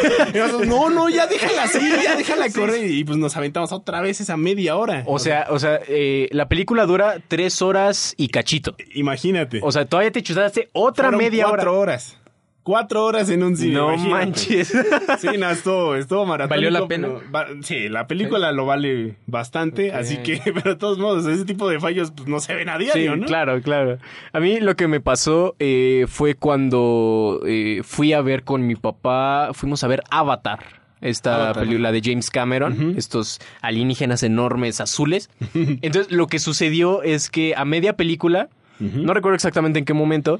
no, 0.68 0.90
no, 0.90 1.10
ya 1.10 1.28
déjala 1.28 1.64
así, 1.64 1.80
ya 2.04 2.16
déjala 2.16 2.50
correr. 2.50 2.90
Y 2.90 3.04
pues 3.04 3.18
nos 3.18 3.38
aventamos 3.38 3.72
otra 3.72 4.02
vez 4.02 4.20
esa 4.22 4.36
media 4.38 4.76
hora. 4.76 5.04
O 5.06 5.20
sea, 5.20 5.48
o 5.50 5.60
sea, 5.60 5.80
eh, 5.88 6.28
la 6.32 6.48
película 6.50 6.86
dura 6.86 7.18
tres 7.28 7.62
horas 7.62 8.16
y 8.18 8.30
cachito. 8.30 8.76
Imagínate. 8.96 9.60
O 9.64 9.72
sea, 9.72 9.86
todavía 9.86 10.12
te 10.12 10.24
chutaste 10.24 10.70
otra 10.74 11.06
Fueron 11.10 11.20
media 11.20 11.46
cuatro 11.48 11.72
hora. 11.74 11.80
horas. 11.80 12.18
Cuatro 12.64 13.04
horas 13.04 13.30
en 13.30 13.44
un 13.44 13.58
cine. 13.58 13.74
No 13.74 13.94
imagínate. 13.94 14.26
manches. 14.26 14.74
Sí, 15.20 15.28
no, 15.38 15.50
estuvo, 15.50 15.96
estuvo. 15.96 16.26
¿Valió 16.26 16.70
la 16.70 16.88
pena? 16.88 17.10
va, 17.34 17.48
sí, 17.62 17.90
la 17.90 18.08
película 18.08 18.50
¿Sí? 18.50 18.56
lo 18.56 18.66
vale 18.66 19.18
bastante, 19.28 19.90
okay. 19.90 20.00
así 20.00 20.18
que, 20.18 20.42
pero 20.54 20.72
de 20.72 20.76
todos 20.78 20.98
modos, 20.98 21.26
ese 21.26 21.44
tipo 21.44 21.70
de 21.70 21.80
fallos 21.82 22.12
pues, 22.12 22.28
no 22.28 22.40
se 22.40 22.56
ven 22.56 22.70
a 22.70 22.78
diario, 22.78 23.14
sí, 23.14 23.20
¿no? 23.20 23.26
claro, 23.26 23.62
claro. 23.62 23.98
A 24.32 24.40
mí 24.40 24.62
lo 24.62 24.76
que 24.76 24.88
me 24.88 25.02
pasó 25.02 25.56
eh, 25.60 26.06
fue 26.08 26.36
cuando 26.36 27.42
eh, 27.46 27.82
fui 27.84 28.14
a 28.14 28.22
ver 28.22 28.44
con 28.44 28.66
mi 28.66 28.76
papá, 28.76 29.50
fuimos 29.54 29.84
a 29.84 29.88
ver 29.88 30.04
Avatar. 30.10 30.82
Esta 31.02 31.52
película 31.54 31.92
de 31.92 32.00
James 32.02 32.30
Cameron, 32.30 32.72
uh 32.72 32.76
-huh. 32.76 32.98
estos 32.98 33.42
alienígenas 33.62 34.24
enormes 34.24 34.80
azules. 34.80 35.30
Entonces, 35.54 36.14
lo 36.14 36.28
que 36.28 36.40
sucedió 36.40 37.04
es 37.04 37.30
que 37.30 37.56
a 37.58 37.66
media 37.66 37.98
película, 37.98 38.48
uh 38.80 38.84
-huh. 38.86 39.04
no 39.04 39.14
recuerdo 39.14 39.36
exactamente 39.36 39.80
en 39.80 39.84
qué 39.84 39.94
momento, 39.94 40.40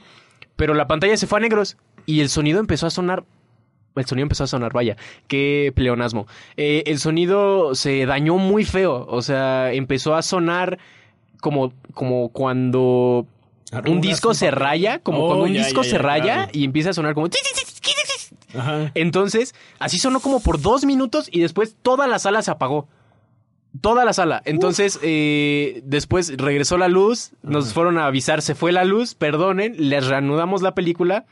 pero 0.56 0.74
la 0.74 0.88
pantalla 0.88 1.18
se 1.18 1.28
fue 1.28 1.40
a 1.40 1.42
negros 1.42 1.76
y 2.06 2.22
el 2.22 2.30
sonido 2.30 2.60
empezó 2.60 2.88
a 2.88 2.90
sonar. 2.90 3.24
El 3.96 4.06
sonido 4.06 4.24
empezó 4.24 4.44
a 4.44 4.48
sonar, 4.48 4.74
vaya, 4.74 4.98
qué 5.28 5.72
pleonasmo. 5.76 6.26
Eh, 6.58 6.84
el 6.88 6.98
sonido 6.98 7.76
se 7.76 8.06
dañó 8.08 8.38
muy 8.38 8.66
feo, 8.66 9.06
o 9.08 9.22
sea, 9.22 9.72
empezó 9.72 10.16
a 10.16 10.24
sonar 10.24 10.80
como, 11.40 11.74
como 11.94 12.30
cuando 12.30 13.28
un 13.88 14.02
disco 14.02 14.34
se 14.34 14.52
raya, 14.52 15.00
como 15.00 15.26
oh, 15.26 15.28
cuando 15.28 15.46
un 15.46 15.54
ya, 15.54 15.64
disco 15.64 15.84
ya, 15.84 15.90
se 15.90 15.96
ya, 15.96 16.02
raya 16.02 16.34
claro. 16.34 16.52
y 16.54 16.64
empieza 16.64 16.90
a 16.92 16.94
sonar 16.94 17.14
como... 17.14 17.28
Ajá. 18.56 18.92
Entonces, 18.94 19.56
así 19.80 19.98
sonó 19.98 20.20
como 20.20 20.40
por 20.40 20.62
dos 20.62 20.86
minutos 20.86 21.28
y 21.32 21.42
después 21.42 21.76
toda 21.82 22.08
la 22.08 22.20
sala 22.20 22.42
se 22.42 22.52
apagó. 22.52 22.88
Toda 23.82 24.06
la 24.06 24.14
sala. 24.14 24.44
Entonces, 24.46 25.00
eh, 25.02 25.82
después 25.84 26.38
regresó 26.38 26.78
la 26.78 26.88
luz, 26.88 27.32
nos 27.42 27.66
Ajá. 27.66 27.74
fueron 27.74 27.98
a 27.98 28.06
avisar, 28.06 28.44
se 28.44 28.54
fue 28.54 28.72
la 28.72 28.86
luz, 28.86 29.16
perdonen, 29.16 29.76
les 29.78 30.06
reanudamos 30.06 30.62
la 30.62 30.76
película, 30.76 31.26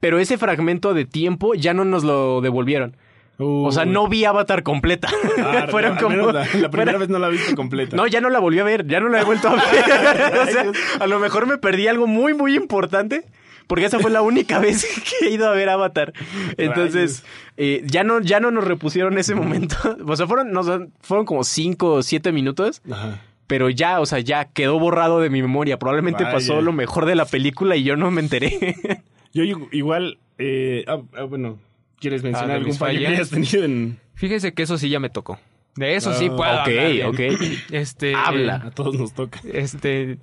pero 0.00 0.18
ese 0.18 0.38
fragmento 0.38 0.94
de 0.94 1.04
tiempo 1.04 1.54
ya 1.54 1.74
no 1.74 1.84
nos 1.84 2.04
lo 2.04 2.40
devolvieron. 2.40 2.96
O 3.40 3.70
sea, 3.70 3.84
no 3.84 4.08
vi 4.08 4.24
Avatar 4.24 4.64
completa. 4.64 5.08
Fueron 5.70 5.92
al 5.92 6.02
como- 6.02 6.16
menos 6.16 6.34
la, 6.34 6.46
la 6.60 6.70
primera 6.70 6.98
vez 6.98 7.08
no 7.08 7.20
la 7.20 7.28
viste 7.28 7.54
completa. 7.54 7.94
No, 7.96 8.06
ya 8.08 8.20
no 8.20 8.30
la 8.30 8.40
volví 8.40 8.58
a 8.58 8.64
ver, 8.64 8.84
ya 8.86 8.98
no 8.98 9.08
la 9.08 9.20
he 9.20 9.24
vuelto 9.24 9.48
a 9.48 9.54
ver. 9.54 9.62
o 10.42 10.46
sea, 10.46 10.72
a 10.98 11.06
lo 11.06 11.20
mejor 11.20 11.46
me 11.46 11.56
perdí 11.56 11.86
algo 11.86 12.06
muy, 12.08 12.34
muy 12.34 12.56
importante. 12.56 13.24
Porque 13.68 13.84
esa 13.84 13.98
fue 13.98 14.10
la 14.10 14.22
única 14.22 14.58
vez 14.60 14.84
que 15.20 15.26
he 15.26 15.30
ido 15.30 15.46
a 15.46 15.52
ver 15.52 15.68
Avatar. 15.68 16.14
Entonces, 16.56 17.22
eh, 17.58 17.82
ya 17.84 18.02
no, 18.02 18.20
ya 18.20 18.40
no 18.40 18.50
nos 18.50 18.64
repusieron 18.64 19.18
ese 19.18 19.34
momento. 19.34 19.76
O 20.06 20.16
sea, 20.16 20.26
fueron, 20.26 20.50
no, 20.52 20.62
fueron 21.02 21.26
como 21.26 21.44
cinco 21.44 21.92
o 21.92 22.02
siete 22.02 22.32
minutos. 22.32 22.80
Ajá. 22.90 23.20
Pero 23.46 23.68
ya, 23.70 24.00
o 24.00 24.06
sea, 24.06 24.20
ya 24.20 24.46
quedó 24.46 24.78
borrado 24.78 25.20
de 25.20 25.28
mi 25.30 25.42
memoria. 25.42 25.78
Probablemente 25.78 26.24
Vaya. 26.24 26.34
pasó 26.34 26.60
lo 26.62 26.72
mejor 26.72 27.04
de 27.06 27.14
la 27.14 27.24
película 27.26 27.76
y 27.76 27.82
yo 27.84 27.94
no 27.96 28.10
me 28.10 28.20
enteré. 28.22 29.02
Yo 29.34 29.42
igu- 29.44 29.68
igual, 29.72 30.18
eh, 30.38 30.84
ah, 30.88 31.00
ah, 31.16 31.22
bueno, 31.24 31.58
¿quieres 32.00 32.22
mencionar 32.22 32.52
Ah, 32.52 32.54
algún 32.54 32.74
fallo 32.74 32.98
que 33.00 33.06
hayas 33.06 33.30
tenido 33.30 33.64
en... 33.64 33.98
Fíjese 34.14 34.52
que 34.54 34.62
eso 34.62 34.78
sí 34.78 34.88
ya 34.88 34.98
me 35.00 35.10
tocó. 35.10 35.38
De 35.76 35.94
eso 35.94 36.12
sí 36.14 36.28
Ah, 36.30 36.36
puedo 36.36 36.52
ok, 36.52 36.68
hablar 36.68 37.06
ok. 37.08 37.20
Este, 37.70 38.14
Habla. 38.14 38.56
A 38.66 38.70
todos 38.72 38.96
nos 38.98 39.12
toca. 39.14 39.40
Este 39.52 40.18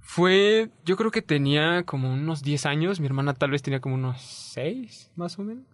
fue, 0.00 0.68
yo 0.84 0.96
creo 0.96 1.10
que 1.10 1.22
tenía 1.22 1.84
como 1.84 2.12
unos 2.12 2.42
10 2.42 2.66
años, 2.66 3.00
mi 3.00 3.06
hermana 3.06 3.32
tal 3.34 3.50
vez 3.52 3.62
tenía 3.62 3.80
como 3.80 3.94
unos 3.94 4.20
6, 4.20 5.10
más 5.16 5.38
o 5.38 5.42
menos. 5.44 5.64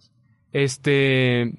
Este 0.52 1.52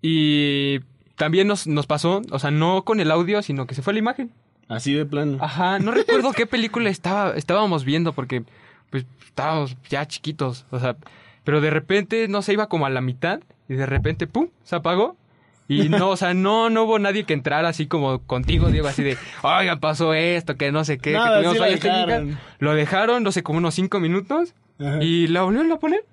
y 0.00 0.80
también 1.16 1.48
nos, 1.48 1.66
nos 1.66 1.86
pasó, 1.86 2.22
o 2.30 2.38
sea, 2.38 2.50
no 2.50 2.84
con 2.84 3.00
el 3.00 3.10
audio, 3.10 3.42
sino 3.42 3.66
que 3.66 3.74
se 3.74 3.82
fue 3.82 3.92
la 3.92 3.98
imagen. 3.98 4.30
Así 4.68 4.92
de 4.92 5.04
plano. 5.06 5.38
Ajá, 5.40 5.78
no 5.78 5.90
recuerdo 5.90 6.32
qué 6.32 6.46
película 6.46 6.90
estaba, 6.90 7.32
estábamos 7.36 7.84
viendo 7.84 8.12
porque 8.12 8.44
pues 8.90 9.06
estábamos 9.26 9.76
ya 9.88 10.06
chiquitos, 10.06 10.66
o 10.70 10.78
sea, 10.80 10.96
pero 11.44 11.60
de 11.60 11.70
repente 11.70 12.28
no 12.28 12.42
se 12.42 12.52
iba 12.52 12.68
como 12.68 12.86
a 12.86 12.90
la 12.90 13.00
mitad 13.00 13.40
y 13.68 13.74
de 13.74 13.86
repente 13.86 14.26
pum, 14.26 14.48
se 14.64 14.76
apagó. 14.76 15.16
Y 15.70 15.90
no, 15.90 16.08
o 16.10 16.16
sea, 16.16 16.32
no, 16.32 16.70
no 16.70 16.84
hubo 16.84 16.98
nadie 16.98 17.24
que 17.24 17.34
entrara 17.34 17.68
así 17.68 17.86
como 17.86 18.20
contigo, 18.20 18.70
Diego, 18.70 18.88
así 18.88 19.02
de, 19.02 19.18
oigan, 19.42 19.80
pasó 19.80 20.14
esto, 20.14 20.56
que 20.56 20.72
no 20.72 20.82
sé 20.84 20.96
qué, 20.96 21.12
Nada, 21.12 21.28
que 21.28 21.34
tuvimos 21.44 21.52
sí 21.54 21.58
fallas 21.58 21.80
técnicas". 21.80 22.06
dejaron. 22.06 22.38
Lo 22.58 22.74
dejaron, 22.74 23.22
no 23.22 23.32
sé, 23.32 23.42
como 23.42 23.58
unos 23.58 23.74
cinco 23.74 24.00
minutos 24.00 24.54
Ajá. 24.80 25.02
y 25.04 25.26
la 25.26 25.42
volvieron 25.42 25.70
a 25.72 25.76
poner. 25.78 26.04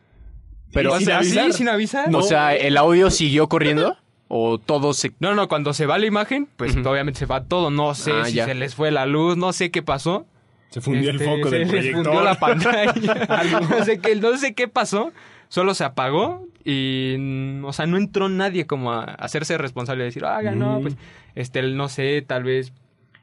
Pero, 0.73 0.91
o 0.93 0.97
sin 0.97 1.05
sea, 1.05 1.19
avisar. 1.19 1.45
sí, 1.45 1.53
sin 1.59 1.69
avisar. 1.69 2.13
o 2.13 2.21
sea, 2.21 2.53
¿el 2.53 2.75
audio 2.75 3.09
siguió 3.09 3.47
corriendo? 3.47 3.95
¿O 4.27 4.57
todo 4.57 4.93
se 4.93 5.13
No, 5.19 5.35
no, 5.35 5.47
cuando 5.47 5.73
se 5.73 5.85
va 5.85 5.97
la 5.99 6.05
imagen, 6.07 6.49
pues 6.57 6.75
obviamente 6.75 7.19
se 7.19 7.25
va 7.25 7.45
todo. 7.45 7.69
No 7.69 7.93
sé 7.95 8.11
Ah, 8.11 8.25
si 8.25 8.33
ya. 8.33 8.45
se 8.45 8.55
les 8.55 8.75
fue 8.75 8.91
la 8.91 9.05
luz, 9.05 9.37
no 9.37 9.53
sé 9.53 9.71
qué 9.71 9.81
pasó. 9.83 10.25
Se 10.69 10.81
fundió 10.81 11.11
Este, 11.11 11.23
el 11.23 11.29
foco 11.29 11.49
se 11.49 11.59
del 11.59 11.67
proyector. 11.69 12.03
fundió 12.05 12.23
la 12.23 12.35
pantalla. 12.39 12.93
no, 13.69 13.85
sé 13.85 13.99
qué, 13.99 14.15
no 14.15 14.37
sé 14.37 14.53
qué 14.53 14.67
pasó. 14.67 15.11
Solo 15.47 15.73
se 15.75 15.83
apagó 15.83 16.47
y, 16.63 17.15
mm, 17.17 17.65
o 17.65 17.71
sea, 17.73 17.85
no 17.85 17.97
entró 17.97 18.29
nadie 18.29 18.65
como 18.65 18.91
a 18.91 19.03
hacerse 19.03 19.57
responsable 19.57 20.03
de 20.03 20.05
decir, 20.09 20.25
oiga, 20.25 20.51
no, 20.51 20.79
Mm. 20.79 20.81
pues, 20.81 20.97
este, 21.35 21.61
no 21.61 21.87
sé, 21.87 22.23
tal 22.25 22.43
vez, 22.43 22.73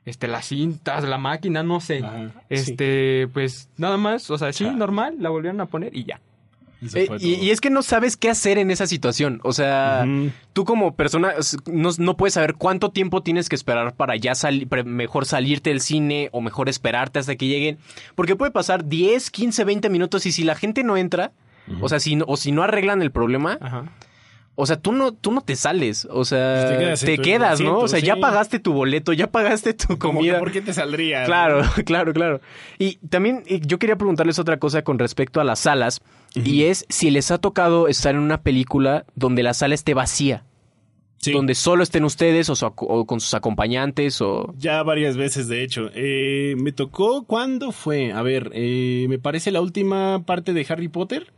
este, 0.04 0.28
las 0.28 0.46
cintas, 0.46 1.04
la 1.04 1.18
máquina, 1.18 1.62
no 1.62 1.80
sé. 1.80 2.02
Este, 2.48 3.28
pues, 3.32 3.68
nada 3.76 3.96
más, 3.96 4.30
o 4.30 4.38
sea, 4.38 4.52
sí, 4.52 4.64
normal, 4.70 5.16
la 5.18 5.30
volvieron 5.30 5.60
a 5.60 5.66
poner 5.66 5.94
y 5.96 6.04
ya. 6.04 6.20
Eh, 6.94 7.08
y, 7.20 7.50
es 7.50 7.60
que 7.60 7.70
no 7.70 7.82
sabes 7.82 8.16
qué 8.16 8.28
hacer 8.28 8.58
en 8.58 8.70
esa 8.70 8.86
situación. 8.86 9.40
O 9.44 9.52
sea, 9.52 10.04
tú 10.52 10.64
como 10.64 10.94
persona 10.94 11.34
no, 11.70 11.90
no 11.96 12.16
puedes 12.16 12.34
saber 12.34 12.54
cuánto 12.54 12.90
tiempo 12.90 13.22
tienes 13.22 13.48
que 13.48 13.54
esperar 13.54 13.94
para 13.94 14.16
ya 14.16 14.34
salir, 14.34 14.68
mejor 14.84 15.26
salirte 15.26 15.70
del 15.70 15.80
cine 15.80 16.28
o 16.32 16.40
mejor 16.40 16.68
esperarte 16.68 17.18
hasta 17.18 17.36
que 17.36 17.46
lleguen. 17.46 17.78
Porque 18.14 18.36
puede 18.36 18.50
pasar 18.50 18.86
10, 18.86 19.30
15, 19.30 19.64
20 19.64 19.90
minutos 19.90 20.26
y 20.26 20.32
si 20.32 20.42
la 20.42 20.54
gente 20.54 20.82
no 20.82 20.96
entra, 20.96 21.32
o 21.80 21.88
sea, 21.88 22.00
si 22.00 22.16
no, 22.16 22.24
o 22.26 22.36
si 22.36 22.50
no 22.50 22.62
arreglan 22.62 23.02
el 23.02 23.12
problema, 23.12 23.58
Ajá. 23.60 23.84
O 24.54 24.66
sea, 24.66 24.76
tú 24.76 24.92
no, 24.92 25.12
tú 25.14 25.32
no 25.32 25.40
te 25.40 25.56
sales. 25.56 26.06
O 26.10 26.24
sea, 26.24 26.76
Pues 26.78 27.00
te 27.00 27.18
quedas 27.18 27.60
¿no? 27.60 27.78
O 27.78 27.88
sea, 27.88 28.00
ya 28.00 28.16
pagaste 28.16 28.58
tu 28.58 28.72
boleto, 28.72 29.12
ya 29.12 29.30
pagaste 29.30 29.72
tu 29.74 29.98
comida. 29.98 30.38
¿Por 30.38 30.52
qué 30.52 30.60
te 30.60 30.72
saldría? 30.72 31.24
Claro, 31.24 31.62
claro, 31.86 32.12
claro. 32.12 32.40
Y 32.78 32.96
también 33.08 33.42
eh, 33.46 33.60
yo 33.64 33.78
quería 33.78 33.96
preguntarles 33.96 34.38
otra 34.38 34.58
cosa 34.58 34.82
con 34.82 34.98
respecto 34.98 35.40
a 35.40 35.44
las 35.44 35.60
salas, 35.60 36.00
y 36.34 36.64
es 36.64 36.86
si 36.88 37.10
les 37.10 37.30
ha 37.30 37.38
tocado 37.38 37.88
estar 37.88 38.14
en 38.14 38.20
una 38.20 38.42
película 38.42 39.04
donde 39.14 39.42
la 39.42 39.54
sala 39.54 39.74
esté 39.74 39.94
vacía, 39.94 40.44
Sí. 41.18 41.30
donde 41.32 41.54
solo 41.54 41.84
estén 41.84 42.02
ustedes 42.04 42.50
o, 42.50 42.56
su 42.56 42.66
ac- 42.66 42.74
o 42.88 43.06
con 43.06 43.20
sus 43.20 43.32
acompañantes 43.34 44.20
o... 44.20 44.52
Ya 44.58 44.82
varias 44.82 45.16
veces, 45.16 45.46
de 45.46 45.62
hecho. 45.62 45.88
Eh, 45.94 46.56
me 46.58 46.72
tocó, 46.72 47.24
¿cuándo 47.26 47.70
fue? 47.70 48.10
A 48.12 48.22
ver, 48.22 48.50
eh, 48.54 49.06
me 49.08 49.20
parece 49.20 49.52
la 49.52 49.60
última 49.60 50.24
parte 50.26 50.52
de 50.52 50.66
Harry 50.68 50.88
Potter. 50.88 51.32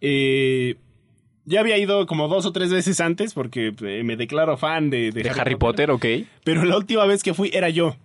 Eh, 0.00 0.76
ya 1.46 1.60
había 1.60 1.78
ido 1.78 2.06
como 2.06 2.28
dos 2.28 2.44
o 2.44 2.52
tres 2.52 2.70
veces 2.70 3.00
antes 3.00 3.32
porque 3.32 3.72
eh, 3.80 4.02
me 4.04 4.16
declaro 4.16 4.56
fan 4.58 4.90
de, 4.90 5.10
de 5.12 5.22
De 5.22 5.30
Harry 5.30 5.56
Potter, 5.56 5.90
ok. 5.90 6.04
Pero 6.44 6.64
la 6.64 6.76
última 6.76 7.06
vez 7.06 7.22
que 7.22 7.32
fui 7.32 7.50
era 7.54 7.70
yo. 7.70 7.96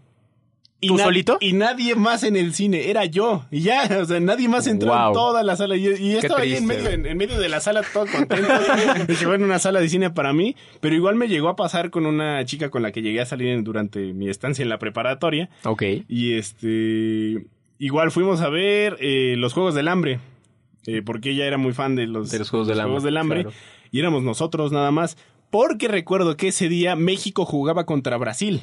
Y 0.84 0.88
¿Tú 0.88 0.98
solito? 0.98 1.38
Y 1.40 1.54
nadie 1.54 1.94
más 1.94 2.24
en 2.24 2.36
el 2.36 2.56
cine, 2.56 2.90
era 2.90 3.06
yo. 3.06 3.46
Y 3.52 3.62
ya, 3.62 3.88
o 4.02 4.06
sea, 4.06 4.20
nadie 4.20 4.48
más 4.48 4.66
entró 4.66 4.90
Wow. 4.92 5.08
en 5.10 5.14
toda 5.14 5.44
la 5.44 5.56
sala. 5.56 5.76
Y, 5.76 5.86
y 5.88 6.14
estaba 6.14 6.40
ahí 6.42 6.56
en 6.56 6.66
medio, 6.66 6.90
en, 6.90 7.06
en 7.06 7.18
medio 7.20 7.40
de 7.40 7.50
la 7.50 7.60
sala 7.60 7.84
todo 7.94 8.08
contento. 8.08 8.48
que 9.20 9.26
bueno, 9.28 9.46
una 9.46 9.60
sala 9.60 9.80
de 9.80 9.90
cine 9.90 10.10
para 10.10 10.34
mí. 10.34 10.56
Pero 10.80 10.96
igual 10.96 11.16
me 11.18 11.28
llegó 11.28 11.50
a 11.50 11.56
pasar 11.56 11.92
con 11.92 12.08
una 12.08 12.44
chica 12.46 12.72
con 12.72 12.82
la 12.82 12.92
que 12.92 13.04
llegué 13.04 13.22
a 13.22 13.28
salir 13.28 13.50
en- 13.50 13.64
durante 13.64 14.00
mi 14.14 14.28
estancia 14.28 14.64
en 14.64 14.70
la 14.70 14.80
preparatoria. 14.80 15.52
Ok. 15.66 15.84
Y 16.08 16.34
este. 16.34 17.46
Igual 17.78 18.10
fuimos 18.10 18.42
a 18.42 18.50
ver 18.50 18.98
eh, 19.02 19.36
los 19.38 19.54
Juegos 19.54 19.76
del 19.76 19.88
Hambre. 19.88 20.20
Eh, 20.88 21.02
porque 21.04 21.32
ella 21.32 21.46
era 21.46 21.58
muy 21.58 21.74
fan 21.74 21.96
de 21.96 22.08
los, 22.08 22.32
De 22.32 22.40
los 22.40 22.50
Juegos 22.50 22.68
del 22.68 22.80
Hambre, 22.80 23.18
Hambre. 23.20 23.42
claro. 23.44 23.58
Y 23.92 24.00
éramos 24.00 24.24
nosotros 24.24 24.72
nada 24.72 24.92
más. 24.92 25.18
Porque 25.50 25.88
recuerdo 25.90 26.38
que 26.38 26.48
ese 26.48 26.70
día 26.70 26.96
México 26.96 27.46
jugaba 27.46 27.86
contra 27.86 28.16
Brasil. 28.18 28.62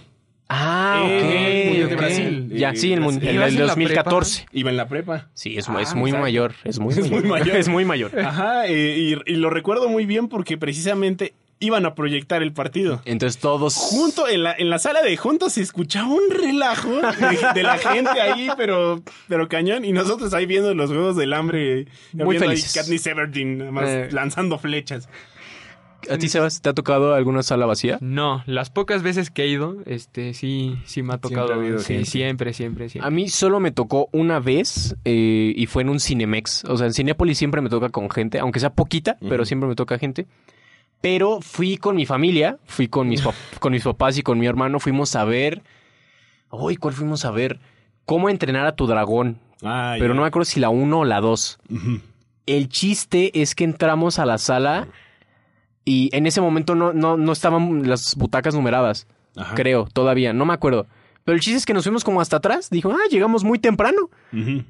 Ah, 0.49 1.03
ok. 1.05 1.11
Eh, 1.11 1.64
Mundial 1.66 1.89
de. 1.91 1.97
Brasil. 1.97 2.49
Ya, 2.55 2.71
Eh, 2.71 2.77
sí, 2.77 2.93
el, 2.95 3.01
Brasil. 3.01 3.19
mun- 3.21 3.29
el 3.29 3.35
¿Ibas 3.35 3.47
del 3.53 3.55
en 3.61 3.66
la 3.66 3.73
2014. 3.75 4.47
Iba 4.53 4.71
en 4.71 4.77
la 4.79 4.89
prepa. 4.89 5.29
Sí, 5.35 5.59
es, 5.59 5.69
Ah, 5.69 5.83
es 5.83 5.95
muy 5.95 6.09
exacto. 6.11 6.23
mayor. 6.25 6.55
Es 6.64 6.79
muy, 6.79 6.95
Es 6.99 7.11
muy 7.11 7.23
mayor. 7.23 7.49
Es 7.57 7.69
muy 7.69 7.85
mayor. 7.85 8.19
Ajá, 8.19 8.66
eh, 8.66 8.97
y, 9.27 9.31
y 9.33 9.37
lo 9.37 9.51
recuerdo 9.51 9.91
muy 9.91 10.07
bien 10.07 10.29
porque 10.29 10.57
precisamente 10.57 11.35
iban 11.61 11.86
a 11.86 11.94
proyectar 11.94 12.42
el 12.42 12.52
partido. 12.52 13.02
Entonces 13.04 13.40
todos... 13.40 13.74
Junto, 13.74 14.28
en 14.28 14.42
la, 14.44 14.54
en 14.56 14.70
la 14.70 14.78
sala 14.78 15.02
de 15.02 15.16
juntos 15.16 15.54
se 15.54 15.62
escuchaba 15.62 16.09
un 16.09 16.30
relajo 16.30 16.90
de, 17.00 17.38
de 17.54 17.62
la 17.62 17.78
gente 17.78 18.20
ahí, 18.20 18.48
pero, 18.56 19.02
pero 19.28 19.48
cañón. 19.48 19.84
Y 19.84 19.92
nosotros 19.92 20.32
ahí 20.34 20.46
viendo 20.46 20.74
los 20.74 20.90
Juegos 20.90 21.16
del 21.16 21.32
Hambre. 21.32 21.86
Muy 22.12 22.36
viendo 22.36 22.44
ahí 22.50 22.56
felices. 22.56 22.74
Katniss 22.74 23.06
Everdeen, 23.06 23.59
nada 23.59 23.70
más 23.72 23.88
Eh. 23.88 24.09
lanzando 24.12 24.59
flechas. 24.59 25.09
¿A 26.09 26.16
ti, 26.16 26.28
Sebas, 26.28 26.62
te 26.62 26.68
ha 26.68 26.74
tocado 26.74 27.12
alguna 27.14 27.42
sala 27.42 27.66
vacía? 27.66 27.98
No, 28.00 28.44
las 28.46 28.70
pocas 28.70 29.02
veces 29.02 29.30
que 29.30 29.42
he 29.42 29.48
ido, 29.48 29.78
este, 29.84 30.32
sí, 30.32 30.78
sí 30.84 31.02
me 31.02 31.14
ha 31.14 31.18
tocado. 31.18 31.52
ha 31.52 31.56
habido 31.56 31.80
sí, 31.80 32.04
siempre, 32.04 32.52
siempre, 32.54 32.88
siempre. 32.88 33.06
A 33.06 33.11
mí 33.11 33.28
solo 33.28 33.59
me 33.59 33.72
tocó 33.72 34.09
una 34.12 34.38
vez 34.38 34.94
eh, 35.04 35.52
y 35.56 35.66
fue 35.66 35.82
en 35.82 35.88
un 35.88 35.98
Cinemex. 35.98 36.64
O 36.66 36.76
sea, 36.76 36.86
en 36.86 36.92
Cinépolis 36.94 37.36
siempre 37.36 37.61
me 37.62 37.68
toca 37.68 37.88
con 37.88 38.09
gente, 38.11 38.38
aunque 38.38 38.61
sea 38.61 38.70
poquita, 38.70 39.16
pero 39.28 39.44
siempre 39.44 39.68
me 39.68 39.74
toca 39.74 39.98
gente. 39.98 40.28
Pero 41.01 41.40
fui 41.40 41.76
con 41.76 41.96
mi 41.96 42.07
familia, 42.07 42.59
fui 42.66 42.88
con 42.88 43.09
mis, 43.09 43.22
con 43.61 43.72
mis 43.72 43.84
papás 43.84 44.18
y 44.18 44.22
con 44.22 44.38
mi 44.38 44.46
hermano, 44.46 44.80
fuimos 44.80 45.14
a 45.16 45.24
ver... 45.24 45.62
Uy, 46.51 46.76
¿cuál 46.76 46.94
fuimos 46.94 47.24
a 47.24 47.30
ver? 47.30 47.61
¿Cómo 48.07 48.30
entrenar 48.30 48.66
a 48.66 48.72
tu 48.74 48.86
dragón? 48.86 49.38
Ah, 49.62 49.96
Pero 49.99 50.14
no 50.14 50.22
me 50.22 50.28
acuerdo 50.28 50.46
si 50.46 50.61
la 50.61 50.70
1 50.70 51.01
o 51.01 51.05
la 51.05 51.20
2. 51.20 51.59
Ujú. 51.70 52.01
El 52.46 52.68
chiste 52.68 53.42
es 53.42 53.55
que 53.55 53.64
entramos 53.64 54.18
a 54.18 54.24
la 54.24 54.38
sala 54.38 54.88
y 55.84 56.09
en 56.16 56.26
ese 56.26 56.40
momento 56.40 56.74
no, 56.74 56.92
no, 56.94 57.16
no 57.18 57.32
estaban 57.32 57.86
las 57.88 58.14
butacas 58.16 58.55
numeradas. 58.55 59.07
Ajá. 59.36 59.55
Creo, 59.55 59.86
todavía, 59.92 60.32
no 60.32 60.46
me 60.46 60.55
acuerdo. 60.55 60.86
Pero 61.25 61.37
el 61.37 61.43
chiste 61.43 61.59
es 61.59 61.66
que 61.66 61.75
nos 61.75 61.85
fuimos 61.85 62.05
como 62.05 62.23
hasta 62.23 62.39
atrás. 62.39 62.71
Dijo, 62.71 62.91
ah, 62.91 63.09
llegamos 63.11 63.45
muy 63.45 63.59
temprano. 63.59 64.09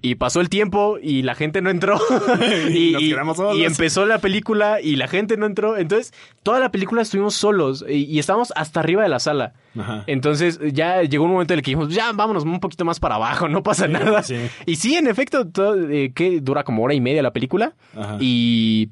Y 0.03 0.17
pasó 0.17 0.41
el 0.41 0.49
tiempo 0.49 0.99
y 1.01 1.23
la 1.23 1.35
gente 1.37 1.63
no 1.63 1.71
entró. 1.71 1.99
Y 2.71 2.93
nos 2.93 3.03
quedamos 3.03 3.37
solos. 3.37 3.57
y 3.57 3.65
empezó 3.65 4.07
la 4.07 4.19
película 4.19 4.81
y 4.81 4.97
la 4.97 5.07
gente 5.07 5.37
no 5.37 5.47
entró. 5.47 5.77
Entonces, 5.77 6.13
toda 6.43 6.59
la 6.59 6.71
película 6.73 7.03
estuvimos 7.03 7.35
solos 7.35 7.85
y, 7.89 8.05
y 8.05 8.19
estábamos 8.19 8.53
hasta 8.57 8.81
arriba 8.81 9.03
de 9.05 9.09
la 9.09 9.21
sala. 9.21 9.53
Ajá. 9.79 10.03
Entonces, 10.09 10.59
ya 10.73 11.03
llegó 11.03 11.25
un 11.25 11.33
momento 11.33 11.55
en 11.55 11.59
el 11.61 11.65
que 11.65 11.71
dijimos, 11.71 11.95
ya 11.95 12.11
vámonos 12.13 12.43
un 12.45 12.59
poquito 12.61 12.85
más 12.85 12.99
para 12.99 13.15
abajo, 13.17 13.49
no 13.49 13.63
pasa 13.63 13.87
nada. 13.87 14.23
sí. 14.25 14.37
Y 14.67 14.77
sí, 14.77 14.97
en 14.97 15.07
efecto, 15.07 15.47
todo, 15.47 15.89
eh, 15.89 16.13
que 16.13 16.41
dura 16.41 16.65
como 16.65 16.83
hora 16.83 16.95
y 16.95 17.01
media 17.01 17.23
la 17.23 17.33
película. 17.33 17.75
Ajá. 17.97 18.17
Y 18.21 18.89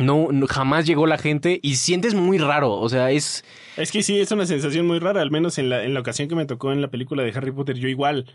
no, 0.00 0.28
no- 0.32 0.46
jamás 0.46 0.86
llegó 0.86 1.06
la 1.06 1.18
gente 1.18 1.60
y 1.62 1.76
sientes 1.76 2.14
muy 2.14 2.38
raro. 2.38 2.72
O 2.72 2.88
sea, 2.88 3.10
es. 3.10 3.44
Es 3.76 3.92
que 3.92 4.02
sí, 4.02 4.18
es 4.18 4.32
una 4.32 4.46
sensación 4.46 4.86
muy 4.86 4.98
rara, 4.98 5.22
al 5.22 5.30
menos 5.30 5.58
en 5.58 5.68
la, 5.68 5.84
en 5.84 5.94
la 5.94 6.00
ocasión 6.00 6.28
que 6.28 6.34
me 6.34 6.46
tocó 6.46 6.72
en 6.72 6.80
la 6.82 6.88
película 6.88 7.22
de 7.22 7.30
Harry 7.32 7.52
Potter, 7.52 7.76
yo 7.78 7.88
igual. 7.88 8.26
O 8.28 8.32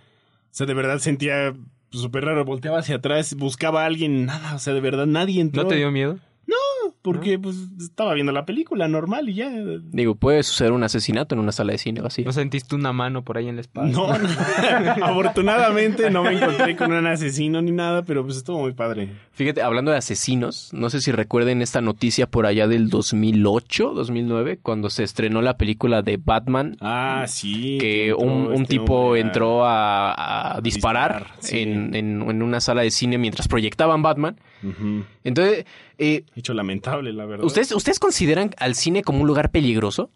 sea, 0.52 0.66
de 0.66 0.74
verdad 0.74 1.00
sentía 1.00 1.54
súper 1.92 2.26
raro, 2.26 2.46
volteaba 2.46 2.80
hacia 2.80 2.96
atrás, 2.96 3.36
buscaba 3.36 3.84
a 3.84 3.86
alguien, 3.86 4.26
nada, 4.26 4.56
o 4.56 4.60
sea, 4.60 4.74
de 4.74 4.82
verdad 4.82 5.06
nadie 5.06 5.42
entró. 5.42 5.64
¿No 5.64 5.70
te 5.70 5.76
dio 5.76 5.92
miedo? 5.92 6.18
Porque 7.06 7.40
pues 7.40 7.56
estaba 7.80 8.14
viendo 8.14 8.32
la 8.32 8.46
película 8.46 8.88
normal 8.88 9.30
y 9.30 9.36
ya. 9.36 9.50
Digo, 9.92 10.16
puede 10.16 10.44
suceder 10.44 10.72
un 10.74 10.84
asesinato 10.84 11.36
en 11.36 11.40
una 11.40 11.52
sala 11.52 11.72
de 11.72 11.78
cine 11.78 12.02
o 12.02 12.08
así. 12.08 12.24
¿No 12.24 12.34
sentiste 12.34 12.76
una 12.76 12.92
mano 12.94 13.24
por 13.24 13.38
ahí 13.38 13.48
en 13.48 13.56
la 13.56 13.62
espalda? 13.62 13.92
No, 13.92 14.18
no. 14.18 14.28
afortunadamente 15.06 16.10
no 16.10 16.24
me 16.24 16.34
encontré 16.34 16.76
con 16.76 16.92
un 16.92 17.06
asesino 17.08 17.62
ni 17.62 17.72
nada, 17.72 18.04
pero 18.04 18.24
pues 18.26 18.38
estuvo 18.38 18.60
muy 18.60 18.74
padre. 18.74 19.10
Fíjate, 19.32 19.62
hablando 19.62 19.92
de 19.92 19.98
asesinos, 19.98 20.70
no 20.74 20.90
sé 20.90 21.00
si 21.02 21.12
recuerden 21.12 21.62
esta 21.62 21.82
noticia 21.82 22.28
por 22.28 22.46
allá 22.46 22.68
del 22.68 22.90
2008, 22.90 23.92
2009, 23.94 24.60
cuando 24.62 24.90
se 24.90 25.04
estrenó 25.04 25.42
la 25.42 25.58
película 25.58 26.02
de 26.02 26.18
Batman. 26.18 26.78
Ah, 26.82 27.26
sí. 27.28 27.78
Que 27.80 28.10
entró 28.10 28.26
un, 28.26 28.32
un 28.48 28.54
este 28.54 28.66
tipo 28.66 28.96
hombre 28.96 29.22
entró 29.22 29.66
a, 29.66 30.56
a 30.58 30.62
disparar, 30.62 31.24
disparar, 31.24 31.42
sí. 31.42 31.60
en, 31.60 31.94
en- 31.96 32.16
en 32.30 32.42
una 32.42 32.60
sala 32.60 32.82
de 32.82 32.92
cine 32.92 33.18
mientras 33.18 33.48
proyectaban 33.48 34.02
Batman. 34.02 34.38
Entonces, 35.24 35.66
eh, 35.98 36.24
Hecho 36.36 36.54
lamentable, 36.54 37.14
la 37.14 37.26
verdad. 37.26 37.46
¿ustedes, 37.46 37.72
¿ustedes 37.72 38.00
consideran 38.00 38.52
al 38.58 38.76
cine 38.76 39.04
como 39.04 39.22
un 39.22 39.28
lugar 39.28 39.52
peligroso? 39.52 40.10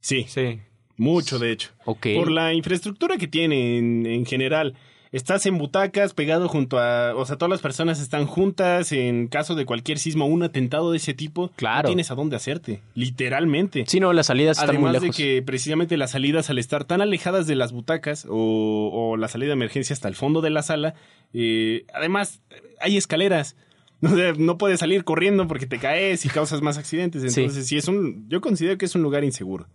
Sí, 0.00 0.24
Sí. 0.28 0.60
mucho 0.96 1.38
de 1.38 1.52
hecho. 1.52 1.70
Ok. 1.84 2.06
Por 2.16 2.30
la 2.30 2.52
infraestructura 2.54 3.16
que 3.16 3.28
tiene 3.28 3.78
en, 3.78 4.06
en 4.06 4.26
general. 4.26 4.74
Estás 5.12 5.44
en 5.44 5.58
butacas, 5.58 6.14
pegado 6.14 6.48
junto 6.48 6.78
a... 6.78 7.14
O 7.14 7.26
sea, 7.26 7.36
todas 7.36 7.50
las 7.50 7.60
personas 7.60 8.00
están 8.00 8.24
juntas 8.26 8.92
en 8.92 9.28
caso 9.28 9.54
de 9.54 9.66
cualquier 9.66 9.98
sismo 9.98 10.24
o 10.24 10.28
un 10.28 10.42
atentado 10.42 10.90
de 10.90 10.96
ese 10.96 11.12
tipo. 11.12 11.50
Claro. 11.54 11.82
No 11.82 11.88
tienes 11.90 12.10
a 12.10 12.14
dónde 12.14 12.34
hacerte, 12.36 12.80
literalmente. 12.94 13.84
Sí, 13.86 14.00
no, 14.00 14.14
las 14.14 14.26
salidas 14.28 14.56
están 14.58 14.76
muy 14.76 14.86
Además 14.86 15.02
de 15.02 15.08
lejos. 15.08 15.16
que 15.18 15.42
precisamente 15.42 15.98
las 15.98 16.12
salidas 16.12 16.48
al 16.48 16.56
estar 16.58 16.84
tan 16.84 17.02
alejadas 17.02 17.46
de 17.46 17.56
las 17.56 17.72
butacas 17.72 18.26
o, 18.26 18.88
o 18.90 19.16
la 19.18 19.28
salida 19.28 19.48
de 19.48 19.52
emergencia 19.52 19.92
hasta 19.92 20.08
el 20.08 20.14
fondo 20.14 20.40
de 20.40 20.48
la 20.48 20.62
sala, 20.62 20.94
eh, 21.34 21.84
además 21.92 22.40
hay 22.80 22.96
escaleras. 22.96 23.54
O 24.12 24.16
sea, 24.16 24.32
no 24.36 24.58
puedes 24.58 24.80
salir 24.80 25.04
corriendo 25.04 25.46
porque 25.46 25.66
te 25.66 25.78
caes 25.78 26.24
y 26.26 26.28
causas 26.28 26.60
más 26.60 26.76
accidentes. 26.76 27.22
Entonces, 27.22 27.66
sí. 27.68 27.76
es 27.76 27.86
un, 27.88 28.28
yo 28.28 28.40
considero 28.40 28.76
que 28.76 28.84
es 28.86 28.94
un 28.96 29.02
lugar 29.02 29.22
inseguro. 29.24 29.66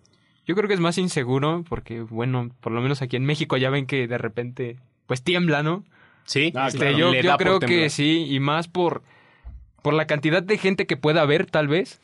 Yo 0.45 0.53
creo 0.55 0.67
que 0.67 0.73
es 0.73 0.79
más 0.81 0.97
inseguro 0.97 1.63
porque, 1.67 2.01
bueno, 2.01 2.49
por 2.59 2.71
lo 2.73 2.81
menos 2.81 3.01
aquí 3.01 3.15
en 3.15 3.25
México 3.25 3.57
ya 3.57 3.69
ven 3.69 3.85
que 3.85 4.07
de 4.07 4.17
repente, 4.17 4.77
pues 5.05 5.23
tiembla, 5.23 5.63
¿no? 5.63 5.83
Sí, 6.25 6.51
Ah, 6.55 6.67
Este, 6.67 6.79
claro. 6.79 6.97
yo 6.97 7.13
yo 7.13 7.37
creo 7.37 7.59
que 7.59 7.89
sí, 7.89 8.27
y 8.29 8.39
más 8.41 8.67
por, 8.67 9.01
por 9.81 9.93
la 9.93 10.07
cantidad 10.07 10.43
de 10.43 10.57
gente 10.57 10.85
que 10.87 10.97
pueda 10.97 11.21
haber, 11.21 11.45
tal 11.45 11.67
vez. 11.69 12.01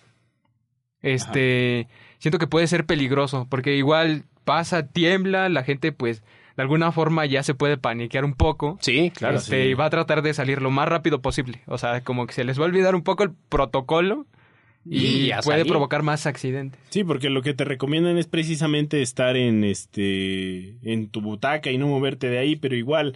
Este, 1.01 1.87
siento 2.19 2.39
que 2.39 2.47
puede 2.47 2.67
ser 2.67 2.85
peligroso, 2.85 3.47
porque 3.49 3.75
igual 3.75 4.23
pasa, 4.45 4.87
tiembla, 4.87 5.49
la 5.49 5.63
gente 5.63 5.91
pues 5.91 6.23
de 6.55 6.61
alguna 6.61 6.91
forma 6.91 7.25
ya 7.25 7.43
se 7.43 7.53
puede 7.53 7.77
paniquear 7.77 8.25
un 8.25 8.33
poco. 8.33 8.77
Sí, 8.81 9.11
claro. 9.15 9.37
este, 9.37 9.63
sí. 9.63 9.69
Y 9.69 9.73
va 9.73 9.85
a 9.85 9.89
tratar 9.89 10.21
de 10.21 10.33
salir 10.33 10.61
lo 10.61 10.71
más 10.71 10.87
rápido 10.87 11.21
posible. 11.21 11.61
O 11.67 11.77
sea, 11.77 12.01
como 12.01 12.27
que 12.27 12.33
se 12.33 12.43
les 12.43 12.59
va 12.59 12.63
a 12.63 12.67
olvidar 12.67 12.95
un 12.95 13.03
poco 13.03 13.23
el 13.23 13.31
protocolo 13.49 14.25
y, 14.85 15.29
puede 15.29 15.59
salir. 15.59 15.67
provocar 15.67 16.03
más 16.03 16.25
accidentes. 16.25 16.79
Sí, 16.89 17.03
porque 17.03 17.29
lo 17.29 17.41
que 17.41 17.53
te 17.53 17.63
recomiendan 17.63 18.17
es 18.17 18.27
precisamente 18.27 19.01
estar 19.01 19.37
en 19.37 19.63
este 19.63 20.75
en 20.83 21.07
tu 21.09 21.21
butaca 21.21 21.71
y 21.71 21.77
no 21.77 21.87
moverte 21.87 22.29
de 22.29 22.37
ahí, 22.37 22.55
pero 22.55 22.75
igual 22.75 23.15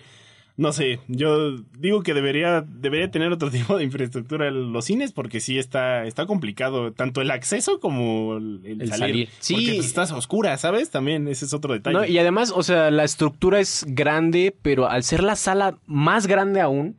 no 0.57 0.73
sé, 0.73 0.99
yo 1.07 1.55
digo 1.77 2.01
que 2.01 2.15
debería 2.15 2.61
debería 2.61 3.11
tener 3.11 3.31
otro 3.31 3.51
tipo 3.51 3.77
de 3.77 3.83
infraestructura 3.83 4.49
los 4.49 4.85
cines 4.85 5.11
porque 5.11 5.39
sí 5.39 5.59
está 5.59 6.05
está 6.05 6.25
complicado 6.25 6.91
tanto 6.91 7.21
el 7.21 7.29
acceso 7.29 7.79
como 7.79 8.37
el, 8.37 8.79
salir. 8.87 8.89
salir. 8.89 9.29
Sí. 9.39 9.53
Porque 9.53 9.73
pues, 9.75 9.85
estás 9.85 10.11
oscura, 10.11 10.57
¿sabes? 10.57 10.89
También 10.89 11.27
ese 11.27 11.45
es 11.45 11.53
otro 11.53 11.73
detalle. 11.73 11.95
No, 11.95 12.05
y 12.05 12.17
además, 12.17 12.51
o 12.55 12.63
sea, 12.63 12.89
la 12.89 13.03
estructura 13.03 13.59
es 13.59 13.85
grande, 13.87 14.55
pero 14.61 14.89
al 14.89 15.03
ser 15.03 15.23
la 15.23 15.35
sala 15.35 15.77
más 15.85 16.25
grande 16.25 16.59
aún, 16.59 16.97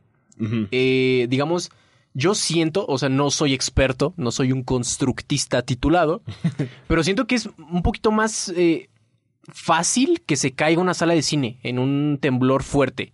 eh, 0.71 1.27
digamos, 1.29 1.69
yo 2.13 2.35
siento, 2.35 2.85
o 2.87 2.97
sea, 2.97 3.09
no 3.09 3.29
soy 3.29 3.53
experto, 3.53 4.13
no 4.15 4.31
soy 4.31 4.53
un 4.53 4.63
constructista 4.63 5.61
titulado, 5.63 6.23
pero 6.87 7.03
siento 7.03 7.27
que 7.27 7.35
es 7.35 7.49
un 7.57 7.83
poquito 7.83 8.11
más 8.11 8.53
eh, 8.55 8.89
fácil 9.49 10.21
que 10.25 10.37
se 10.37 10.51
caiga 10.51 10.81
una 10.81 10.93
sala 10.93 11.13
de 11.13 11.21
cine 11.21 11.59
en 11.63 11.77
un 11.77 12.19
temblor 12.21 12.63
fuerte. 12.63 13.13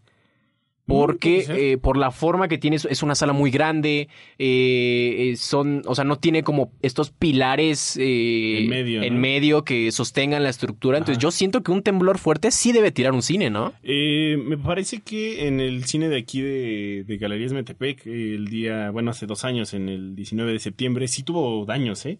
Porque 0.88 1.42
puede 1.46 1.46
ser. 1.46 1.58
eh, 1.60 1.78
por 1.80 1.98
la 1.98 2.12
forma 2.12 2.48
que 2.48 2.60
tiene, 2.60 2.76
es- 2.76 3.02
una 3.04 3.16
sala 3.16 3.34
muy 3.34 3.50
grande, 3.50 4.08
eh, 4.38 5.32
eh, 5.32 5.36
son, 5.36 5.82
o 5.88 5.96
sea, 5.96 6.04
no 6.06 6.18
tiene 6.20 6.44
como 6.44 6.72
estos 6.84 7.10
pilares 7.10 7.98
eh, 8.00 8.60
En 8.60 8.70
medio, 8.70 9.02
en 9.02 9.16
¿no? 9.16 9.20
medio 9.20 9.64
que 9.64 9.92
sostengan 9.92 10.44
la 10.44 10.50
estructura. 10.50 11.00
Entonces 11.00 11.18
Ajá. 11.18 11.24
yo 11.24 11.32
siento 11.32 11.64
que 11.64 11.72
un 11.72 11.82
temblor 11.82 12.20
fuerte 12.20 12.52
sí 12.52 12.72
debe 12.72 12.92
tirar 12.92 13.14
un 13.14 13.24
cine, 13.24 13.50
¿no? 13.50 13.74
Eh, 13.82 14.38
me 14.46 14.58
parece 14.60 15.02
que 15.02 15.48
en 15.48 15.60
el 15.60 15.86
cine 15.86 16.08
de 16.08 16.18
aquí 16.18 16.42
de, 16.42 17.04
de 17.08 17.18
Galerías 17.18 17.52
Metepec, 17.54 18.06
el 18.06 18.48
día, 18.50 18.92
bueno, 18.92 19.10
hace 19.10 19.26
dos 19.26 19.44
años, 19.44 19.74
en 19.74 19.90
el 19.90 20.16
19 20.16 20.52
de 20.54 20.60
septiembre, 20.60 21.08
sí 21.08 21.24
tuvo 21.24 21.66
daños, 21.66 22.06
¿eh? 22.06 22.20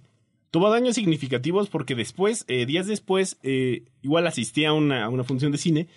Tuvo 0.50 0.72
daños 0.72 0.96
significativos 0.96 1.70
porque 1.70 1.94
después, 1.96 2.46
días 2.48 2.88
después, 2.88 3.38
eh, 3.44 3.84
igual 4.02 4.26
asistí 4.26 4.66
a 4.66 4.74
una, 4.74 5.04
a 5.06 5.10
una 5.10 5.24
función 5.24 5.52
de 5.52 5.58
cine 5.60 5.88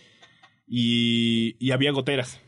y, 0.67 1.57
y 1.59 1.71
había 1.71 1.93
goteras. 1.93 2.41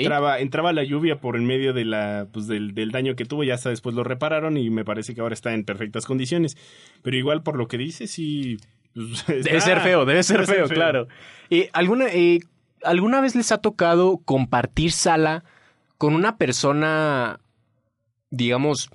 Entraba, 0.00 0.38
entraba 0.40 0.72
la 0.72 0.84
lluvia 0.84 1.20
por 1.20 1.36
en 1.36 1.46
medio 1.46 1.72
de 1.72 1.84
la, 1.84 2.28
pues 2.32 2.46
del, 2.46 2.74
del 2.74 2.90
daño 2.90 3.16
que 3.16 3.24
tuvo, 3.24 3.44
ya 3.44 3.54
hasta 3.54 3.70
después 3.70 3.94
lo 3.94 4.04
repararon 4.04 4.56
y 4.58 4.68
me 4.70 4.84
parece 4.84 5.14
que 5.14 5.20
ahora 5.20 5.32
está 5.34 5.54
en 5.54 5.64
perfectas 5.64 6.04
condiciones. 6.06 6.56
Pero 7.02 7.16
igual 7.16 7.42
por 7.42 7.56
lo 7.56 7.66
que 7.68 7.78
dice, 7.78 8.06
sí... 8.06 8.58
pues, 8.94 9.26
Debe 9.44 9.60
ser 9.60 9.80
feo, 9.80 10.04
debe 10.04 10.22
ser 10.22 10.46
feo, 10.46 10.68
claro. 10.68 11.08
Eh, 11.50 11.70
¿alguna, 11.72 12.06
eh, 12.12 12.40
¿Alguna 12.82 13.20
vez 13.22 13.34
les 13.34 13.52
ha 13.52 13.58
tocado 13.58 14.18
compartir 14.24 14.92
sala 14.92 15.44
con 15.96 16.14
una 16.14 16.36
persona, 16.36 17.40
digamos, 18.30 18.90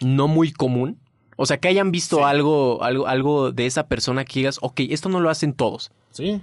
no 0.00 0.28
muy 0.28 0.52
común? 0.52 0.98
O 1.36 1.44
sea, 1.46 1.58
que 1.58 1.68
hayan 1.68 1.90
visto 1.92 2.18
Sí. 2.18 2.22
algo, 2.24 2.82
algo, 2.82 3.06
algo 3.08 3.52
de 3.52 3.66
esa 3.66 3.88
persona 3.88 4.24
que 4.24 4.40
digas, 4.40 4.58
ok, 4.62 4.80
esto 4.90 5.08
no 5.08 5.20
lo 5.20 5.28
hacen 5.30 5.52
todos. 5.54 5.90
Sí, 6.10 6.40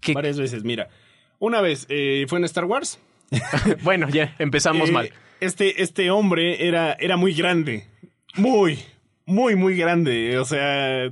Que- 0.00 0.14
varias 0.14 0.38
veces. 0.38 0.64
Mira, 0.64 0.88
una 1.38 1.60
vez 1.60 1.86
eh, 1.88 2.26
fue 2.28 2.38
en 2.38 2.44
Star 2.44 2.64
Wars. 2.64 2.98
bueno, 3.82 4.08
ya 4.08 4.34
empezamos 4.38 4.88
Eh, 4.88 4.92
mal. 4.92 5.12
Este, 5.40 5.82
este 5.82 6.10
hombre 6.10 6.66
era, 6.66 6.94
era 6.94 7.16
muy 7.16 7.32
grande. 7.34 7.86
Muy, 8.34 8.78
muy, 9.26 9.54
muy 9.56 9.76
grande. 9.76 10.38
O 10.38 10.44
sea, 10.44 11.10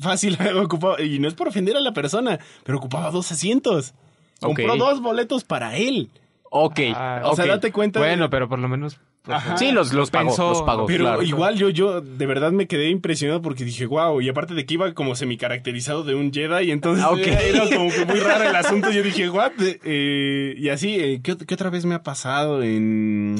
fácil 0.00 0.36
ocupaba. 0.56 1.00
Y 1.00 1.18
no 1.18 1.28
es 1.28 1.34
por 1.34 1.48
ofender 1.48 1.76
a 1.76 1.80
la 1.80 1.92
persona, 1.92 2.38
pero 2.64 2.78
ocupaba 2.78 3.10
dos 3.10 3.30
asientos. 3.32 3.94
Compró 4.40 4.72
Ok. 4.74 4.78
dos 4.78 5.00
boletos 5.00 5.44
para 5.44 5.76
él. 5.76 6.10
Ok, 6.50 6.80
Ah, 6.94 7.22
O 7.24 7.34
sea, 7.36 7.44
ok. 7.46 7.50
date 7.52 7.72
cuenta. 7.72 8.00
de- 8.00 8.06
Bueno, 8.06 8.28
pero 8.28 8.48
por 8.48 8.58
lo 8.58 8.68
menos... 8.68 8.98
Ajá. 9.26 9.56
Sí, 9.56 9.70
los, 9.70 9.92
los 9.92 10.10
pagó, 10.10 10.30
Pensó- 10.30 10.48
los 10.50 10.62
pagó, 10.62 10.86
Pero 10.86 11.04
claro. 11.04 11.22
igual 11.22 11.54
yo, 11.56 11.68
yo 11.70 12.00
de 12.00 12.26
verdad 12.26 12.50
me 12.50 12.66
quedé 12.66 12.88
impresionado 12.90 13.40
porque 13.40 13.64
dije, 13.64 13.86
wow, 13.86 14.20
y 14.20 14.28
aparte 14.28 14.52
de 14.54 14.66
que 14.66 14.74
iba 14.74 14.92
como 14.94 15.14
semi-caracterizado 15.14 16.02
de 16.02 16.16
un 16.16 16.32
Jedi, 16.32 16.64
y 16.66 16.70
entonces 16.72 17.04
Ah, 17.08 17.14
era, 17.16 17.40
era 17.42 17.60
como 17.76 17.88
que 17.90 18.04
muy 18.04 18.18
raro 18.18 18.44
el 18.50 18.56
asunto. 18.56 18.90
Yo 18.90 19.02
dije, 19.02 19.30
what? 19.30 19.52
Eh, 19.60 20.54
y 20.58 20.68
así, 20.70 20.96
eh, 20.96 21.20
¿qué, 21.22 21.36
qué 21.36 21.54
otra 21.54 21.70
vez 21.70 21.84
me 21.86 21.94
ha 21.94 22.02
pasado 22.02 22.64
en... 22.64 23.36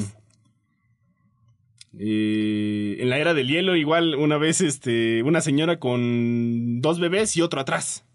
eh, 1.99 2.97
en 2.99 3.09
la 3.09 3.17
era 3.17 3.33
del 3.33 3.47
hielo, 3.47 3.75
igual 3.75 4.15
una 4.15 4.37
vez, 4.37 4.61
este, 4.61 5.21
una 5.23 5.41
señora 5.41 5.79
con 5.79 6.81
dos 6.81 6.99
bebés 6.99 7.35
y 7.37 7.41
otro 7.41 7.59
atrás. 7.61 8.05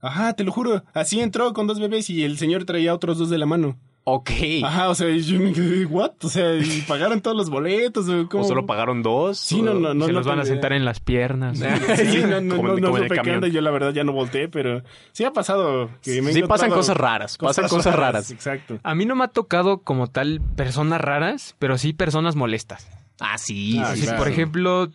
Ajá, 0.00 0.34
te 0.34 0.44
lo 0.44 0.52
juro. 0.52 0.82
Así 0.94 1.20
entró 1.20 1.52
con 1.52 1.66
dos 1.66 1.80
bebés 1.80 2.08
y 2.10 2.24
el 2.24 2.38
señor 2.38 2.64
traía 2.64 2.94
otros 2.94 3.18
dos 3.18 3.30
de 3.30 3.38
la 3.38 3.46
mano. 3.46 3.78
Ok. 4.12 4.30
Ajá, 4.64 4.88
o 4.88 4.94
sea, 4.94 5.08
yo 5.08 5.38
me 5.40 5.52
quedé, 5.52 5.86
what? 5.86 6.12
O 6.22 6.28
sea, 6.28 6.56
¿y 6.56 6.82
pagaron 6.88 7.20
todos 7.20 7.36
los 7.36 7.50
boletos? 7.50 8.08
¿O, 8.08 8.28
cómo? 8.28 8.44
¿O 8.44 8.46
solo 8.46 8.66
pagaron 8.66 9.02
dos? 9.02 9.38
Sí, 9.38 9.62
no, 9.62 9.74
no, 9.74 9.94
no. 9.94 10.06
se 10.06 10.12
no 10.12 10.18
los 10.18 10.26
van 10.26 10.40
a 10.40 10.44
sentar 10.44 10.72
en 10.72 10.84
las 10.84 11.00
piernas. 11.00 11.58
Sí, 11.96 12.22
no, 12.26 12.40
no, 12.40 12.56
Como- 12.56 12.68
no, 12.68 12.74
no 12.76 12.86
como 12.88 12.96
el 12.98 13.02
supe 13.04 13.08
qué 13.14 13.16
camión. 13.16 13.34
onda, 13.36 13.48
yo 13.48 13.60
la 13.60 13.70
verdad 13.70 13.92
ya 13.92 14.04
no 14.04 14.12
volteé, 14.12 14.48
pero 14.48 14.82
sí 15.12 15.24
ha 15.24 15.32
pasado 15.32 15.90
que 16.02 16.20
me 16.22 16.32
Sí, 16.32 16.42
pasan 16.42 16.70
cosas 16.70 16.96
raras, 16.96 17.36
pasan 17.38 17.68
cosas 17.68 17.94
raras. 17.94 18.30
Exacto. 18.30 18.78
A 18.82 18.94
mí 18.94 19.04
no 19.06 19.14
me 19.16 19.24
ha 19.24 19.28
tocado 19.28 19.78
como 19.82 20.06
tal 20.08 20.40
personas 20.56 21.00
raras, 21.00 21.54
pero 21.58 21.78
sí 21.78 21.92
personas 21.92 22.36
molestas. 22.36 22.88
Ah, 23.20 23.38
sí. 23.38 23.78
Ah, 23.80 23.90
sí, 23.90 23.94
Sí, 23.94 24.00
sí. 24.00 24.06
claro. 24.06 24.18
Por 24.18 24.28
ejemplo, 24.32 24.88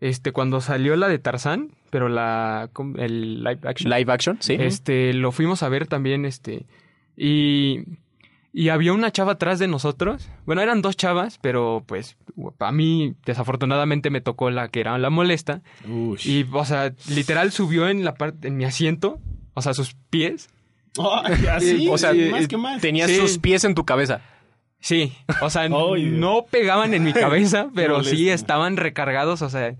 este 0.00 0.32
cuando 0.32 0.60
salió 0.60 0.94
la 0.96 1.08
de 1.08 1.18
Tarzán, 1.18 1.70
pero 1.90 2.08
la 2.08 2.68
el 2.98 3.44
live 3.44 3.60
action, 3.64 3.90
Live 3.90 4.12
action, 4.12 4.36
sí. 4.40 4.56
este 4.58 5.12
lo 5.14 5.30
fuimos 5.32 5.62
a 5.62 5.68
ver 5.68 5.86
también 5.86 6.24
este 6.24 6.66
y 7.16 7.84
y 8.52 8.68
había 8.68 8.92
una 8.92 9.10
chava 9.10 9.32
atrás 9.32 9.58
de 9.58 9.68
nosotros. 9.68 10.28
Bueno, 10.44 10.60
eran 10.62 10.82
dos 10.82 10.96
chavas, 10.96 11.38
pero 11.40 11.82
pues 11.86 12.16
a 12.58 12.72
mí 12.72 13.14
desafortunadamente 13.24 14.10
me 14.10 14.20
tocó 14.20 14.50
la 14.50 14.68
que 14.68 14.80
era 14.80 14.96
la 14.98 15.10
molesta 15.10 15.62
Uy. 15.88 16.18
y 16.24 16.46
o 16.52 16.64
sea, 16.64 16.92
literal 17.08 17.50
subió 17.52 17.88
en 17.88 18.04
la 18.04 18.14
parte 18.14 18.48
en 18.48 18.56
mi 18.56 18.64
asiento, 18.64 19.18
o 19.54 19.62
sea, 19.62 19.74
sus 19.74 19.94
pies. 20.10 20.50
Ay, 20.98 21.46
así, 21.50 21.88
o 21.88 21.96
sea, 21.96 22.12
más 22.30 22.44
eh, 22.44 22.48
que 22.48 22.56
más. 22.58 22.80
tenías 22.82 23.10
Sí. 23.10 23.16
sus 23.16 23.38
pies 23.38 23.64
en 23.64 23.74
tu 23.74 23.84
cabeza. 23.84 24.20
Sí, 24.80 25.12
o 25.40 25.48
sea, 25.48 25.68
no 25.70 26.44
pegaban 26.50 26.92
en 26.92 27.04
mi 27.04 27.12
cabeza, 27.14 27.68
pero 27.74 28.02
sí 28.04 28.28
estaban 28.28 28.76
recargados, 28.76 29.40
o 29.40 29.48
sea, 29.48 29.76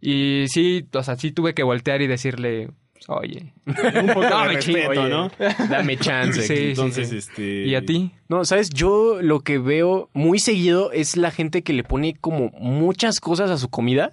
y 0.00 0.44
sí, 0.48 0.86
o 0.92 1.02
sea, 1.02 1.16
sí 1.16 1.32
tuve 1.32 1.54
que 1.54 1.62
voltear 1.62 2.00
y 2.02 2.06
decirle, 2.06 2.70
Oye. 3.08 3.52
Un 3.66 4.06
poco 4.08 4.22
No, 4.28 4.48
de 4.48 4.54
respeto, 4.54 4.90
oye. 4.90 5.08
¿no? 5.08 5.30
Dame 5.68 5.96
chance. 5.98 6.42
Sí, 6.42 6.56
sí, 6.56 6.68
Entonces, 6.70 7.08
sí. 7.10 7.16
este... 7.18 7.66
¿Y 7.66 7.74
a 7.74 7.84
ti? 7.84 8.12
No, 8.28 8.44
sabes, 8.44 8.70
yo 8.70 9.18
lo 9.20 9.40
que 9.40 9.58
veo 9.58 10.08
muy 10.14 10.38
seguido 10.38 10.90
es 10.92 11.16
la 11.16 11.30
gente 11.30 11.62
que 11.62 11.72
le 11.72 11.84
pone 11.84 12.14
como 12.20 12.50
muchas 12.58 13.20
cosas 13.20 13.50
a 13.50 13.58
su 13.58 13.68
comida. 13.68 14.12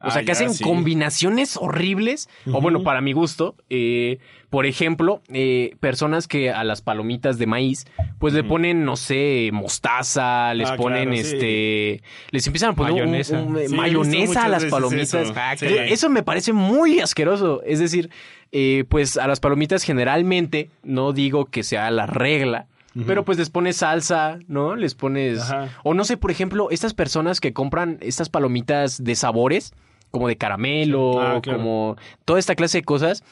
O 0.00 0.06
Ah, 0.06 0.10
sea, 0.12 0.24
que 0.24 0.30
hacen 0.32 0.54
sí. 0.54 0.62
combinaciones 0.62 1.56
horribles. 1.56 2.28
O 2.52 2.60
bueno, 2.60 2.82
para 2.84 3.00
mi 3.00 3.12
gusto. 3.12 3.54
eh, 3.70 4.18
por 4.50 4.64
ejemplo, 4.64 5.20
eh, 5.30 5.74
personas 5.78 6.26
que 6.26 6.50
a 6.50 6.64
las 6.64 6.80
palomitas 6.80 7.36
de 7.38 7.46
maíz, 7.46 7.84
pues 8.18 8.32
le 8.32 8.42
ponen, 8.44 8.82
no 8.86 8.96
sé, 8.96 9.50
mostaza, 9.52 10.54
les 10.54 10.70
Ah, 10.70 10.76
ponen 10.76 11.10
claro, 11.10 11.22
sí. 11.22 11.34
este. 11.34 12.02
Les 12.30 12.46
empiezan 12.46 12.70
a 12.70 12.74
poner 12.74 12.92
Mayonesa. 12.94 13.38
un- 13.42 13.56
Sí, 13.58 13.64
he 13.64 13.76
mayonesa 13.76 14.44
a 14.44 14.48
las 14.48 14.64
palomitas. 14.64 15.12
eso. 15.14 15.32
Ah, 15.36 15.54
Sí. 15.56 15.66
Eh, 15.66 15.92
Eso 15.92 16.08
me 16.08 16.22
parece 16.22 16.52
muy 16.54 17.00
asqueroso. 17.00 17.62
Es 17.64 17.78
decir, 17.78 18.08
eh, 18.52 18.84
pues 18.88 19.18
a 19.18 19.26
las 19.28 19.40
palomitas 19.40 19.82
generalmente, 19.82 20.70
no 20.82 21.12
digo 21.12 21.44
que 21.46 21.62
sea 21.62 21.90
la 21.90 22.06
regla, 22.06 22.66
pero 23.06 23.24
pues 23.24 23.36
les 23.38 23.50
pones 23.50 23.76
salsa, 23.76 24.38
¿no? 24.48 24.74
Les 24.74 24.94
pones... 24.94 25.40
Ajá. 25.42 25.68
O 25.84 25.92
no 25.94 26.04
sé, 26.04 26.16
por 26.16 26.30
ejemplo, 26.30 26.68
estas 26.70 26.94
personas 26.94 27.38
que 27.40 27.52
compran 27.52 27.98
estas 28.00 28.28
palomitas 28.30 29.04
de 29.04 29.14
sabores, 29.14 29.72
como 30.10 30.28
de 30.28 30.36
caramelo, 30.36 31.12
Sí. 31.14 31.18
Ah, 31.22 31.40
claro. 31.42 31.58
como 31.58 31.96
toda 32.24 32.38
esta 32.38 32.54
clase 32.54 32.78
de 32.78 32.84
cosas, 32.84 33.22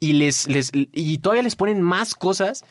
y 0.00 0.12
les, 0.14 0.46
les 0.48 0.70
y 0.74 1.18
todavía 1.18 1.42
les 1.42 1.56
ponen 1.56 1.80
más 1.82 2.14
cosas. 2.14 2.64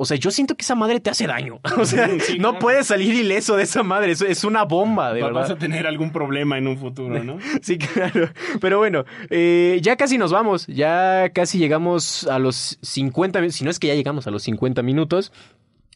O 0.00 0.04
sea, 0.04 0.16
yo 0.16 0.30
siento 0.30 0.54
que 0.56 0.62
esa 0.62 0.76
madre 0.76 1.00
te 1.00 1.10
hace 1.10 1.26
daño. 1.26 1.58
O 1.76 1.84
sea, 1.84 2.08
sí, 2.20 2.38
no 2.38 2.50
claro. 2.50 2.58
puedes 2.60 2.86
salir 2.86 3.12
ileso 3.14 3.56
de 3.56 3.64
esa 3.64 3.82
madre. 3.82 4.12
Es, 4.12 4.20
es 4.22 4.44
una 4.44 4.62
bomba, 4.64 5.12
de 5.12 5.22
Va- 5.22 5.26
verdad. 5.26 5.40
Vas 5.40 5.50
a 5.50 5.56
tener 5.58 5.88
algún 5.88 6.12
problema 6.12 6.56
en 6.56 6.68
un 6.68 6.78
futuro, 6.78 7.24
¿no? 7.24 7.38
Sí, 7.62 7.78
claro. 7.78 8.28
Pero 8.60 8.78
bueno, 8.78 9.04
eh, 9.28 9.80
ya 9.82 9.96
casi 9.96 10.16
nos 10.16 10.30
vamos. 10.30 10.68
Ya 10.68 11.30
casi 11.34 11.58
llegamos 11.58 12.28
a 12.28 12.38
los 12.38 12.78
50 12.80 13.40
minutos. 13.40 13.56
Si 13.56 13.64
no 13.64 13.70
es 13.72 13.80
que 13.80 13.88
ya 13.88 13.94
llegamos 13.96 14.28
a 14.28 14.30
los 14.30 14.44
50 14.44 14.82
minutos. 14.84 15.32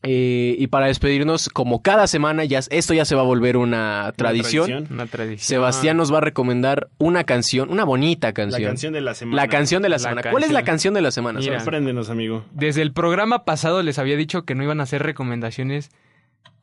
Eh, 0.04 0.56
y 0.58 0.66
para 0.66 0.86
despedirnos, 0.86 1.48
como 1.48 1.80
cada 1.80 2.08
semana, 2.08 2.44
ya, 2.44 2.58
esto 2.70 2.92
ya 2.92 3.04
se 3.04 3.14
va 3.14 3.20
a 3.20 3.24
volver 3.24 3.56
una 3.56 4.12
tradición. 4.16 4.66
tradición. 4.66 4.88
Una 4.92 5.06
tradición. 5.06 5.46
Sebastián 5.46 5.96
nos 5.96 6.12
va 6.12 6.18
a 6.18 6.20
recomendar 6.22 6.88
una 6.98 7.22
canción, 7.24 7.70
una 7.70 7.84
bonita 7.84 8.28
La 8.28 8.32
canción. 8.34 8.62
canción 8.64 8.92
de 8.94 9.00
la 9.00 9.14
semana. 9.14 9.36
La 9.42 9.48
canción 9.48 9.82
de 9.82 9.88
la 9.88 9.94
La 9.94 9.98
semana. 10.00 10.22
¿Cuál 10.30 10.42
es 10.42 10.50
la 10.50 10.60
canción. 10.60 10.72
canción 10.72 10.94
de 10.94 11.00
la 11.02 11.10
semana? 11.12 11.38
Mira. 11.38 11.60
Sorpréndenos, 11.60 12.10
amigo. 12.10 12.44
Desde 12.52 12.82
el 12.82 12.92
programa 12.92 13.44
pasado 13.44 13.82
les 13.84 13.98
había 14.00 14.16
dicho 14.16 14.42
que 14.42 14.54
no 14.56 14.64
iban 14.64 14.80
a 14.80 14.82
hacer 14.84 15.02
recomendaciones 15.04 15.90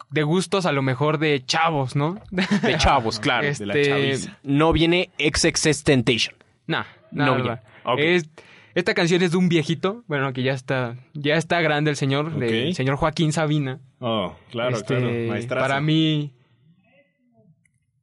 de 0.10 0.24
gustos 0.24 0.66
a 0.66 0.72
lo 0.74 0.82
mejor 0.82 1.18
de 1.20 1.42
chavos, 1.46 1.96
¿no? 1.96 2.20
De 2.32 2.78
chavos, 2.78 3.20
claro. 3.22 3.48
Este, 3.48 3.64
de 3.66 3.68
la 3.68 3.74
chaviza. 3.86 4.38
No 4.44 4.74
viene 4.74 5.12
XXX 5.20 5.84
Tentation. 5.84 6.36
Nah, 6.68 6.84
No 7.12 7.26
no, 7.28 7.36
viene. 7.36 7.60
Ok. 7.86 8.00
Es, 8.00 8.30
esta 8.76 8.94
canción 8.94 9.22
es 9.22 9.32
de 9.32 9.38
un 9.38 9.50
viejito, 9.50 10.04
bueno, 10.08 10.32
que 10.34 10.44
ya 10.44 10.54
está, 10.54 10.96
ya 11.14 11.36
está 11.36 11.62
grande 11.62 11.92
el 11.92 11.96
señor, 11.98 12.34
del 12.38 12.74
señor 12.76 12.96
Joaquín 12.96 13.32
Sabina. 13.34 13.80
Oh, 14.00 14.36
claro, 14.52 14.76
Este, 14.78 14.96
claro. 14.98 15.12
Maestrazo. 15.28 15.62
Para 15.68 15.82
mí. 15.82 16.32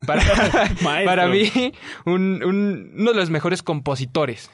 Para, 0.06 0.22
para 1.04 1.28
mí, 1.28 1.50
un- 2.04 2.42
un- 2.44 2.92
uno 2.96 3.12
de 3.12 3.16
los 3.18 3.30
mejores 3.30 3.62
compositores. 3.62 4.50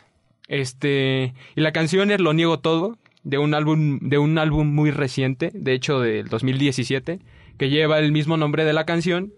Este. 0.49 1.35
Y 1.57 1.61
la 1.61 1.73
canción 1.73 2.11
es 2.11 2.21
Lo 2.21 2.33
Niego 2.33 2.59
Todo, 2.61 2.99
de 3.25 3.39
un 3.39 3.55
álbum, 3.55 3.99
de 4.01 4.19
un 4.19 4.39
álbum 4.39 4.69
muy 4.75 4.91
reciente, 4.91 5.51
de 5.55 5.73
hecho 5.75 6.01
del 6.01 6.29
2017, 6.29 7.21
que 7.59 7.71
lleva 7.71 7.99
el 7.99 8.13
mismo 8.13 8.37
nombre 8.37 8.65
de 8.65 8.73
la 8.73 8.85
canción. 8.87 9.33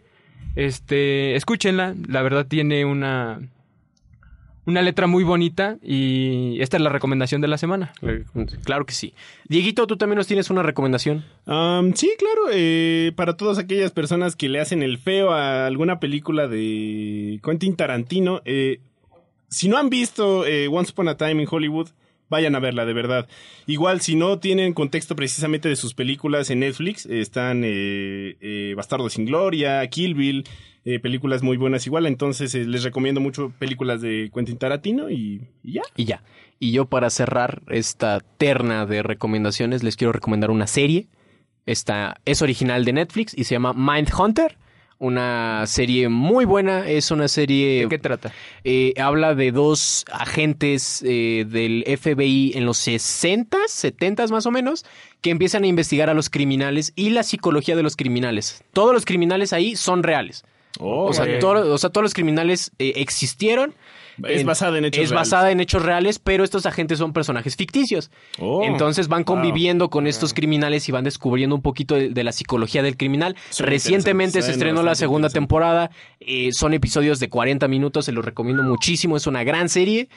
Este. 0.57 1.35
Escúchenla, 1.37 1.95
la 2.09 2.23
verdad 2.23 2.47
tiene 2.47 2.85
una. 2.85 3.41
Una 4.67 4.81
letra 4.81 5.07
muy 5.07 5.25
bonita 5.25 5.77
y 5.83 6.57
esta 6.61 6.79
es 6.79 6.83
la 6.83 6.89
recomendación 6.89 7.43
de 7.43 7.49
la 7.49 7.59
semana. 7.59 7.93
Claro 8.65 8.87
que 8.87 8.95
sí. 8.95 9.13
Dieguito, 9.47 9.87
tú 9.87 9.97
también 9.97 10.17
nos 10.17 10.27
tienes 10.27 10.49
una 10.49 10.63
recomendación. 10.63 11.25
Um, 11.47 11.93
sí, 11.93 12.11
claro, 12.19 12.49
eh, 12.51 13.13
para 13.15 13.37
todas 13.37 13.59
aquellas 13.59 13.91
personas 13.91 14.37
que 14.37 14.49
le 14.49 14.61
hacen 14.61 14.83
el 14.83 14.99
feo 14.99 15.33
a 15.33 15.67
alguna 15.67 16.01
película 16.01 16.49
de 16.49 17.41
Quentin 17.45 17.77
Tarantino, 17.77 18.41
eh, 18.47 18.81
si 19.49 19.69
no 19.69 19.77
han 19.77 19.91
visto 19.91 20.47
eh, 20.47 20.69
Once 20.69 20.93
Upon 20.93 21.09
a 21.09 21.17
Time 21.17 21.43
in 21.43 21.49
Hollywood, 21.51 21.89
vayan 22.29 22.55
a 22.55 22.61
verla, 22.61 22.85
de 22.85 22.93
verdad. 22.93 23.29
Igual, 23.67 24.01
si 24.01 24.17
no 24.17 24.39
tienen 24.39 24.73
contexto 24.73 25.17
precisamente 25.17 25.69
de 25.69 25.77
sus 25.77 25.95
películas 25.95 26.51
en 26.51 26.61
Netflix, 26.61 27.07
están 27.07 27.63
eh, 27.65 28.37
eh, 28.41 28.75
Bastardo 28.77 29.09
sin 29.09 29.27
Gloria, 29.27 29.87
Kill 29.89 30.15
Bill, 30.15 30.45
eh, 30.85 30.99
películas 30.99 31.43
muy 31.43 31.57
buenas 31.57 31.87
igual, 31.87 32.07
entonces 32.07 32.55
les 32.55 32.83
recomiendo 32.83 33.21
mucho 33.21 33.53
películas 33.59 34.01
de 34.01 34.31
Quentin 34.35 34.59
Tarantino 34.59 35.11
y, 35.11 35.49
y 35.63 35.75
ya. 35.75 35.83
Y 35.97 36.05
ya. 36.05 36.23
Y 36.59 36.73
yo 36.73 36.87
para 36.87 37.11
cerrar 37.11 37.63
esta 37.69 38.21
terna 38.21 38.87
de 38.87 39.03
recomendaciones 39.03 39.83
les 39.83 39.97
quiero 39.97 40.13
recomendar 40.13 40.51
una 40.51 40.67
serie. 40.67 41.09
Esta 41.67 42.21
es 42.25 42.43
original 42.43 42.85
de 42.85 42.93
Netflix 42.93 43.37
y 43.37 43.45
se 43.45 43.55
llama 43.55 43.73
Mindhunter. 43.73 44.59
Una 45.05 45.65
serie 45.67 46.09
muy 46.09 46.47
buena. 46.47 46.89
Es 46.89 47.11
una 47.11 47.29
serie... 47.29 47.83
¿De 47.83 47.89
qué 47.91 47.99
trata? 47.99 48.33
eh, 48.65 48.95
habla 48.99 49.35
de 49.35 49.53
dos 49.53 50.07
agentes 50.11 51.03
eh, 51.07 51.45
del 51.47 51.85
FBI 51.87 52.53
en 52.55 52.65
los 52.65 52.79
60s, 52.89 53.49
70s 53.99 54.31
más 54.31 54.47
o 54.47 54.51
menos, 54.51 54.87
que 55.21 55.29
empiezan 55.29 55.65
a 55.65 55.67
investigar 55.67 56.09
a 56.09 56.15
los 56.15 56.31
criminales 56.31 56.95
y 56.97 57.11
la 57.11 57.23
psicología 57.23 57.77
de 57.77 57.83
los 57.83 57.97
criminales. 57.97 58.65
Todos 58.73 58.95
los 58.95 59.05
criminales 59.05 59.53
ahí 59.53 59.77
son 59.77 60.03
reales. 60.03 60.43
Oh, 60.81 61.05
O 61.05 61.13
sea, 61.13 61.39
todo- 61.39 61.73
o 61.75 61.79
sea, 61.79 61.91
todos 61.91 62.03
los 62.03 62.15
criminales 62.15 62.73
eh, 62.79 62.95
existieron. 62.97 63.75
Es 64.23 64.41
En- 64.43 64.47
basada 64.47 64.79
en 64.79 64.85
hechos 64.85 65.03
Es 65.05 65.11
reales. 65.11 65.31
basada 65.31 65.51
en 65.51 65.61
hechos 65.61 65.83
reales, 65.83 66.19
pero 66.19 66.45
estos 66.45 66.67
agentes 66.67 66.99
son 66.99 67.13
personajes 67.13 67.57
ficticios. 67.57 68.11
Oh, 68.39 68.63
Entonces 68.65 69.09
van 69.09 69.25
wow. 69.25 69.35
conviviendo 69.37 69.91
con 69.91 70.07
estos 70.07 70.33
criminales 70.35 70.89
y 70.89 70.93
van 70.93 71.05
descubriendo 71.05 71.57
un 71.57 71.63
poquito 71.63 71.95
de, 71.97 72.11
de 72.11 72.25
la 72.25 72.33
psicología 72.33 72.83
del 72.83 72.97
criminal. 72.97 73.35
Recientemente 73.59 74.41
se 74.43 74.53
estrenó 74.53 74.83
la 74.83 74.95
segunda 74.95 75.29
temporada. 75.31 75.91
Eh, 76.21 76.51
son 76.53 76.75
episodios 76.75 77.19
de 77.21 77.29
40 77.29 77.67
minutos, 77.69 78.05
se 78.05 78.13
los 78.13 78.25
recomiendo 78.25 78.63
muchísimo. 78.63 79.17
Es 79.17 79.27
una 79.27 79.43
gran 79.45 79.69
serie. 79.69 80.09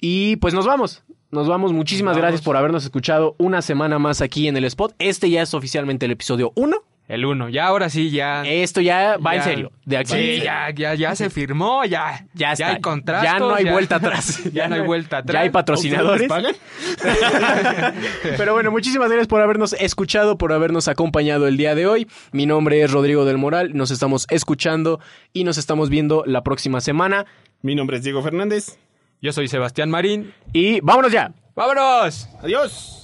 Y 0.00 0.36
pues 0.36 0.54
nos 0.54 0.66
vamos. 0.66 1.02
Nos 1.30 1.46
vamos. 1.46 1.72
Muchísimas 1.72 2.12
Nos 2.12 2.16
vamos. 2.16 2.22
gracias 2.30 2.42
por 2.44 2.56
habernos 2.56 2.84
escuchado 2.84 3.36
una 3.38 3.62
semana 3.62 3.98
más 3.98 4.20
aquí 4.20 4.48
en 4.48 4.56
el 4.56 4.64
spot. 4.64 4.94
Este 4.98 5.28
ya 5.30 5.42
es 5.42 5.54
oficialmente 5.54 6.06
el 6.06 6.12
episodio 6.12 6.52
1. 6.56 6.76
El 7.10 7.24
uno. 7.24 7.48
Ya 7.48 7.66
ahora 7.66 7.90
sí, 7.90 8.10
ya. 8.10 8.42
Esto 8.46 8.80
ya 8.80 9.16
va 9.16 9.34
en 9.34 9.40
Ya. 9.40 9.44
serio. 9.44 9.72
De 9.84 9.96
aquí 9.96 10.12
Sí, 10.12 10.40
ya, 10.44 10.70
ya, 10.70 10.94
ya 10.94 11.16
se 11.16 11.28
firmó, 11.28 11.84
ya. 11.84 12.24
Ya 12.34 12.52
está. 12.52 12.68
hay 12.68 12.80
contratos. 12.80 13.24
Ya 13.32 13.38
no 13.40 13.52
hay 13.52 13.64
vuelta 13.64 13.96
atrás. 13.96 14.40
Ya 14.52 14.68
no 14.68 14.76
hay 14.76 14.82
vuelta 14.82 15.18
atrás. 15.18 15.34
Ya 15.34 15.40
hay 15.40 15.50
patrocinadores. 15.50 16.28
pagan? 16.28 16.54
Pero 18.36 18.52
bueno, 18.54 18.70
muchísimas 18.70 19.08
gracias 19.08 19.26
por 19.26 19.40
habernos 19.40 19.72
escuchado, 19.72 20.38
por 20.38 20.52
habernos 20.52 20.86
acompañado 20.86 21.48
el 21.48 21.56
día 21.56 21.74
de 21.74 21.88
hoy. 21.88 22.06
Mi 22.30 22.46
nombre 22.46 22.80
es 22.80 22.92
Rodrigo 22.92 23.24
del 23.24 23.38
Moral. 23.38 23.72
Nos 23.74 23.90
estamos 23.90 24.26
escuchando 24.30 25.00
y 25.32 25.42
nos 25.42 25.58
estamos 25.58 25.90
viendo 25.90 26.22
la 26.26 26.44
próxima 26.44 26.80
semana. 26.80 27.26
Mi 27.60 27.74
nombre 27.74 27.96
es 27.96 28.04
Diego 28.04 28.22
Fernández. 28.22 28.78
Yo 29.20 29.32
soy 29.32 29.48
Sebastián 29.48 29.90
Marín. 29.90 30.32
Y 30.52 30.80
vámonos 30.80 31.10
ya. 31.10 31.32
¡Vámonos! 31.56 32.28
Adiós. 32.40 32.99